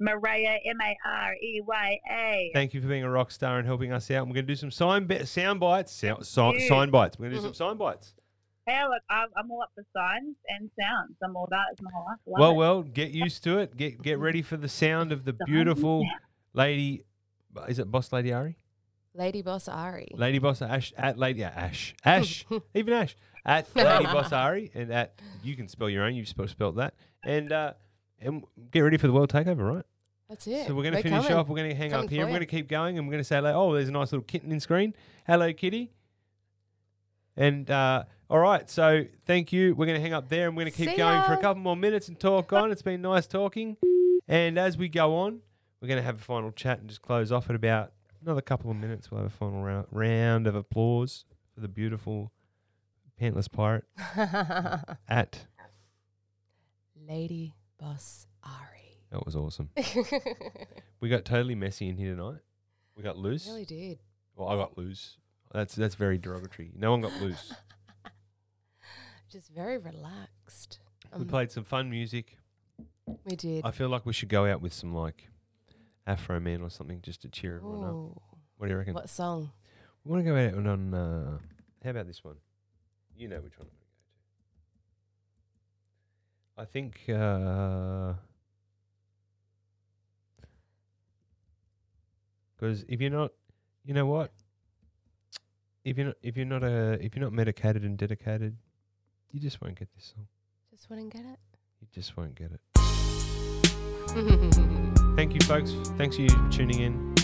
Mariah, 0.00 0.58
M 0.66 0.80
A 0.82 0.96
R 1.06 1.34
E 1.34 1.62
Y 1.64 1.98
A. 2.10 2.50
Thank 2.52 2.74
you 2.74 2.80
for 2.80 2.88
being 2.88 3.04
a 3.04 3.10
rock 3.10 3.30
star 3.30 3.58
and 3.58 3.66
helping 3.66 3.92
us 3.92 4.10
out. 4.10 4.26
We're 4.26 4.34
going 4.34 4.46
to 4.46 4.52
do 4.52 4.56
some 4.56 4.70
sign 4.72 5.06
bi- 5.06 5.22
sound 5.22 5.60
bites. 5.60 5.92
Sound, 5.92 6.26
si- 6.26 6.40
you. 6.62 6.68
sign 6.68 6.90
bites. 6.90 7.18
We're 7.18 7.26
going 7.30 7.36
to 7.36 7.38
do 7.38 7.44
some 7.46 7.54
sign 7.54 7.76
bites. 7.76 8.14
Hey, 8.66 8.80
look, 8.84 9.02
I'm, 9.10 9.28
I'm 9.36 9.50
all 9.50 9.62
up 9.62 9.70
for 9.74 9.84
signs 9.92 10.36
and 10.48 10.70
sounds. 10.80 11.16
I'm 11.22 11.34
all 11.36 11.48
that. 11.50 11.64
It's 11.72 11.82
my 11.82 11.90
whole 11.92 12.04
life. 12.04 12.18
Love 12.26 12.38
Well, 12.40 12.50
it. 12.52 12.56
well, 12.56 12.82
get 12.82 13.10
used 13.10 13.42
to 13.44 13.58
it. 13.58 13.76
Get 13.76 14.00
get 14.02 14.18
ready 14.18 14.40
for 14.42 14.56
the 14.56 14.68
sound 14.68 15.10
of 15.10 15.24
the 15.24 15.32
beautiful 15.46 16.06
lady. 16.52 17.02
Is 17.68 17.78
it 17.78 17.90
Boss 17.90 18.12
Lady 18.12 18.32
Ari? 18.32 18.56
Lady 19.14 19.42
Boss 19.42 19.68
Ari. 19.68 20.08
Lady 20.14 20.38
Boss 20.38 20.62
Ash 20.62 20.92
at 20.96 21.18
Lady 21.18 21.40
yeah, 21.40 21.48
Ash 21.48 21.94
Ash 22.04 22.46
even 22.74 22.94
Ash 22.94 23.16
at 23.44 23.66
Lady 23.74 24.04
Boss 24.04 24.32
Ari 24.32 24.70
and 24.74 24.92
at 24.92 25.20
you 25.42 25.56
can 25.56 25.66
spell 25.68 25.90
your 25.90 26.04
own. 26.04 26.14
You've 26.14 26.28
spelled, 26.28 26.50
spelled 26.50 26.76
that 26.76 26.94
and 27.24 27.52
uh, 27.52 27.72
and 28.20 28.44
get 28.70 28.80
ready 28.80 28.96
for 28.96 29.08
the 29.08 29.12
world 29.12 29.30
takeover, 29.30 29.74
right? 29.74 29.84
That's 30.28 30.46
it. 30.46 30.66
So 30.66 30.74
we're 30.74 30.82
going 30.84 30.94
to 30.94 31.02
finish 31.02 31.24
coming. 31.24 31.36
off. 31.36 31.48
We're 31.48 31.56
going 31.56 31.70
to 31.70 31.74
hang 31.76 31.90
Coming 31.90 32.06
up 32.06 32.10
here. 32.10 32.22
We're 32.24 32.30
going 32.30 32.40
to 32.40 32.46
keep 32.46 32.66
going, 32.68 32.96
and 32.96 33.06
we're 33.06 33.12
going 33.12 33.20
to 33.20 33.24
say, 33.24 33.38
like, 33.40 33.54
"Oh, 33.54 33.74
there's 33.74 33.88
a 33.88 33.92
nice 33.92 34.12
little 34.12 34.24
kitten 34.24 34.50
in 34.50 34.60
screen. 34.60 34.94
Hello, 35.26 35.52
kitty." 35.52 35.92
And 37.36 37.70
uh, 37.70 38.04
all 38.32 38.38
right, 38.38 38.70
so 38.70 39.04
thank 39.26 39.52
you. 39.52 39.74
We're 39.74 39.84
going 39.84 39.98
to 39.98 40.00
hang 40.00 40.14
up 40.14 40.30
there, 40.30 40.48
and 40.48 40.56
we're 40.56 40.62
going 40.62 40.72
to 40.72 40.78
keep 40.78 40.88
See 40.88 40.96
going 40.96 41.22
for 41.24 41.34
a 41.34 41.36
couple 41.36 41.62
more 41.62 41.76
minutes 41.76 42.08
and 42.08 42.18
talk 42.18 42.50
on. 42.54 42.72
It's 42.72 42.80
been 42.80 43.02
nice 43.02 43.26
talking, 43.26 43.76
and 44.26 44.58
as 44.58 44.78
we 44.78 44.88
go 44.88 45.16
on, 45.16 45.40
we're 45.82 45.88
going 45.88 45.98
to 45.98 46.02
have 46.02 46.16
a 46.16 46.24
final 46.24 46.50
chat 46.50 46.78
and 46.78 46.88
just 46.88 47.02
close 47.02 47.30
off 47.30 47.50
at 47.50 47.56
about 47.56 47.92
another 48.22 48.40
couple 48.40 48.70
of 48.70 48.78
minutes. 48.78 49.10
We'll 49.10 49.20
have 49.20 49.30
a 49.30 49.36
final 49.36 49.62
round, 49.62 49.86
round 49.90 50.46
of 50.46 50.54
applause 50.54 51.26
for 51.54 51.60
the 51.60 51.68
beautiful 51.68 52.32
pantless 53.20 53.52
pirate 53.52 53.84
at. 55.10 55.40
Lady 57.06 57.52
Boss 57.78 58.26
Ari. 58.42 59.02
That 59.10 59.26
was 59.26 59.36
awesome. 59.36 59.68
we 61.00 61.10
got 61.10 61.26
totally 61.26 61.54
messy 61.54 61.86
in 61.90 61.98
here 61.98 62.16
tonight. 62.16 62.40
We 62.96 63.02
got 63.02 63.18
loose. 63.18 63.46
really 63.46 63.66
did. 63.66 63.98
Well, 64.36 64.48
I 64.48 64.56
got 64.56 64.78
loose. 64.78 65.18
That's 65.52 65.74
that's 65.74 65.96
very 65.96 66.16
derogatory. 66.16 66.70
No 66.74 66.92
one 66.92 67.02
got 67.02 67.12
loose. 67.20 67.52
Just 69.32 69.48
very 69.50 69.78
relaxed. 69.78 70.78
we 71.14 71.22
Um, 71.22 71.26
played 71.26 71.50
some 71.50 71.64
fun 71.64 71.88
music. 71.88 72.36
We 73.24 73.34
did. 73.34 73.64
I 73.64 73.70
feel 73.70 73.88
like 73.88 74.04
we 74.04 74.12
should 74.12 74.28
go 74.28 74.44
out 74.46 74.60
with 74.60 74.74
some 74.74 74.94
like 74.94 75.28
Afroman 76.06 76.60
or 76.62 76.68
something 76.68 77.00
just 77.00 77.22
to 77.22 77.28
cheer 77.28 77.56
everyone 77.56 77.84
up. 77.84 77.94
Ooh. 77.94 78.20
What 78.58 78.66
do 78.66 78.72
you 78.72 78.78
reckon? 78.78 78.92
What 78.94 79.08
song? 79.08 79.50
We 80.04 80.10
want 80.12 80.24
to 80.24 80.30
go 80.30 80.36
out 80.36 80.52
and 80.54 80.68
on. 80.68 80.94
Uh, 80.94 81.38
how 81.82 81.90
about 81.90 82.06
this 82.06 82.22
one? 82.22 82.36
You 83.16 83.28
know 83.28 83.40
which 83.40 83.58
one 83.58 83.68
I'm 86.58 86.64
going 86.64 86.66
to 86.66 86.66
go 86.66 86.66
to. 86.66 86.68
I 86.68 86.70
think. 86.70 87.08
Uh, 87.08 88.14
Because 92.56 92.84
if 92.86 93.00
you're 93.00 93.10
not, 93.10 93.32
you 93.84 93.92
know 93.92 94.06
what? 94.06 94.30
If 95.84 95.96
you're 95.96 96.06
not, 96.06 96.16
if 96.22 96.36
you're 96.36 96.46
not 96.46 96.62
a, 96.62 96.92
if 97.04 97.16
you're 97.16 97.24
not 97.24 97.32
medicated 97.32 97.82
and 97.82 97.98
dedicated, 97.98 98.56
you 99.32 99.40
just 99.40 99.60
won't 99.60 99.78
get 99.78 99.88
this 99.94 100.12
song. 100.14 100.26
Just 100.70 100.88
wouldn't 100.88 101.12
get 101.12 101.22
it. 101.22 101.38
You 101.80 101.88
just 101.92 102.16
won't 102.16 102.34
get 102.34 102.52
it. 102.52 102.60
Thank 105.16 105.34
you, 105.34 105.40
folks. 105.40 105.72
Thanks 105.96 106.16
for 106.16 106.22
you 106.22 106.28
for 106.28 106.48
tuning 106.50 106.80
in. 106.80 107.14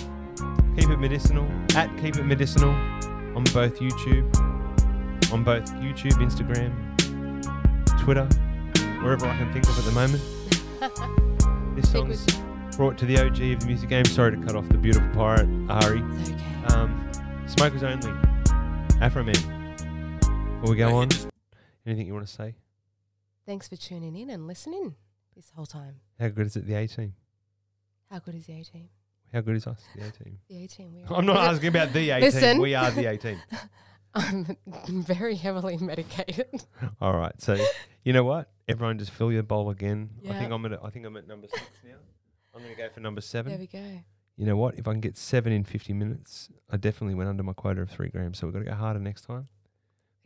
Keep 0.76 0.90
it 0.90 0.98
medicinal 0.98 1.48
at 1.74 1.96
Keep 2.00 2.16
It 2.16 2.24
Medicinal 2.24 2.70
on 2.70 3.44
both 3.52 3.78
YouTube, 3.78 4.34
on 5.32 5.44
both 5.44 5.70
YouTube, 5.74 6.14
Instagram, 6.14 6.72
Twitter, 8.00 8.24
wherever 9.02 9.26
I 9.26 9.36
can 9.36 9.52
think 9.52 9.68
of 9.68 9.78
at 9.78 9.84
the 9.84 9.92
moment. 9.92 10.22
This 11.78 11.92
song's 11.92 12.26
brought 12.76 12.98
to 12.98 13.06
the 13.06 13.24
OG 13.24 13.40
of 13.40 13.60
the 13.60 13.66
music 13.66 13.88
game. 13.88 14.04
Sorry 14.04 14.36
to 14.36 14.42
cut 14.44 14.56
off 14.56 14.68
the 14.68 14.76
beautiful 14.76 15.08
pirate 15.10 15.48
Ari. 15.68 16.02
It's 16.14 16.30
okay. 16.30 16.74
Um, 16.74 17.08
smokers 17.46 17.84
only. 17.84 18.08
Afroman. 18.98 20.60
Will 20.60 20.70
we 20.70 20.76
go 20.76 20.96
on, 20.96 21.08
anything 21.86 22.06
you 22.06 22.14
want 22.14 22.26
to 22.26 22.32
say? 22.32 22.54
Thanks 23.46 23.68
for 23.68 23.76
tuning 23.76 24.16
in 24.16 24.30
and 24.30 24.46
listening 24.46 24.94
this 25.36 25.50
whole 25.54 25.66
time. 25.66 25.96
How 26.20 26.28
good 26.28 26.46
is 26.46 26.56
it, 26.56 26.66
the 26.66 26.74
A 26.74 26.86
team? 26.86 27.14
How 28.10 28.18
good 28.18 28.34
is 28.34 28.46
the 28.46 28.54
A 28.54 28.64
team? 28.64 28.88
How 29.32 29.40
good 29.40 29.56
is 29.56 29.66
us, 29.66 29.82
the 29.96 30.06
A 30.06 30.10
team? 30.10 30.38
The 30.48 30.64
A 30.64 30.66
team. 30.66 31.04
I'm 31.10 31.26
not 31.26 31.36
asking 31.38 31.68
about 31.68 31.92
the 31.92 32.10
A 32.10 32.30
team. 32.30 32.58
We 32.60 32.74
are 32.74 32.90
the 32.90 33.06
A 33.06 33.16
team. 33.18 33.38
I'm 34.14 34.56
very 35.02 35.36
heavily 35.36 35.76
medicated. 35.76 36.48
All 37.00 37.14
right. 37.16 37.38
So 37.40 37.56
you 38.04 38.12
know 38.12 38.24
what? 38.24 38.50
Everyone 38.66 38.98
just 38.98 39.10
fill 39.10 39.30
your 39.32 39.42
bowl 39.42 39.70
again. 39.70 40.10
I 40.28 40.32
think 40.34 40.50
I'm 40.50 40.64
at 40.66 40.82
I 40.84 40.90
think 40.90 41.06
I'm 41.06 41.16
at 41.16 41.28
number 41.28 41.46
six 41.48 41.62
now. 41.84 41.94
I'm 42.54 42.62
gonna 42.62 42.74
go 42.74 42.88
for 42.92 43.00
number 43.00 43.20
seven. 43.20 43.50
there 43.52 43.58
we 43.60 43.66
go. 43.66 44.02
you 44.36 44.46
know 44.46 44.56
what? 44.56 44.78
If 44.78 44.88
I 44.88 44.92
can 44.92 45.00
get 45.00 45.16
seven 45.16 45.52
in 45.52 45.62
50 45.64 45.92
minutes, 45.92 46.48
I 46.70 46.76
definitely 46.78 47.14
went 47.14 47.28
under 47.28 47.42
my 47.42 47.52
quota 47.52 47.82
of 47.82 47.90
three 47.90 48.08
grams. 48.08 48.38
So 48.38 48.46
we've 48.46 48.54
got 48.54 48.60
to 48.60 48.64
go 48.64 48.74
harder 48.74 48.98
next 48.98 49.22
time. 49.22 49.48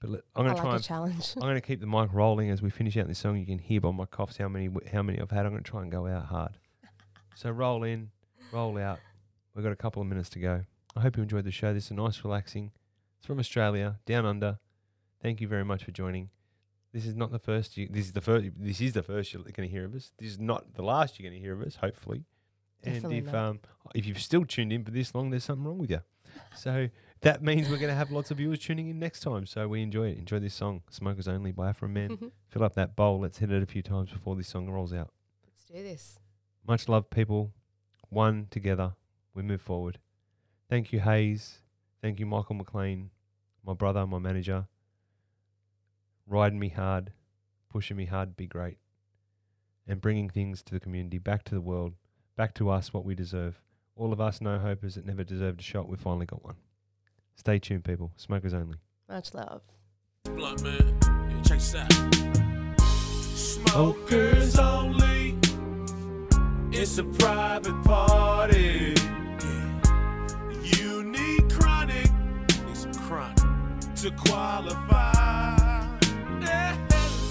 But 0.03 0.11
let, 0.11 0.21
I'm 0.37 0.45
I 0.45 0.49
gonna 0.51 0.61
try. 0.61 0.71
a 0.71 0.75
And, 0.75 0.85
challenge. 0.85 1.33
I'm 1.37 1.43
gonna 1.43 1.61
keep 1.63 1.81
the 1.81 1.87
mic 1.87 2.13
rolling 2.13 2.51
as 2.51 2.61
we 2.61 2.69
finish 2.71 2.97
out 2.99 3.07
this 3.09 3.19
song. 3.21 3.39
You 3.39 3.47
can 3.47 3.59
hear 3.59 3.81
by 3.81 3.91
my 3.93 4.05
coughs 4.05 4.37
how 4.37 4.49
many 4.49 4.69
w- 4.69 4.87
how 4.93 5.03
many 5.03 5.19
I've 5.21 5.31
had. 5.31 5.47
I'm 5.47 5.53
gonna 5.53 5.63
try 5.63 5.83
and 5.83 5.91
go 5.91 6.07
out 6.07 6.27
hard. 6.27 6.59
so 7.35 7.51
roll 7.51 7.85
in, 7.85 8.11
roll 8.53 8.77
out. 8.79 8.99
We've 9.55 9.63
got 9.65 9.73
a 9.73 9.77
couple 9.77 10.03
of 10.03 10.09
minutes 10.09 10.29
to 10.31 10.39
go. 10.41 10.63
I 10.97 11.01
hope 11.01 11.17
you 11.17 11.23
enjoyed 11.23 11.45
the 11.45 11.51
show. 11.51 11.73
This 11.73 11.87
is 11.87 11.91
a 11.93 11.95
nice, 11.95 12.23
relaxing. 12.25 12.73
It's 13.19 13.27
from 13.27 13.39
Australia, 13.39 13.99
down 14.05 14.27
under. 14.27 14.59
Thank 15.23 15.41
you 15.41 15.47
very 15.49 15.65
much 15.65 15.85
for 15.85 15.93
joining. 15.93 16.31
This 16.93 17.07
is 17.07 17.15
not 17.15 17.31
the 17.31 17.39
first. 17.39 17.77
You, 17.79 17.89
this 17.91 18.05
is 18.07 18.13
the 18.13 18.21
first. 18.21 18.51
This 18.59 18.81
is 18.81 18.93
the 18.93 19.03
first 19.03 19.33
you're 19.33 19.43
going 19.43 19.69
to 19.69 19.69
hear 19.69 19.85
of 19.87 19.95
us. 19.95 20.13
This 20.19 20.31
is 20.33 20.39
not 20.39 20.75
the 20.75 20.83
last 20.83 21.19
you're 21.19 21.31
going 21.31 21.41
to 21.41 21.43
hear 21.43 21.55
of 21.55 21.63
us. 21.63 21.77
Hopefully, 21.77 22.25
Definitely 22.83 23.19
and 23.19 23.27
if 23.29 23.33
not. 23.33 23.45
um 23.49 23.61
if 23.95 24.05
you've 24.05 24.21
still 24.21 24.45
tuned 24.45 24.73
in 24.73 24.85
for 24.85 24.91
this 24.91 25.15
long, 25.15 25.31
there's 25.31 25.45
something 25.45 25.65
wrong 25.65 25.79
with 25.79 25.91
you. 25.91 26.01
So 26.57 26.89
that 27.23 27.43
means 27.43 27.69
we're 27.69 27.79
going 27.79 27.89
to 27.89 27.95
have 27.95 28.11
lots 28.11 28.31
of 28.31 28.37
viewers 28.37 28.59
tuning 28.59 28.89
in 28.89 28.99
next 28.99 29.21
time. 29.21 29.47
So 29.47 29.67
we 29.69 29.83
enjoy 29.83 30.09
it. 30.09 30.19
Enjoy 30.19 30.39
this 30.39 30.55
song, 30.55 30.83
"Smokers 30.91 31.29
Only" 31.29 31.53
by 31.53 31.73
Afroman. 31.73 32.11
Mm-hmm. 32.11 32.27
Fill 32.49 32.65
up 32.65 32.75
that 32.75 32.95
bowl. 32.95 33.21
Let's 33.21 33.39
hit 33.39 33.51
it 33.51 33.63
a 33.63 33.67
few 33.67 33.83
times 33.83 34.11
before 34.11 34.37
this 34.37 34.49
song 34.49 34.69
rolls 34.69 34.93
out. 34.93 35.11
Let's 35.47 35.65
do 35.65 35.83
this. 35.83 36.19
Much 36.67 36.89
love, 36.89 37.11
people. 37.11 37.53
One 38.09 38.47
together. 38.51 38.93
We 39.35 39.43
move 39.43 39.63
forward. 39.63 39.99
Thank 40.69 40.93
you, 40.93 41.01
Hayes. 41.01 41.59
Thank 42.03 42.19
you, 42.19 42.27
Michael 42.27 42.57
McLean, 42.57 43.11
my 43.65 43.75
brother, 43.75 44.07
my 44.07 44.19
manager. 44.19 44.67
Riding 46.27 46.59
me 46.59 46.71
hard, 46.71 47.13
pushing 47.71 47.97
me 47.97 48.07
hard 48.07 48.31
to 48.31 48.35
be 48.35 48.47
great, 48.47 48.79
and 49.87 50.01
bringing 50.01 50.29
things 50.29 50.63
to 50.65 50.75
the 50.75 50.81
community, 50.81 51.19
back 51.19 51.45
to 51.45 51.55
the 51.55 51.61
world, 51.61 51.95
back 52.37 52.55
to 52.55 52.71
us 52.71 52.93
what 52.93 53.05
we 53.05 53.15
deserve. 53.15 53.61
All 53.95 54.13
of 54.13 54.21
us 54.21 54.41
no 54.41 54.59
hopers 54.59 54.97
that 54.97 55.07
never 55.07 55.23
deserved 55.23 55.61
a 55.61 55.63
shot, 55.63 55.89
we 55.89 55.97
finally 55.97 56.27
got 56.27 56.45
one. 56.45 56.57
Stay 57.37 57.59
tuned, 57.59 57.85
people. 57.85 58.13
Smokers 58.17 58.55
only. 58.55 58.77
Much 59.09 59.35
love. 59.35 59.63
Blunt 60.25 60.63
man, 60.63 60.99
yeah, 61.03 61.43
check 61.43 61.59
this 61.59 61.75
out. 61.75 61.93
Smokers 63.35 64.59
only. 64.59 65.37
It's 66.71 66.99
a 66.99 67.05
private 67.05 67.83
party. 67.85 68.95
You 70.63 71.03
need 71.05 71.51
chronic, 71.53 72.11
need 72.67 72.77
some 72.77 72.95
chronic 72.95 73.37
to 73.97 74.11
qualify. 74.13 75.99
Yeah, 76.41 76.77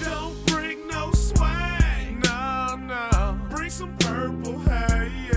Don't 0.03 0.45
bring 0.47 0.87
no 0.87 1.11
swag, 1.11 2.23
no, 2.23 2.75
no. 2.75 3.39
Bring 3.49 3.69
some 3.69 3.95
purple 3.97 4.59
haze. 4.59 5.31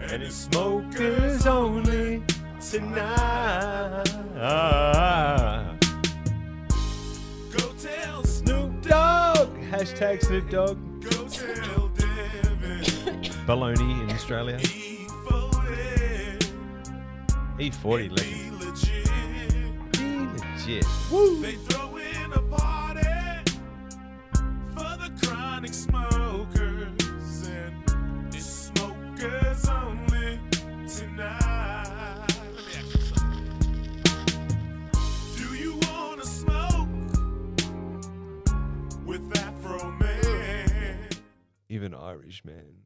And 0.00 0.22
it's 0.22 0.34
smokers 0.34 1.46
only 1.46 1.89
tonight. 2.70 4.04
Go 7.50 7.72
tell 7.76 8.22
Snoop 8.24 8.82
Dogg. 8.82 9.48
Hashtag 9.72 10.22
Snoop 10.22 10.48
Dogg. 10.50 10.78
Go 11.02 11.26
tell 11.26 11.88
Devin. 11.88 12.82
Baloney 13.46 14.02
in 14.04 14.10
Australia. 14.10 14.58
E40. 14.58 16.38
E40 17.58 18.10
legend. 18.12 19.10
Be 19.92 20.28
legit. 20.36 20.86
Be 21.42 21.58
man. 42.44 42.84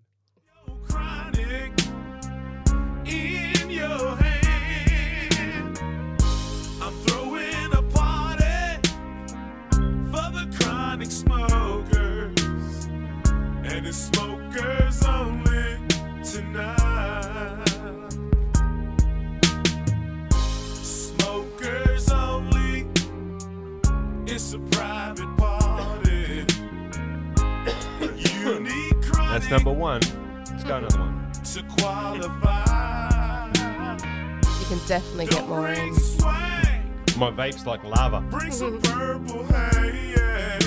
Vape's 37.44 37.66
like 37.66 37.84
lava. 37.84 38.22
Bring 38.30 38.50
some 38.50 38.80
purple 38.80 39.44
haze, 39.44 40.66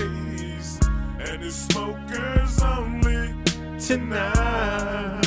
and 1.19 1.43
it's 1.43 1.55
smokers 1.55 2.61
only 2.61 3.33
tonight. 3.79 5.25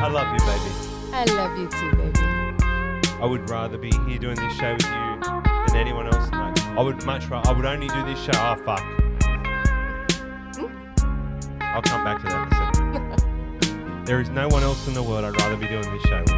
I 0.00 0.08
love 0.08 0.32
you, 0.32 0.40
baby. 0.48 0.70
I 1.12 1.24
love 1.36 1.58
you 1.58 1.68
too, 1.68 1.90
baby. 1.96 2.20
I 3.20 3.26
would 3.26 3.50
rather 3.50 3.76
be 3.76 3.90
here 4.06 4.18
doing 4.18 4.36
this 4.36 4.54
show 4.54 4.72
with 4.72 4.86
you 4.86 5.20
than 5.66 5.76
anyone 5.76 6.06
else. 6.06 6.30
No, 6.30 6.54
I 6.78 6.82
would 6.82 7.04
much 7.04 7.28
rather. 7.28 7.50
I 7.50 7.52
would 7.52 7.66
only 7.66 7.88
do 7.88 8.04
this 8.06 8.18
show. 8.18 8.32
Oh 8.34 8.56
fuck. 8.64 8.80
Hmm? 10.56 10.68
I'll 11.60 11.82
come 11.82 12.02
back 12.02 12.22
to 12.22 12.26
that 12.28 12.46
in 12.46 12.52
a 12.52 13.18
second. 13.18 14.04
there 14.06 14.22
is 14.22 14.30
no 14.30 14.48
one 14.48 14.62
else 14.62 14.88
in 14.88 14.94
the 14.94 15.02
world 15.02 15.26
I'd 15.26 15.38
rather 15.38 15.56
be 15.56 15.66
doing 15.66 15.82
this 15.92 16.02
show 16.04 16.20
with. 16.20 16.37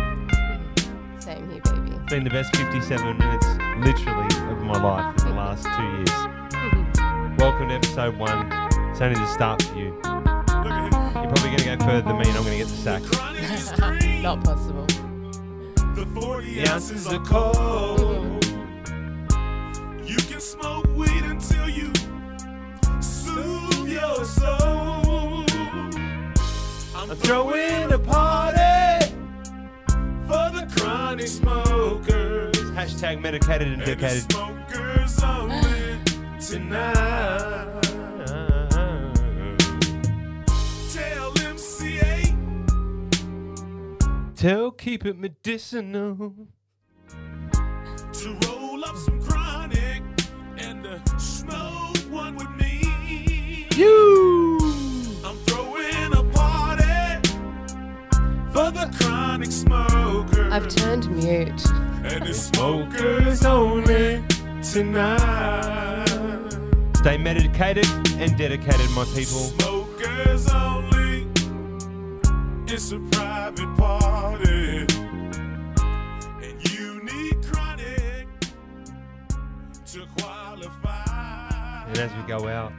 Been 2.11 2.25
the 2.25 2.31
best 2.31 2.57
57 2.57 3.19
minutes, 3.19 3.47
literally, 3.79 4.27
of 4.51 4.61
my 4.63 4.83
life 4.83 5.17
in 5.21 5.29
the 5.29 5.35
last 5.37 5.63
two 5.63 5.87
years. 5.95 7.39
Welcome 7.39 7.69
to 7.69 7.75
episode 7.75 8.17
one. 8.17 8.51
It's 8.91 9.01
only 9.01 9.15
the 9.15 9.27
start 9.29 9.63
for 9.63 9.77
you. 9.77 9.85
You're 9.85 10.03
probably 10.03 11.51
going 11.51 11.59
to 11.59 11.77
go 11.77 11.85
further 11.85 12.09
than 12.09 12.19
me, 12.19 12.29
and 12.29 12.37
I'm 12.37 12.43
going 12.43 12.59
to 12.59 12.65
get 12.65 12.67
the 12.67 12.75
sack. 12.75 13.03
Not 14.23 14.43
possible. 14.43 14.87
The 15.95 16.05
40 16.21 16.69
ounces 16.69 17.07
are 17.07 17.21
cold. 17.21 18.45
You 20.05 20.17
can 20.17 20.41
smoke 20.41 20.89
weed 20.97 21.23
until 21.23 21.69
you 21.69 21.93
soothe 23.01 23.89
your 23.89 24.25
soul. 24.25 25.47
I'm 26.97 27.17
throwing 27.19 27.93
a 27.93 27.99
party 28.01 28.51
for 28.51 28.57
the 28.57 28.60
chronic 30.81 31.29
smokers. 31.29 32.57
Hashtag 32.73 33.21
medicated 33.21 33.69
and 33.69 33.81
dedicated. 33.81 34.33
smokers 34.33 35.23
only 35.23 35.99
tonight. 36.41 37.83
Tell 40.93 41.33
MCA 41.33 42.35
Tell, 44.37 44.71
keep 44.71 45.05
it 45.05 45.19
medicinal. 45.19 46.35
I've 60.53 60.69
turned 60.69 61.09
mute. 61.11 61.65
and 62.03 62.25
it's 62.27 62.39
smokers 62.39 63.45
only 63.45 64.23
tonight. 64.63 66.07
Stay 66.97 67.17
medicated 67.19 67.87
and 68.19 68.37
dedicated, 68.37 68.91
my 68.91 69.05
people. 69.15 69.53
Smokers 69.59 70.49
only. 70.51 71.27
It's 72.67 72.93
a 72.93 72.99
private 73.13 73.77
party. 73.77 74.87
And 76.43 76.71
you 76.73 77.03
need 77.05 77.45
chronic 77.45 78.29
to 79.87 80.07
qualify. 80.19 81.85
And 81.87 81.99
as 81.99 82.13
we 82.15 82.23
go 82.23 82.49
out, 82.49 82.73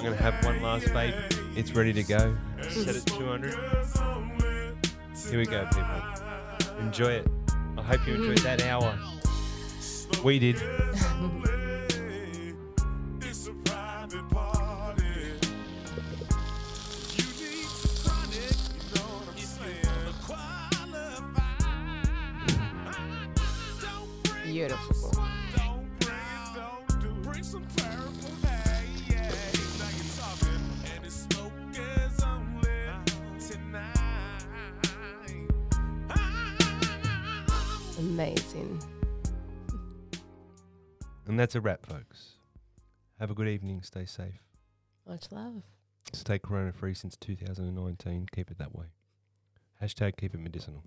I'm 0.00 0.06
going 0.06 0.16
to 0.16 0.22
have 0.22 0.42
one 0.46 0.62
last 0.62 0.86
vape. 0.86 1.14
It's 1.58 1.72
ready 1.72 1.92
to 1.92 2.02
go. 2.02 2.34
Set 2.70 2.96
at 2.96 3.04
200. 3.04 3.54
Here 5.28 5.38
we 5.38 5.44
go, 5.44 5.66
people. 5.66 6.80
Enjoy 6.80 7.12
it. 7.12 7.28
I 7.76 7.82
hope 7.82 8.06
you 8.06 8.14
enjoyed 8.14 8.38
that 8.38 8.62
hour. 8.62 8.98
We 10.24 10.38
did. 10.38 10.56
It's 13.20 13.48
Amazing. 38.20 38.82
And 41.26 41.40
that's 41.40 41.54
a 41.54 41.60
wrap, 41.62 41.86
folks. 41.86 42.32
Have 43.18 43.30
a 43.30 43.34
good 43.34 43.48
evening. 43.48 43.80
Stay 43.82 44.04
safe. 44.04 44.42
Much 45.08 45.32
love. 45.32 45.62
Stay 46.12 46.38
corona 46.38 46.70
free 46.70 46.92
since 46.92 47.16
2019. 47.16 48.26
Keep 48.30 48.50
it 48.50 48.58
that 48.58 48.76
way. 48.76 48.88
Hashtag 49.82 50.18
keep 50.18 50.34
it 50.34 50.38
medicinal. 50.38 50.84